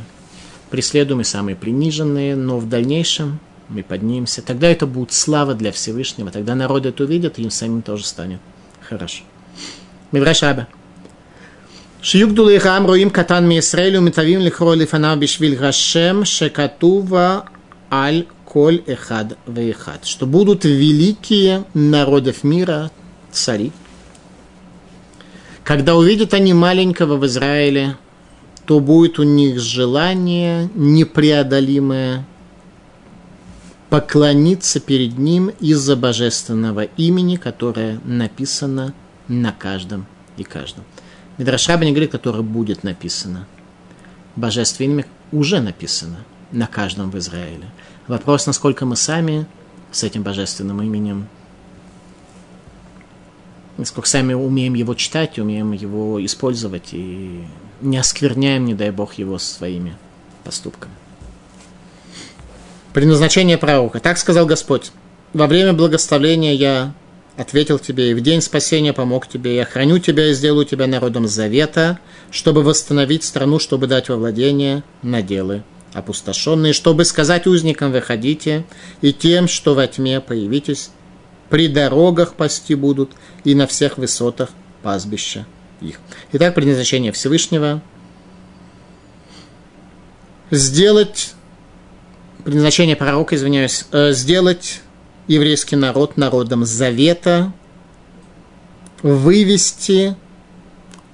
преследуемые, 0.69 1.25
самые 1.25 1.55
приниженные, 1.55 2.35
но 2.35 2.57
в 2.57 2.67
дальнейшем 2.67 3.39
мы 3.69 3.83
поднимемся, 3.83 4.41
тогда 4.41 4.67
это 4.67 4.85
будет 4.85 5.13
слава 5.13 5.53
для 5.53 5.71
Всевышнего, 5.71 6.31
тогда 6.31 6.55
народ 6.55 6.85
это 6.85 7.03
увидит, 7.03 7.39
и 7.39 7.43
им 7.43 7.51
самим 7.51 7.81
тоже 7.81 8.05
станет 8.05 8.39
хорошо. 8.81 9.23
Мивраш 10.11 10.41
Раба. 10.41 10.67
Шиюгдул 12.01 12.49
Ирам 12.49 12.87
Руим 12.87 13.09
Катан 13.09 13.47
Мисраэлю 13.47 13.99
Митавим 14.01 14.39
Лихро 14.39 14.73
Лифанав 14.73 15.19
Бишвиль 15.19 15.55
Гашем 15.55 16.25
Шекатува 16.25 17.45
Аль 17.91 18.25
Коль 18.45 18.81
Эхад 18.87 19.37
Вейхад. 19.45 20.05
Что 20.05 20.25
будут 20.25 20.63
великие 20.63 21.65
народов 21.73 22.43
мира, 22.43 22.89
цари, 23.31 23.71
когда 25.63 25.95
увидят 25.95 26.33
они 26.33 26.53
маленького 26.53 27.17
в 27.17 27.25
Израиле, 27.27 27.97
то 28.65 28.79
будет 28.79 29.19
у 29.19 29.23
них 29.23 29.59
желание 29.59 30.69
непреодолимое 30.73 32.25
поклониться 33.89 34.79
перед 34.79 35.17
ним 35.17 35.49
из-за 35.59 35.95
божественного 35.95 36.83
имени, 36.83 37.37
которое 37.37 37.99
написано 38.05 38.93
на 39.27 39.51
каждом 39.51 40.05
и 40.37 40.43
каждом. 40.43 40.83
Мидрашаба 41.37 41.85
не 41.85 41.91
говорит, 41.91 42.11
которое 42.11 42.43
будет 42.43 42.83
написано. 42.83 43.47
Божественное 44.35 44.93
имя 44.93 45.05
уже 45.31 45.59
написано 45.59 46.17
на 46.51 46.67
каждом 46.67 47.11
в 47.11 47.17
Израиле. 47.17 47.65
Вопрос, 48.07 48.45
насколько 48.45 48.85
мы 48.85 48.95
сами 48.95 49.47
с 49.91 50.03
этим 50.03 50.23
божественным 50.23 50.81
именем, 50.81 51.27
насколько 53.77 54.07
сами 54.07 54.33
умеем 54.33 54.73
его 54.75 54.93
читать, 54.93 55.39
умеем 55.39 55.71
его 55.71 56.23
использовать 56.23 56.89
и 56.93 57.43
не 57.81 57.97
оскверняем, 57.97 58.65
не 58.65 58.75
дай 58.75 58.91
Бог, 58.91 59.13
его 59.13 59.39
своими 59.39 59.95
поступками. 60.43 60.93
Предназначение 62.93 63.57
пророка. 63.57 63.99
Так 63.99 64.17
сказал 64.17 64.45
Господь. 64.45 64.91
Во 65.33 65.45
время 65.45 65.73
благословления 65.73 66.53
я 66.55 66.93
ответил 67.37 67.77
тебе, 67.79 68.11
и 68.11 68.13
в 68.13 68.21
день 68.21 68.41
спасения 68.41 68.93
помог 68.93 69.27
тебе, 69.27 69.55
я 69.55 69.63
храню 69.63 69.99
тебя 69.99 70.29
и 70.29 70.33
сделаю 70.33 70.65
тебя 70.65 70.87
народом 70.87 71.27
завета, 71.27 71.99
чтобы 72.31 72.63
восстановить 72.63 73.23
страну, 73.23 73.59
чтобы 73.59 73.87
дать 73.87 74.09
во 74.09 74.17
владение 74.17 74.83
наделы 75.03 75.63
опустошенные, 75.93 76.73
чтобы 76.73 77.05
сказать 77.05 77.47
узникам 77.47 77.91
выходите, 77.91 78.65
и 79.01 79.13
тем, 79.13 79.47
что 79.47 79.73
во 79.73 79.87
тьме 79.87 80.19
появитесь, 80.19 80.91
при 81.49 81.67
дорогах 81.67 82.35
пасти 82.35 82.75
будут, 82.75 83.11
и 83.43 83.55
на 83.55 83.65
всех 83.67 83.97
высотах 83.97 84.49
пастбища 84.83 85.47
их. 85.81 85.99
Итак, 86.31 86.55
предназначение 86.55 87.11
Всевышнего 87.11 87.81
сделать 90.51 91.33
предназначение 92.43 92.95
пророка, 92.95 93.35
извиняюсь, 93.35 93.85
э, 93.91 94.13
сделать 94.13 94.81
еврейский 95.27 95.75
народ 95.75 96.17
народом 96.17 96.65
завета, 96.65 97.53
вывести 99.01 100.15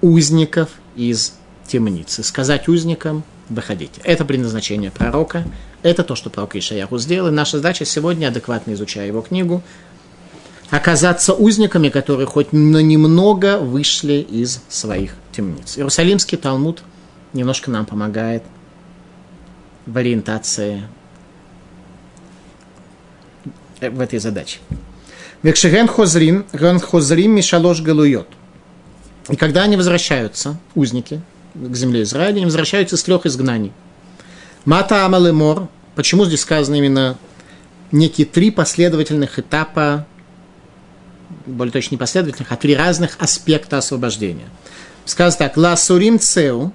узников 0.01 0.69
из 0.95 1.33
темницы, 1.67 2.23
сказать 2.23 2.67
узникам, 2.67 3.23
выходите. 3.49 4.01
Это 4.03 4.25
предназначение 4.25 4.91
пророка, 4.91 5.43
это 5.83 6.03
то, 6.03 6.15
что 6.15 6.29
пророк 6.29 6.55
Ишаяху 6.55 6.97
сделал, 6.97 7.27
и 7.29 7.31
наша 7.31 7.57
задача 7.57 7.85
сегодня, 7.85 8.27
адекватно 8.27 8.73
изучая 8.73 9.07
его 9.07 9.21
книгу, 9.21 9.61
оказаться 10.69 11.33
узниками, 11.33 11.89
которые 11.89 12.25
хоть 12.25 12.53
на 12.53 12.81
немного 12.81 13.59
вышли 13.59 14.13
из 14.13 14.61
своих 14.67 15.15
темниц. 15.31 15.77
Иерусалимский 15.77 16.37
Талмуд 16.37 16.81
немножко 17.33 17.69
нам 17.69 17.85
помогает 17.85 18.43
в 19.85 19.95
ориентации 19.97 20.83
Э, 23.85 23.89
в 23.89 23.99
этой 24.01 24.19
задаче. 24.19 24.59
Векшеген 25.43 25.87
хозрим, 25.87 26.45
ген 26.53 26.79
хозрим 26.79 27.35
мишалош 27.35 27.81
галуйот. 27.81 28.27
И 29.29 29.35
когда 29.35 29.63
они 29.63 29.75
возвращаются, 29.75 30.57
узники, 30.75 31.21
к 31.53 31.75
земле 31.75 32.03
Израиля, 32.03 32.37
они 32.37 32.45
возвращаются 32.45 32.97
с 32.97 33.03
трех 33.03 33.25
изгнаний. 33.25 33.71
Мата 34.65 35.05
Амал 35.05 35.31
Мор. 35.33 35.67
Почему 35.95 36.25
здесь 36.25 36.41
сказано 36.41 36.75
именно 36.75 37.17
некие 37.91 38.27
три 38.27 38.51
последовательных 38.51 39.39
этапа, 39.39 40.05
более 41.45 41.71
точно 41.71 41.95
не 41.95 41.97
последовательных, 41.97 42.51
а 42.51 42.57
три 42.57 42.75
разных 42.75 43.15
аспекта 43.19 43.77
освобождения. 43.77 44.49
Сказано 45.05 45.47
так, 45.47 45.57
Ла 45.57 45.77
Сурим 45.77 46.19
Цеу, 46.19 46.73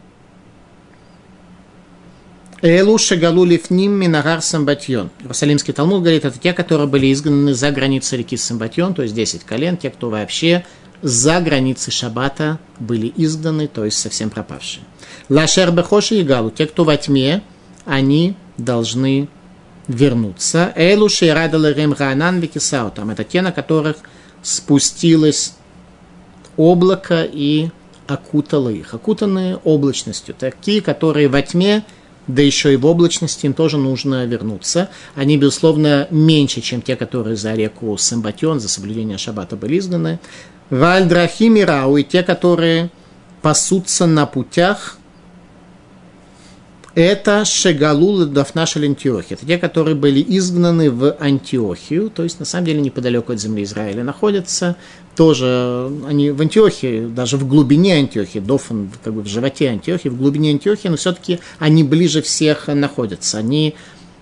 Элу 2.62 2.98
шагалу 2.98 3.44
лифним 3.44 3.92
минагар 3.92 4.42
самбатьон. 4.42 5.08
Иерусалимский 5.20 5.72
Талмуд 5.72 6.02
говорит, 6.02 6.26
это 6.26 6.38
те, 6.38 6.52
которые 6.52 6.86
были 6.88 7.10
изгнаны 7.10 7.54
за 7.54 7.70
границы 7.70 8.18
реки 8.18 8.36
Самбатьон, 8.36 8.92
то 8.92 9.02
есть 9.02 9.14
10 9.14 9.44
колен, 9.44 9.78
те, 9.78 9.88
кто 9.88 10.10
вообще 10.10 10.66
за 11.00 11.40
границы 11.40 11.90
Шабата 11.90 12.58
были 12.78 13.10
изгнаны, 13.16 13.66
то 13.66 13.86
есть 13.86 13.98
совсем 13.98 14.28
пропавшие. 14.28 14.84
Лашер 15.30 15.70
бехоши 15.70 16.16
и 16.16 16.22
галу, 16.22 16.50
те, 16.50 16.66
кто 16.66 16.84
во 16.84 16.98
тьме, 16.98 17.42
они 17.86 18.36
должны 18.58 19.30
вернуться. 19.88 20.70
Элу 20.76 21.08
шейрадала 21.08 21.72
рем 21.72 21.92
гаанан 21.92 22.40
викисау, 22.40 22.90
там 22.90 23.08
это 23.08 23.24
те, 23.24 23.40
на 23.40 23.52
которых 23.52 23.96
спустилось 24.42 25.54
облако 26.58 27.22
и 27.24 27.70
окутало 28.06 28.68
их. 28.68 28.92
Окутанные 28.92 29.56
облачностью, 29.56 30.34
такие, 30.38 30.82
которые 30.82 31.28
во 31.28 31.40
тьме 31.40 31.84
да 32.34 32.42
еще 32.42 32.72
и 32.72 32.76
в 32.76 32.86
облачности 32.86 33.46
им 33.46 33.54
тоже 33.54 33.76
нужно 33.78 34.24
вернуться. 34.26 34.90
Они, 35.14 35.36
безусловно, 35.36 36.06
меньше, 36.10 36.60
чем 36.60 36.82
те, 36.82 36.96
которые 36.96 37.36
за 37.36 37.54
реку 37.54 37.96
Самбатион, 37.96 38.60
за 38.60 38.68
соблюдение 38.68 39.18
шаббата 39.18 39.56
были 39.56 39.78
изгнаны. 39.78 40.18
Вальдрахим 40.70 41.62
Рау, 41.64 41.96
и 41.96 42.04
те, 42.04 42.22
которые 42.22 42.90
пасутся 43.42 44.06
на 44.06 44.26
путях, 44.26 44.98
это 46.94 47.44
Шегалул 47.44 48.26
Дафнаша 48.26 48.80
Антиохия. 48.80 49.36
Это 49.36 49.46
те, 49.46 49.58
которые 49.58 49.94
были 49.94 50.24
изгнаны 50.26 50.90
в 50.90 51.16
Антиохию, 51.18 52.10
то 52.10 52.22
есть 52.22 52.38
на 52.40 52.44
самом 52.44 52.66
деле 52.66 52.80
неподалеку 52.80 53.32
от 53.32 53.40
земли 53.40 53.62
Израиля 53.64 54.04
находятся. 54.04 54.76
Тоже 55.16 55.90
они 56.08 56.30
в 56.30 56.40
Антиохии, 56.40 57.06
даже 57.06 57.36
в 57.36 57.46
глубине 57.46 57.96
Антиохии, 57.96 58.38
Дофан 58.38 58.90
как 59.04 59.12
бы 59.14 59.22
в 59.22 59.26
животе 59.26 59.68
Антиохии, 59.68 60.08
в 60.08 60.16
глубине 60.16 60.50
Антиохии, 60.50 60.88
но 60.88 60.96
все-таки 60.96 61.40
они 61.58 61.84
ближе 61.84 62.22
всех 62.22 62.68
находятся. 62.68 63.38
Они 63.38 63.74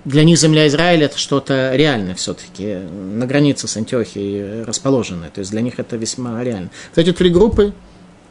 для 0.05 0.25
них 0.25 0.39
земля 0.39 0.67
Израиля 0.67 1.07
это 1.07 1.19
что-то 1.19 1.73
реальное 1.75 2.15
все-таки, 2.15 2.79
на 3.15 3.27
границе 3.27 3.69
с 3.69 3.77
Антиохией 3.77 4.63
расположенное. 4.65 5.31
То 5.31 5.41
есть 5.41 5.51
для 5.51 5.61
них 5.61 5.79
это 5.79 5.97
весьма 5.97 6.43
реально. 6.43 6.71
Кстати, 6.91 7.13
три 7.13 7.31
группы 7.31 7.73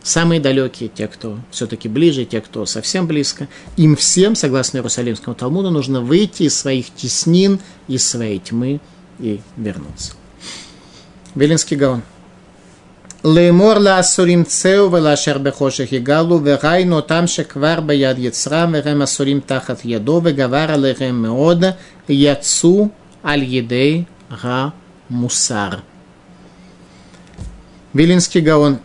самые 0.06 0.40
далекие, 0.40 0.88
те, 0.88 1.06
кто 1.06 1.38
все-таки 1.50 1.88
ближе, 1.88 2.24
те, 2.24 2.40
кто 2.40 2.66
совсем 2.66 3.06
близко, 3.06 3.48
им 3.76 3.96
всем, 3.96 4.34
согласно 4.34 4.78
Иерусалимскому 4.78 5.34
Талмуду, 5.34 5.70
нужно 5.70 6.00
выйти 6.00 6.44
из 6.44 6.56
своих 6.56 6.90
теснин, 6.94 7.60
из 7.88 8.08
своей 8.08 8.38
тьмы 8.38 8.80
и 9.18 9.40
вернуться. 9.56 10.12
Велинский 11.34 11.76
Гаон. 11.76 12.02
לאמור 13.24 13.74
לאסורים 13.74 14.44
צאו 14.44 14.92
ולאשר 14.92 15.38
בחושך 15.38 15.92
יגלו 15.92 16.40
וראינו 16.44 16.96
אותם 16.96 17.26
שכבר 17.26 17.80
ביד 17.80 18.18
יצרם 18.18 18.74
והם 18.84 19.02
אסורים 19.02 19.40
תחת 19.46 19.80
ידו 19.84 20.20
וגבר 20.24 20.66
עליהם 20.68 21.22
מאוד 21.22 21.64
יצאו 22.08 22.88
על 23.22 23.42
ידי 23.42 24.02
המוסר. 24.30 25.68
Вилинский 27.94 28.40
Гаон 28.40 28.76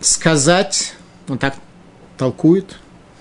сказать, 0.00 0.94
он 1.28 1.38
так 1.38 1.56
толкует, 2.16 2.76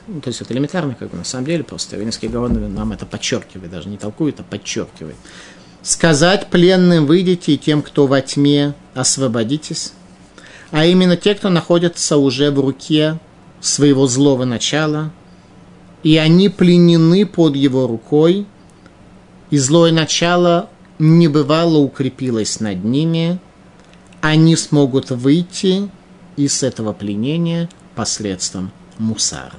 ну, 0.08 0.22
то 0.22 0.30
есть 0.30 0.42
это 0.42 0.54
элементарно, 0.54 0.94
как 0.94 1.10
бы 1.10 1.18
на 1.18 1.24
самом 1.24 1.46
деле, 1.46 1.64
просто 1.64 1.98
Винский 1.98 2.28
Гаон 2.28 2.74
нам 2.74 2.92
это 2.92 3.06
подчеркивает, 3.06 3.72
даже 3.72 3.90
не 3.90 3.98
толкует, 3.98 4.40
а 4.40 4.44
подчеркивает. 4.44 5.16
Сказать 5.82 6.48
пленным 6.48 7.06
выйдите 7.06 7.54
и 7.54 7.58
тем, 7.58 7.82
кто 7.82 8.08
во 8.08 8.22
тьме, 8.22 8.74
освободитесь, 8.94 9.94
а 10.72 10.86
именно 10.86 11.18
те, 11.18 11.36
кто 11.36 11.50
находится 11.50 12.18
уже 12.18 12.52
в 12.52 12.60
руке 12.60 13.20
своего 13.62 14.08
злого 14.08 14.46
начала, 14.46 15.12
и 16.04 16.18
они 16.18 16.50
пленены 16.50 17.26
под 17.26 17.56
его 17.56 17.88
рукой, 17.88 18.46
и 19.50 19.58
злое 19.58 19.92
начало 19.92 20.70
не 21.00 21.28
бывало 21.28 21.78
укрепилось 21.78 22.60
над 22.60 22.84
ними, 22.84 23.40
они 24.22 24.56
смогут 24.56 25.12
выйти 25.12 25.90
из 26.38 26.64
этого 26.64 26.94
пленения 26.94 27.70
посредством 27.96 28.72
мусара. 28.98 29.56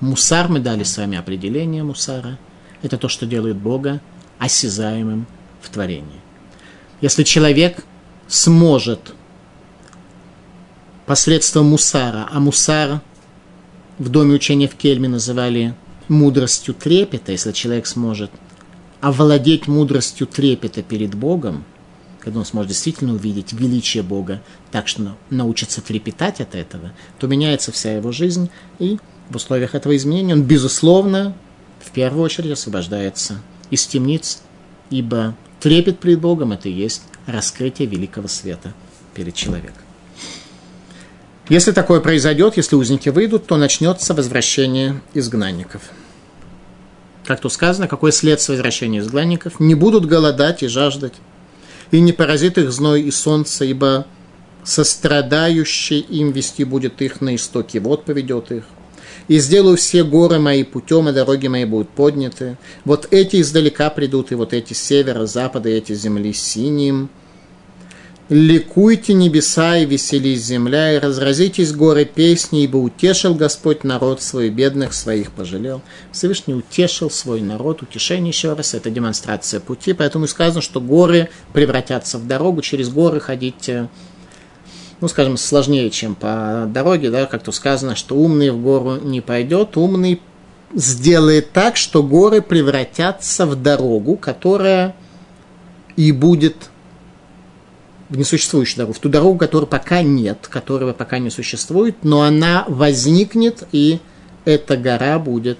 Мусар, 0.00 0.48
мы 0.48 0.60
дали 0.60 0.82
с 0.82 0.96
вами 0.96 1.16
определение 1.16 1.82
мусара, 1.82 2.38
это 2.82 2.98
то, 2.98 3.08
что 3.08 3.26
делает 3.26 3.56
Бога 3.56 4.00
осязаемым 4.38 5.26
в 5.62 5.70
творении. 5.70 6.20
Если 7.00 7.22
человек 7.22 7.84
сможет 8.28 9.14
посредством 11.06 11.66
мусара, 11.66 12.28
а 12.30 12.40
мусар 12.40 13.00
в 13.98 14.08
доме 14.08 14.34
учения 14.34 14.68
в 14.68 14.74
Кельме 14.74 15.08
называли 15.08 15.74
мудростью 16.08 16.74
трепета, 16.74 17.32
если 17.32 17.52
человек 17.52 17.86
сможет 17.86 18.30
овладеть 19.00 19.68
мудростью 19.68 20.26
трепета 20.26 20.82
перед 20.82 21.14
Богом, 21.14 21.64
когда 22.24 22.40
он 22.40 22.46
сможет 22.46 22.70
действительно 22.70 23.12
увидеть 23.12 23.52
величие 23.52 24.02
Бога, 24.02 24.40
так 24.72 24.88
что 24.88 25.16
научится 25.30 25.82
трепетать 25.82 26.40
от 26.40 26.54
этого, 26.54 26.92
то 27.18 27.26
меняется 27.26 27.70
вся 27.70 27.92
его 27.94 28.12
жизнь, 28.12 28.50
и 28.78 28.98
в 29.28 29.36
условиях 29.36 29.74
этого 29.74 29.94
изменения 29.94 30.32
он, 30.32 30.42
безусловно, 30.42 31.36
в 31.80 31.90
первую 31.90 32.24
очередь 32.24 32.52
освобождается 32.52 33.40
из 33.70 33.86
темниц, 33.86 34.40
ибо 34.90 35.36
трепет 35.60 36.00
перед 36.00 36.20
Богом– 36.20 36.52
это 36.54 36.68
и 36.68 36.72
есть 36.72 37.02
раскрытие 37.26 37.88
великого 37.88 38.28
света 38.28 38.72
перед 39.14 39.34
человеком. 39.34 39.82
Если 41.50 41.72
такое 41.72 42.00
произойдет, 42.00 42.56
если 42.56 42.74
узники 42.74 43.10
выйдут, 43.10 43.46
то 43.46 43.56
начнется 43.56 44.14
возвращение 44.14 45.02
изгнанников. 45.12 45.82
как 47.26 47.40
то 47.40 47.48
сказано, 47.48 47.88
какой 47.88 48.12
след 48.12 48.46
возвращения 48.48 48.98
изгнанников, 48.98 49.60
не 49.60 49.74
будут 49.74 50.06
голодать 50.06 50.62
и 50.62 50.68
жаждать, 50.68 51.14
и 51.94 52.00
не 52.00 52.10
поразит 52.10 52.58
их 52.58 52.72
зной 52.72 53.02
и 53.02 53.12
солнце, 53.12 53.66
ибо 53.66 54.06
сострадающий 54.64 56.00
им 56.00 56.32
вести 56.32 56.64
будет 56.64 57.00
их 57.00 57.20
на 57.20 57.36
истоки, 57.36 57.78
вот 57.78 58.04
поведет 58.04 58.50
их. 58.50 58.64
И 59.28 59.38
сделаю 59.38 59.76
все 59.76 60.02
горы 60.02 60.40
мои 60.40 60.64
путем, 60.64 61.08
и 61.08 61.12
дороги 61.12 61.46
мои 61.46 61.64
будут 61.64 61.90
подняты. 61.90 62.58
Вот 62.84 63.06
эти 63.12 63.40
издалека 63.40 63.90
придут, 63.90 64.32
и 64.32 64.34
вот 64.34 64.52
эти 64.52 64.72
с 64.72 64.82
севера, 64.82 65.26
запада, 65.26 65.68
и 65.68 65.74
эти 65.74 65.94
земли 65.94 66.32
синим– 66.32 67.10
Ликуйте 68.30 69.12
небеса 69.12 69.76
и 69.76 69.84
веселись 69.84 70.46
земля, 70.46 70.94
и 70.94 70.98
разразитесь 70.98 71.74
горы 71.74 72.06
песни, 72.06 72.62
ибо 72.62 72.78
утешил 72.78 73.34
Господь 73.34 73.84
народ 73.84 74.22
свой, 74.22 74.48
бедных 74.48 74.94
своих 74.94 75.30
пожалел. 75.30 75.82
Всевышний 76.10 76.54
утешил 76.54 77.10
свой 77.10 77.42
народ, 77.42 77.82
утешение 77.82 78.30
еще 78.30 78.54
раз, 78.54 78.72
это 78.72 78.88
демонстрация 78.88 79.60
пути, 79.60 79.92
поэтому 79.92 80.26
сказано, 80.26 80.62
что 80.62 80.80
горы 80.80 81.28
превратятся 81.52 82.16
в 82.16 82.26
дорогу, 82.26 82.62
через 82.62 82.88
горы 82.88 83.20
ходить, 83.20 83.68
э, 83.68 83.88
ну, 85.02 85.08
скажем, 85.08 85.36
сложнее, 85.36 85.90
чем 85.90 86.14
по 86.14 86.64
дороге, 86.66 87.10
да, 87.10 87.26
как 87.26 87.42
то 87.42 87.52
сказано, 87.52 87.94
что 87.94 88.16
умный 88.16 88.48
в 88.52 88.62
гору 88.62 89.00
не 89.02 89.20
пойдет, 89.20 89.76
умный 89.76 90.22
сделает 90.72 91.52
так, 91.52 91.76
что 91.76 92.02
горы 92.02 92.40
превратятся 92.40 93.44
в 93.44 93.54
дорогу, 93.54 94.16
которая 94.16 94.96
и 95.96 96.10
будет 96.10 96.70
в 98.08 98.16
несуществующую 98.16 98.78
дорогу, 98.78 98.92
в 98.92 98.98
ту 98.98 99.08
дорогу, 99.08 99.38
которой 99.38 99.66
пока 99.66 100.02
нет, 100.02 100.46
которого 100.48 100.92
пока 100.92 101.18
не 101.18 101.30
существует, 101.30 101.96
но 102.02 102.22
она 102.22 102.64
возникнет, 102.68 103.66
и 103.72 104.00
эта 104.44 104.76
гора 104.76 105.18
будет 105.18 105.58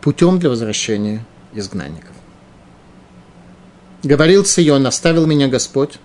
путем 0.00 0.38
для 0.38 0.48
возвращения 0.50 1.24
изгнанников. 1.52 2.14
Говорил 4.02 4.46
Сион, 4.46 4.86
оставил 4.86 5.26
меня 5.26 5.48
Господь, 5.48 5.98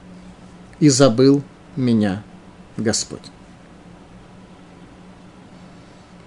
и 0.79 0.89
забыл 0.89 1.41
меня 1.75 2.23
Господь. 2.77 3.21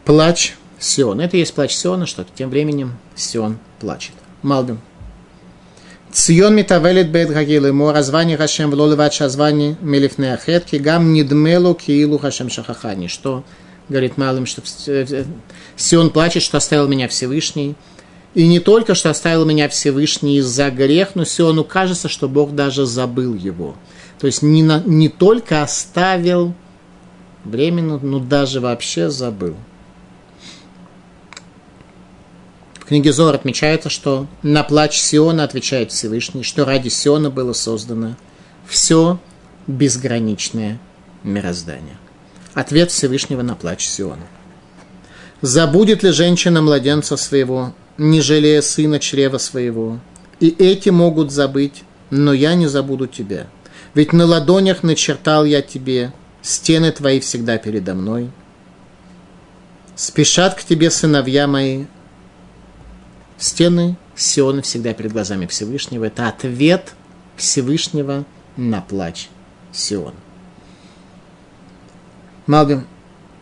Плач 0.04 0.54
Сион. 0.78 1.20
Это 1.20 1.36
есть 1.36 1.54
плач 1.54 1.74
Сиона, 1.74 2.06
что 2.06 2.24
тем 2.34 2.48
временем 2.48 2.96
Сион 3.14 3.58
плачет. 3.78 4.14
Малбим. 4.42 4.80
Цион 6.12 6.56
митавелит 6.56 7.10
бет 7.10 7.28
гагил 7.30 7.66
ему 7.66 7.92
развани 7.92 8.36
хашем 8.36 8.70
влолыват 8.70 9.12
шазвани 9.12 9.76
мелифне 9.80 10.34
ахетки 10.34 10.76
гам 10.76 11.12
нидмелу 11.12 11.74
киилу 11.74 12.18
хашем 12.18 12.48
шахахани. 12.48 13.08
Что 13.08 13.44
говорит 13.88 14.16
малым, 14.16 14.46
что 14.46 14.62
э, 14.86 15.06
э, 15.08 15.24
Сион 15.76 16.10
плачет, 16.10 16.42
что 16.42 16.56
оставил 16.56 16.88
меня 16.88 17.08
Всевышний. 17.08 17.74
И 18.34 18.46
не 18.46 18.60
только, 18.60 18.94
что 18.94 19.10
оставил 19.10 19.44
меня 19.44 19.68
Всевышний 19.68 20.38
из-за 20.38 20.70
грех, 20.70 21.10
но 21.14 21.24
Сиону 21.24 21.64
кажется, 21.64 22.08
что 22.08 22.28
Бог 22.28 22.54
даже 22.54 22.86
забыл 22.86 23.34
его. 23.34 23.74
То 24.18 24.26
есть 24.26 24.42
не, 24.42 24.62
на, 24.62 24.82
не 24.84 25.08
только 25.08 25.62
оставил 25.62 26.54
временно, 27.44 27.98
но 27.98 28.18
даже 28.18 28.60
вообще 28.60 29.10
забыл. 29.10 29.56
Книге 32.88 33.12
Зор 33.12 33.34
отмечается, 33.34 33.90
что 33.90 34.26
на 34.42 34.62
плач 34.62 34.98
Сиона 34.98 35.44
отвечает 35.44 35.92
Всевышний, 35.92 36.42
что 36.42 36.64
ради 36.64 36.88
Сиона 36.88 37.30
было 37.30 37.52
создано 37.52 38.16
все 38.66 39.20
безграничное 39.66 40.80
мироздание. 41.22 41.98
Ответ 42.54 42.90
Всевышнего 42.90 43.42
на 43.42 43.54
плач 43.54 43.86
Сиона. 43.86 44.26
Забудет 45.42 46.02
ли 46.02 46.10
женщина 46.10 46.62
младенца 46.62 47.16
своего, 47.16 47.74
не 47.98 48.20
жалея 48.22 48.62
сына 48.62 48.98
чрева 48.98 49.38
своего? 49.38 50.00
И 50.40 50.48
эти 50.48 50.88
могут 50.88 51.30
забыть, 51.30 51.84
но 52.10 52.32
я 52.32 52.54
не 52.54 52.66
забуду 52.66 53.06
тебя. 53.06 53.48
Ведь 53.94 54.12
на 54.12 54.24
ладонях 54.24 54.82
начертал 54.82 55.44
я 55.44 55.60
тебе, 55.60 56.12
стены 56.40 56.90
твои 56.90 57.20
всегда 57.20 57.58
передо 57.58 57.94
мной. 57.94 58.30
Спешат 59.94 60.54
к 60.54 60.64
тебе 60.64 60.90
сыновья 60.90 61.46
мои, 61.46 61.84
Стены 63.38 63.96
Сиона 64.16 64.62
всегда 64.62 64.92
перед 64.92 65.12
глазами 65.12 65.46
Всевышнего. 65.46 66.04
Это 66.04 66.28
ответ 66.28 66.94
Всевышнего 67.36 68.24
на 68.56 68.80
плач 68.80 69.28
Сион. 69.72 70.14
Малгим. 72.46 72.86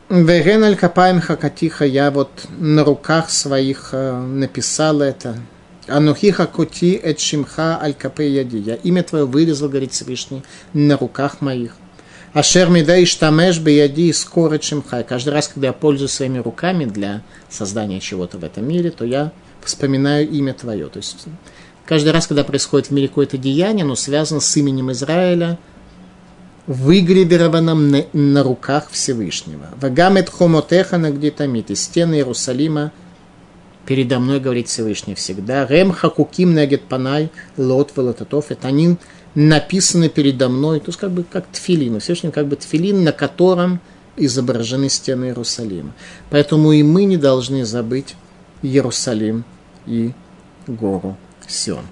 Веген 0.09 0.63
аль 0.63 0.77
капаем 0.77 1.21
хакатиха, 1.21 1.85
я 1.85 2.13
вот 2.13 2.47
на 2.59 2.85
руках 2.85 3.31
своих 3.31 3.89
э, 3.93 4.21
написал 4.21 5.01
это. 5.01 5.37
Анухиха 5.89 6.47
кути 6.47 6.95
эт 6.95 7.19
шимха 7.19 7.81
аль 7.83 7.95
капе 7.95 8.31
яди. 8.31 8.59
Я 8.59 8.75
имя 8.75 9.03
твое 9.03 9.25
вырезал, 9.25 9.69
говорит 9.69 9.93
Всевышний, 9.93 10.45
на 10.73 10.97
руках 10.97 11.41
моих. 11.41 11.77
Ашер 12.35 12.69
меда 12.69 12.97
и 12.97 13.05
штамеш 13.05 13.59
яди 13.59 14.13
скоро 14.13 14.61
шимха. 14.61 15.03
Каждый 15.03 15.31
раз, 15.31 15.49
когда 15.49 15.69
я 15.69 15.73
пользуюсь 15.73 16.13
своими 16.13 16.39
руками 16.39 16.85
для 16.85 17.23
создания 17.49 17.99
чего-то 17.99 18.39
в 18.39 18.45
этом 18.45 18.69
мире, 18.69 18.91
то 18.91 19.05
я 19.05 19.33
вспоминаю 19.67 20.29
имя 20.29 20.55
Твое. 20.55 20.87
То 20.89 20.99
есть 20.99 21.27
каждый 21.85 22.11
раз, 22.11 22.27
когда 22.27 22.45
происходит 22.45 22.89
в 22.89 22.91
мире 22.93 23.09
какое-то 23.09 23.39
деяние, 23.39 23.85
оно 23.85 23.95
связано 23.95 24.41
с 24.41 24.57
именем 24.57 24.93
Израиля, 24.93 25.59
выгравированным 26.67 27.91
на, 27.91 28.05
на 28.13 28.43
руках 28.43 28.89
Всевышнего. 28.91 29.69
Вагамет 29.81 30.29
хомотеха 30.29 30.99
нагдитамит, 30.99 31.71
и 31.71 31.75
стены 31.75 32.17
Иерусалима 32.17 32.93
передо 33.87 34.19
мной, 34.19 34.41
говорит 34.41 34.69
Всевышний 34.69 35.15
всегда. 35.15 35.67
Рем 35.67 35.93
хакуким 35.93 36.55
нагет 36.55 36.83
панай 36.83 37.31
лот 37.57 37.93
велотатов. 37.97 38.51
Это 38.51 38.69
они 38.69 38.97
написаны 39.35 40.09
передо 40.09 40.49
мной, 40.49 40.81
то 40.81 40.89
есть 40.89 40.99
как 40.99 41.13
бы 41.13 41.23
как 41.23 41.47
тфилин, 41.47 42.01
Всевышний 42.01 42.31
как 42.31 42.49
бы 42.49 42.57
тфилин, 42.57 43.05
на 43.05 43.13
котором 43.13 43.81
изображены 44.17 44.89
стены 44.89 45.27
Иерусалима. 45.27 45.93
Поэтому 46.31 46.73
и 46.73 46.83
мы 46.83 47.05
не 47.05 47.17
должны 47.17 47.65
забыть 47.65 48.17
Иерусалим, 48.63 49.45
и 49.87 50.13
гору 50.67 51.17
Сион. 51.47 51.85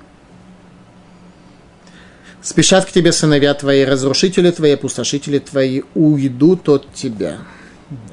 Спешат 2.42 2.84
к 2.84 2.92
тебе 2.92 3.10
сыновья 3.12 3.54
твои, 3.54 3.84
разрушители 3.84 4.50
твои, 4.50 4.72
опустошители 4.72 5.38
твои, 5.38 5.82
уйдут 5.94 6.68
от 6.68 6.92
тебя. 6.92 7.38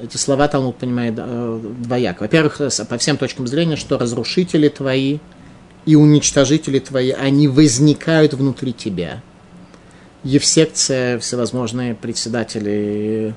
Эти 0.01 0.15
слова 0.17 0.47
Талмуд 0.47 0.77
понимает 0.77 1.15
э, 1.17 1.59
двояко. 1.79 2.21
Во-первых, 2.21 2.61
по 2.88 2.97
всем 2.97 3.17
точкам 3.17 3.47
зрения, 3.47 3.75
что 3.75 3.97
разрушители 3.97 4.69
твои 4.69 5.19
и 5.86 5.95
уничтожители 5.95 6.79
твои, 6.79 7.11
они 7.11 7.47
возникают 7.47 8.34
внутри 8.34 8.71
тебя. 8.71 9.21
Евсекция, 10.23 11.19
всевозможные 11.19 11.95
председатели 11.95 13.34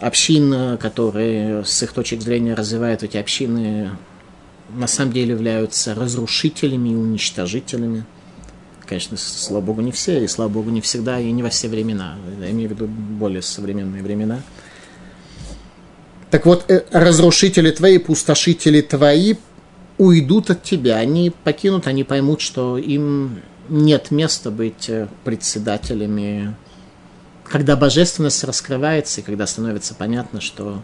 общин, 0.00 0.78
которые 0.78 1.64
с 1.64 1.82
их 1.82 1.92
точки 1.92 2.18
зрения 2.18 2.54
развивают 2.54 3.02
эти 3.02 3.16
общины, 3.16 3.90
на 4.70 4.86
самом 4.86 5.12
деле 5.12 5.32
являются 5.32 5.94
разрушителями 5.94 6.90
и 6.90 6.94
уничтожителями. 6.94 8.04
Конечно, 8.86 9.16
слава 9.16 9.60
Богу, 9.60 9.80
не 9.80 9.92
все, 9.92 10.22
и 10.22 10.28
слава 10.28 10.48
Богу, 10.48 10.70
не 10.70 10.80
всегда, 10.80 11.18
и 11.18 11.30
не 11.32 11.42
во 11.42 11.48
все 11.48 11.68
времена. 11.68 12.16
Я 12.40 12.50
имею 12.50 12.68
в 12.68 12.72
виду 12.72 12.86
более 12.86 13.42
современные 13.42 14.02
времена. 14.02 14.40
Так 16.30 16.46
вот, 16.46 16.70
э, 16.70 16.84
разрушители 16.90 17.70
твои, 17.70 17.98
пустошители 17.98 18.80
твои 18.80 19.34
уйдут 19.98 20.50
от 20.50 20.62
тебя. 20.62 20.96
Они 20.96 21.30
покинут, 21.30 21.86
они 21.86 22.04
поймут, 22.04 22.40
что 22.40 22.78
им 22.78 23.42
нет 23.68 24.10
места 24.10 24.50
быть 24.50 24.88
э, 24.88 25.08
председателями. 25.24 26.54
Когда 27.44 27.76
божественность 27.76 28.42
раскрывается, 28.44 29.20
и 29.20 29.24
когда 29.24 29.46
становится 29.46 29.94
понятно, 29.94 30.40
что 30.40 30.82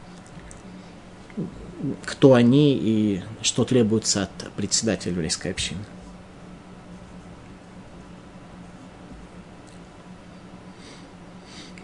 кто 2.05 2.35
они 2.35 2.74
и 2.74 3.22
что 3.43 3.64
требуется 3.64 4.24
от 4.24 4.53
председателя 4.55 5.12
еврейской 5.12 5.49
общины. 5.49 5.80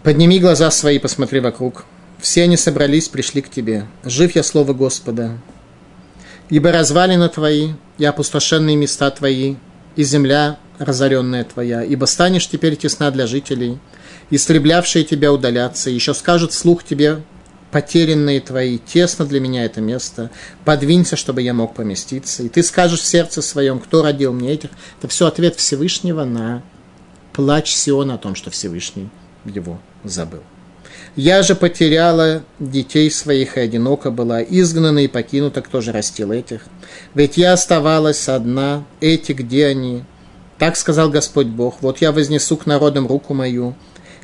Подними 0.03 0.39
глаза 0.39 0.71
свои, 0.71 0.97
посмотри 0.97 1.39
вокруг. 1.39 1.85
Все 2.19 2.43
они 2.43 2.57
собрались, 2.57 3.09
пришли 3.09 3.41
к 3.41 3.49
тебе. 3.49 3.85
Жив 4.03 4.35
я 4.35 4.43
слово 4.43 4.73
Господа. 4.73 5.37
Ибо 6.49 6.71
развалины 6.71 7.29
твои 7.29 7.73
и 7.97 8.05
опустошенные 8.05 8.75
места 8.75 9.11
твои, 9.11 9.55
и 9.95 10.03
земля 10.03 10.57
разоренная 10.79 11.43
твоя, 11.43 11.83
ибо 11.83 12.05
станешь 12.05 12.47
теперь 12.47 12.75
тесна 12.75 13.11
для 13.11 13.27
жителей, 13.27 13.77
истреблявшие 14.31 15.03
тебя 15.03 15.31
удалятся, 15.33 15.89
еще 15.89 16.13
скажут 16.13 16.53
слух 16.53 16.83
тебе 16.83 17.21
потерянные 17.71 18.39
твои, 18.41 18.77
тесно 18.77 19.25
для 19.25 19.39
меня 19.39 19.65
это 19.65 19.81
место, 19.81 20.31
подвинься, 20.65 21.15
чтобы 21.15 21.41
я 21.41 21.53
мог 21.53 21.75
поместиться. 21.75 22.43
И 22.43 22.49
ты 22.49 22.63
скажешь 22.63 23.01
в 23.01 23.05
сердце 23.05 23.41
своем, 23.41 23.79
кто 23.79 24.01
родил 24.01 24.33
мне 24.33 24.51
этих. 24.51 24.69
Это 24.99 25.07
все 25.07 25.27
ответ 25.27 25.55
Всевышнего 25.55 26.23
на 26.23 26.63
плач 27.33 27.71
Сиона 27.71 28.15
о 28.15 28.17
том, 28.17 28.35
что 28.35 28.49
Всевышний 28.49 29.09
его 29.45 29.79
забыл. 30.03 30.41
Я 31.15 31.43
же 31.43 31.55
потеряла 31.55 32.43
детей 32.59 33.09
своих 33.11 33.57
и 33.57 33.61
одиноко 33.61 34.11
была, 34.11 34.41
изгнана 34.41 34.99
и 34.99 35.07
покинута, 35.07 35.61
кто 35.61 35.81
же 35.81 35.91
растил 35.91 36.31
этих? 36.31 36.65
Ведь 37.13 37.37
я 37.37 37.53
оставалась 37.53 38.29
одна, 38.29 38.85
эти 39.01 39.33
где 39.33 39.67
они? 39.67 40.03
Так 40.57 40.75
сказал 40.75 41.09
Господь 41.09 41.47
Бог, 41.47 41.77
вот 41.81 41.99
я 42.01 42.11
вознесу 42.11 42.57
к 42.57 42.65
народам 42.65 43.07
руку 43.07 43.33
мою, 43.33 43.75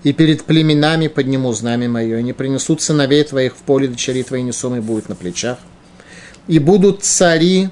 и 0.06 0.14
перед 0.14 0.44
племенами 0.44 1.08
подниму 1.08 1.52
знамя 1.52 1.90
мое, 1.90 2.20
и 2.20 2.24
не 2.24 2.32
принесут 2.32 2.80
сыновей 2.80 3.24
твоих 3.24 3.54
в 3.56 3.62
поле, 3.64 3.88
дочери 3.88 4.22
твои 4.22 4.44
несомые 4.44 4.80
будут 4.80 5.10
на 5.10 5.16
плечах. 5.16 5.58
И 6.48 6.60
будут 6.60 7.04
цари 7.04 7.70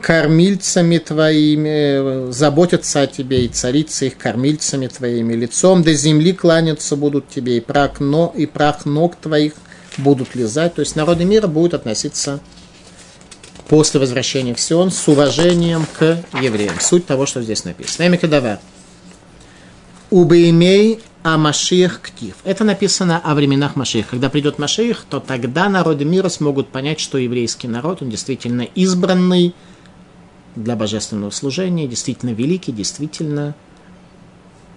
кормильцами 0.00 0.98
твоими, 0.98 2.30
заботятся 2.30 3.02
о 3.02 3.06
тебе, 3.08 3.44
и 3.44 3.48
царицы 3.48 4.06
их 4.06 4.16
кормильцами 4.16 4.86
твоими, 4.86 5.34
лицом 5.34 5.82
до 5.82 5.94
земли 5.94 6.32
кланяться 6.32 6.94
будут 6.94 7.28
тебе, 7.28 7.56
и 7.56 7.60
прах, 7.60 7.98
но, 7.98 8.32
и 8.36 8.46
прах 8.46 8.84
ног 8.84 9.16
твоих 9.16 9.54
будут 9.96 10.36
лизать. 10.36 10.74
То 10.74 10.80
есть 10.80 10.94
народы 10.94 11.24
мира 11.24 11.48
будут 11.48 11.74
относиться 11.74 12.38
после 13.68 13.98
возвращения 13.98 14.54
в 14.54 14.60
Сион 14.60 14.92
с 14.92 15.08
уважением 15.08 15.86
к 15.98 16.22
евреям. 16.40 16.74
Суть 16.80 17.04
того, 17.04 17.26
что 17.26 17.42
здесь 17.42 17.64
написано. 17.64 18.06
Эмикадава. 18.06 18.60
Убеймей 20.12 21.00
а 21.22 21.38
Машиях 21.38 22.02
Ктив. 22.02 22.34
Это 22.44 22.64
написано 22.64 23.18
о 23.18 23.34
временах 23.34 23.76
Машиях. 23.76 24.08
Когда 24.08 24.28
придет 24.28 24.58
Машиях, 24.58 25.06
то 25.08 25.20
тогда 25.20 25.70
народы 25.70 26.04
мира 26.04 26.28
смогут 26.28 26.68
понять, 26.68 27.00
что 27.00 27.16
еврейский 27.16 27.66
народ, 27.66 28.02
он 28.02 28.10
действительно 28.10 28.62
избранный, 28.62 29.54
для 30.54 30.76
божественного 30.76 31.30
служения, 31.30 31.86
действительно 31.86 32.30
великий, 32.30 32.72
действительно 32.72 33.54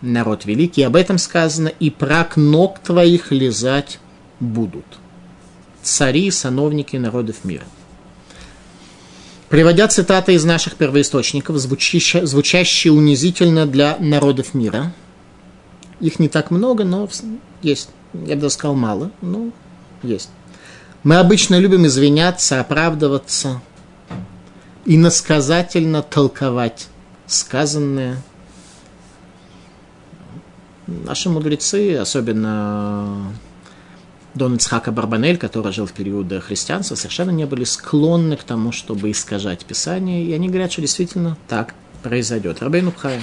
народ 0.02 0.46
великий. 0.46 0.84
Об 0.84 0.96
этом 0.96 1.18
сказано, 1.18 1.68
и 1.68 1.90
прак 1.90 2.38
ног 2.38 2.80
твоих 2.80 3.34
лизать 3.34 4.00
будут. 4.40 4.86
Цари, 5.82 6.32
сановники 6.32 6.96
народов 6.96 7.44
мира. 7.44 7.66
Приводя 9.50 9.90
цитаты 9.90 10.34
из 10.34 10.46
наших 10.46 10.76
первоисточников, 10.76 11.58
звучащие, 11.58 12.26
звучащие 12.26 12.94
унизительно 12.94 13.66
для 13.66 13.98
народов 14.00 14.54
мира. 14.54 14.94
Их 16.00 16.20
не 16.20 16.30
так 16.30 16.52
много, 16.52 16.84
но 16.84 17.08
есть. 17.62 17.90
Я 18.14 18.36
бы 18.36 18.42
даже 18.42 18.54
сказал 18.54 18.76
мало, 18.76 19.12
но 19.22 19.52
есть. 20.04 20.30
Мы 21.04 21.18
обычно 21.18 21.60
любим 21.60 21.86
извиняться, 21.86 22.60
оправдываться– 22.60 23.62
и 24.86 24.98
насказательно 24.98 26.02
толковать 26.04 26.88
сказанное. 27.28 28.22
Наши 30.86 31.30
мудрецы, 31.30 31.96
особенно 31.96 33.34
Дон 34.36 34.56
Ицхака 34.56 34.92
Барбанель, 34.92 35.38
который 35.38 35.74
жил 35.74 35.88
в 35.88 35.94
период 35.94 36.32
христианства, 36.44 36.94
совершенно 36.94 37.32
не 37.32 37.46
были 37.46 37.64
склонны 37.64 38.38
к 38.38 38.44
тому, 38.44 38.72
чтобы 38.72 39.10
искажать 39.10 39.66
Писание, 39.66 40.24
и 40.24 40.34
они 40.34 40.48
говорят, 40.48 40.72
что 40.72 40.82
действительно 40.82 41.38
так 41.48 41.74
произойдет. 42.04 42.62
Рабейну 42.62 42.92
Пхая. 42.92 43.22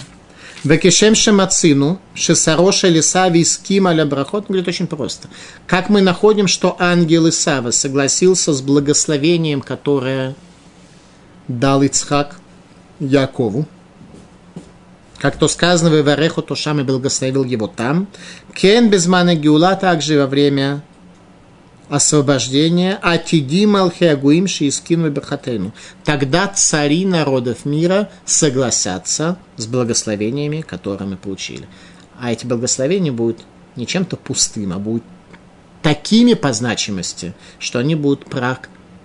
Векишем 0.65 1.17
шемацину, 1.17 1.99
шесароша 2.15 2.89
лиса 2.89 3.29
виским 3.29 3.89
аля 3.89 4.07
брахот, 4.07 4.47
говорит 4.47 4.69
очень 4.69 4.87
просто. 4.87 5.29
Как 5.67 5.89
мы 5.89 6.01
находим, 6.03 6.47
что 6.47 6.77
ангел 6.79 7.29
Исава 7.29 7.73
согласился 7.73 8.53
с 8.53 8.63
благословением, 8.63 9.61
которое 9.61 10.37
дал 11.49 11.83
Ицхак 11.83 12.39
Якову, 13.01 13.67
как 15.19 15.37
то 15.37 15.49
сказано, 15.49 15.91
в 15.91 15.99
Ивареху 15.99 16.43
Тошам 16.43 16.79
и 16.81 16.85
благословил 16.85 17.43
его 17.43 17.67
там. 17.67 18.07
Кен 18.55 18.89
без 18.89 19.07
мана 19.07 19.37
также 19.77 20.19
во 20.19 20.27
время 20.27 20.83
освобождения, 21.93 22.99
а 23.03 23.18
тиди 23.18 23.66
малхиагуим 23.66 24.49
шиискину 24.49 25.11
бахатейну. 25.11 25.74
Тогда 26.05 26.47
цари 26.49 27.05
народов 27.05 27.66
мира 27.66 28.09
согласятся 28.24 29.36
с 29.59 29.66
благословениями, 29.66 30.62
которые 30.62 31.07
мы 31.07 31.16
получили. 31.18 31.68
А 32.18 32.32
эти 32.32 32.47
благословения 32.47 33.12
будут 33.12 33.45
не 33.76 33.86
чем-то 33.86 34.16
пустым, 34.16 34.72
а 34.72 34.78
будут 34.78 35.05
такими 35.82 36.32
по 36.32 36.55
значимости, 36.55 37.34
что 37.59 37.78
они 37.78 37.95
будут 37.95 38.24
прах, 38.24 38.61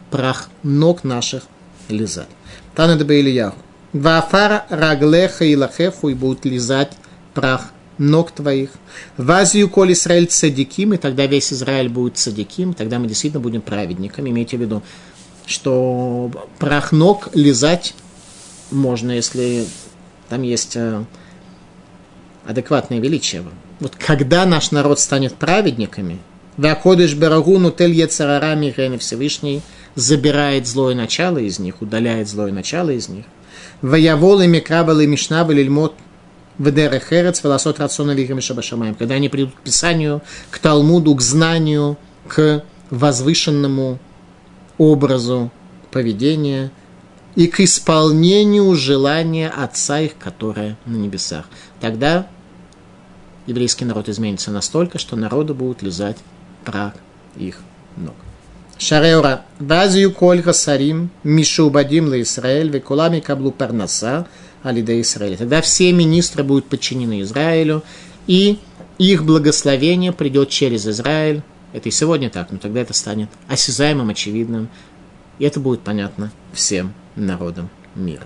прах 0.09 0.49
ног 0.63 1.03
наших 1.03 1.43
лизать. 1.89 2.29
Тана 2.73 2.95
Дебе 2.95 3.19
Ильяху. 3.19 3.57
Вафар 3.91 4.63
раглеха 4.69 5.43
и 5.43 5.57
лахеху 5.57 6.07
и 6.07 6.13
будут 6.13 6.45
лизать 6.45 6.93
прах 7.33 7.71
ног 7.97 8.31
твоих. 8.31 8.71
Вазию 9.17 9.69
коль 9.69 9.93
Израиль 9.93 10.27
цадиким, 10.27 10.93
и 10.93 10.97
тогда 10.97 11.25
весь 11.25 11.51
Израиль 11.53 11.89
будет 11.89 12.17
цадиким, 12.17 12.73
тогда 12.73 12.99
мы 12.99 13.07
действительно 13.07 13.41
будем 13.41 13.61
праведниками. 13.61 14.29
Имейте 14.29 14.57
в 14.57 14.61
виду, 14.61 14.83
что 15.45 16.31
прах 16.59 16.91
ног 16.91 17.29
лизать 17.33 17.93
можно, 18.71 19.11
если 19.11 19.65
там 20.29 20.41
есть 20.41 20.75
э, 20.75 21.03
адекватное 22.45 22.99
величие. 22.99 23.43
Вот 23.79 23.95
когда 23.95 24.45
наш 24.45 24.71
народ 24.71 24.99
станет 24.99 25.35
праведниками, 25.35 26.19
Ваходыш 26.57 27.13
Берагуну 27.13 27.71
Тель 27.71 27.93
Ецарарами 27.93 28.97
Всевышний– 28.97 29.61
забирает 29.97 30.67
злое 30.67 30.93
начало 30.93 31.39
из 31.39 31.57
них, 31.57 31.81
удаляет 31.81 32.29
злое 32.29 32.53
начало 32.53 32.91
из 32.91 33.09
них. 33.09 33.25
Ваявол 33.81 34.41
и 34.41 34.47
микрабал 34.47 34.99
и 34.99 35.07
мишнабал 36.59 36.73
льмот 36.73 36.73
вдерехерец 36.73 37.43
волосот 37.43 37.79
рациона 37.79 38.11
вихами 38.11 38.39
шабашамаем. 38.39 38.95
Когда 38.95 39.15
они 39.15 39.29
придут 39.29 39.55
к 39.55 39.61
Писанию, 39.61 40.21
к 40.51 40.59
Талмуду, 40.59 41.15
к 41.15 41.21
знанию, 41.21 41.97
к 42.27 42.63
возвышенному 42.89 43.99
образу 44.77 45.51
поведения 45.91 46.71
и 47.35 47.47
к 47.47 47.59
исполнению 47.59 48.73
желания 48.75 49.49
Отца 49.49 49.99
их, 49.99 50.17
которое 50.17 50.77
на 50.85 50.95
небесах. 50.95 51.45
Тогда 51.79 52.27
еврейский 53.45 53.85
народ 53.85 54.09
изменится 54.09 54.51
настолько, 54.51 54.97
что 54.97 55.15
народу 55.15 55.53
будут 55.53 55.81
лизать 55.81 56.17
прах 56.65 56.93
их 57.37 57.59
ног. 57.95 58.15
Шареора, 58.77 59.41
вазию 59.59 60.11
коль 60.11 60.43
хасарим, 60.43 61.09
мишубадим 61.23 62.09
ла 62.09 62.21
Исраэль, 62.21 62.69
векулами 62.69 63.19
каблу 63.19 63.51
парнаса, 63.51 64.27
алида 64.63 64.99
Исраэль. 65.01 65.37
Тогда 65.37 65.61
все 65.61 65.91
министры 65.91 66.43
будут 66.43 66.65
подчинены 66.65 67.21
Израилю, 67.21 67.83
и 68.27 68.59
их 68.97 69.23
благословение 69.23 70.11
придет 70.11 70.49
через 70.49 70.87
Израиль. 70.87 71.41
Это 71.73 71.89
и 71.89 71.91
сегодня 71.91 72.29
так, 72.29 72.51
но 72.51 72.57
тогда 72.57 72.81
это 72.81 72.93
станет 72.93 73.29
осязаемым, 73.47 74.09
очевидным, 74.09 74.69
и 75.39 75.45
это 75.45 75.59
будет 75.59 75.81
понятно 75.81 76.31
всем 76.53 76.93
народам 77.15 77.69
мира. 77.95 78.23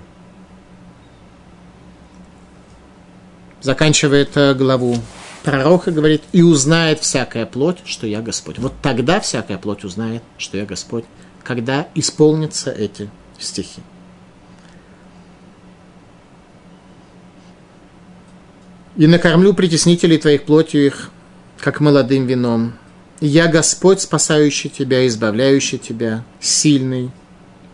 Заканчивает 3.62 4.58
главу 4.58 4.98
пророк 5.44 5.86
говорит, 5.86 6.24
и 6.32 6.42
узнает 6.42 7.00
всякая 7.00 7.46
плоть, 7.46 7.78
что 7.86 8.08
я 8.08 8.22
Господь. 8.22 8.60
Вот 8.60 8.74
тогда 8.82 9.20
всякая 9.20 9.58
плоть 9.58 9.84
узнает, 9.84 10.24
что 10.38 10.58
я 10.58 10.66
Господь, 10.66 11.06
когда 11.44 11.88
исполнятся 11.96 12.72
эти 12.72 13.10
стихи. 13.40 13.82
И 18.98 19.08
накормлю 19.08 19.54
притеснителей 19.54 20.18
твоих 20.18 20.44
плотью 20.44 20.86
их, 20.86 21.12
как 21.60 21.80
молодым 21.80 22.28
вином. 22.28 22.74
Я 23.20 23.48
Господь, 23.48 24.02
спасающий 24.02 24.70
тебя, 24.70 25.08
избавляющий 25.08 25.78
тебя, 25.78 26.24
сильный 26.40 27.12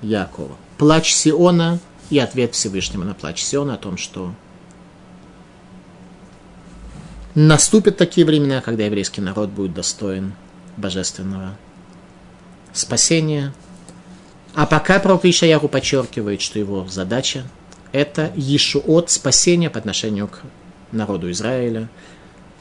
Якова. 0.02 0.56
Плач 0.78 1.14
Сиона 1.14 1.80
и 2.10 2.20
ответ 2.20 2.54
Всевышнего 2.54 3.04
на 3.04 3.14
плач 3.14 3.42
Сиона 3.42 3.76
о 3.76 3.78
том, 3.78 3.98
что 3.98 4.34
Наступят 7.38 7.98
такие 7.98 8.26
времена, 8.26 8.62
когда 8.62 8.86
еврейский 8.86 9.22
народ 9.22 9.52
будет 9.52 9.76
достоин 9.76 10.34
божественного 10.76 11.56
спасения. 12.74 13.54
А 14.56 14.66
пока 14.66 14.98
пророк 14.98 15.24
Ишаяху 15.24 15.68
подчеркивает, 15.68 16.42
что 16.42 16.58
его 16.58 16.88
задача– 16.90 17.44
это 17.92 18.32
Ешуот, 18.36 19.12
спасение 19.12 19.70
по 19.70 19.78
отношению 19.78 20.30
к 20.30 20.42
народу 20.92 21.32
Израиля, 21.32 21.90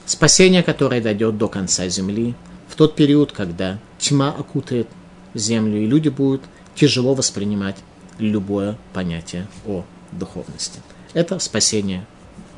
спасение, 0.04 0.62
которое 0.62 1.00
дойдет 1.00 1.36
до 1.38 1.48
конца 1.48 1.88
земли, 1.88 2.34
в 2.68 2.74
тот 2.74 2.94
период, 2.94 3.32
когда 3.32 3.78
тьма 3.98 4.30
окутает 4.30 4.88
землю, 5.34 5.80
и 5.80 5.86
люди 5.86 6.08
будут 6.08 6.42
тяжело 6.74 7.14
воспринимать 7.14 7.76
любое 8.18 8.76
понятие 8.92 9.46
о 9.66 9.84
духовности. 10.12 10.80
Это 11.14 11.38
спасение, 11.38 12.06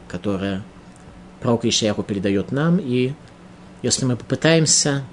которое 0.09 0.63
пророк 1.41 1.65
Ишаяху 1.65 2.03
передает 2.03 2.53
нам, 2.53 2.79
и 2.79 3.13
если 3.83 4.05
мы 4.05 4.17
попытаемся 4.17 5.05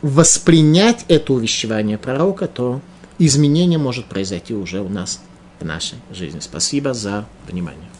воспринять 0.00 1.04
это 1.08 1.32
увещевание 1.32 1.98
пророка, 1.98 2.46
то 2.46 2.80
изменение 3.18 3.78
может 3.78 4.06
произойти 4.06 4.54
уже 4.54 4.80
у 4.80 4.88
нас 4.88 5.20
в 5.60 5.64
нашей 5.64 5.98
жизни. 6.12 6.40
Спасибо 6.40 6.92
за 6.94 7.24
внимание. 7.48 7.91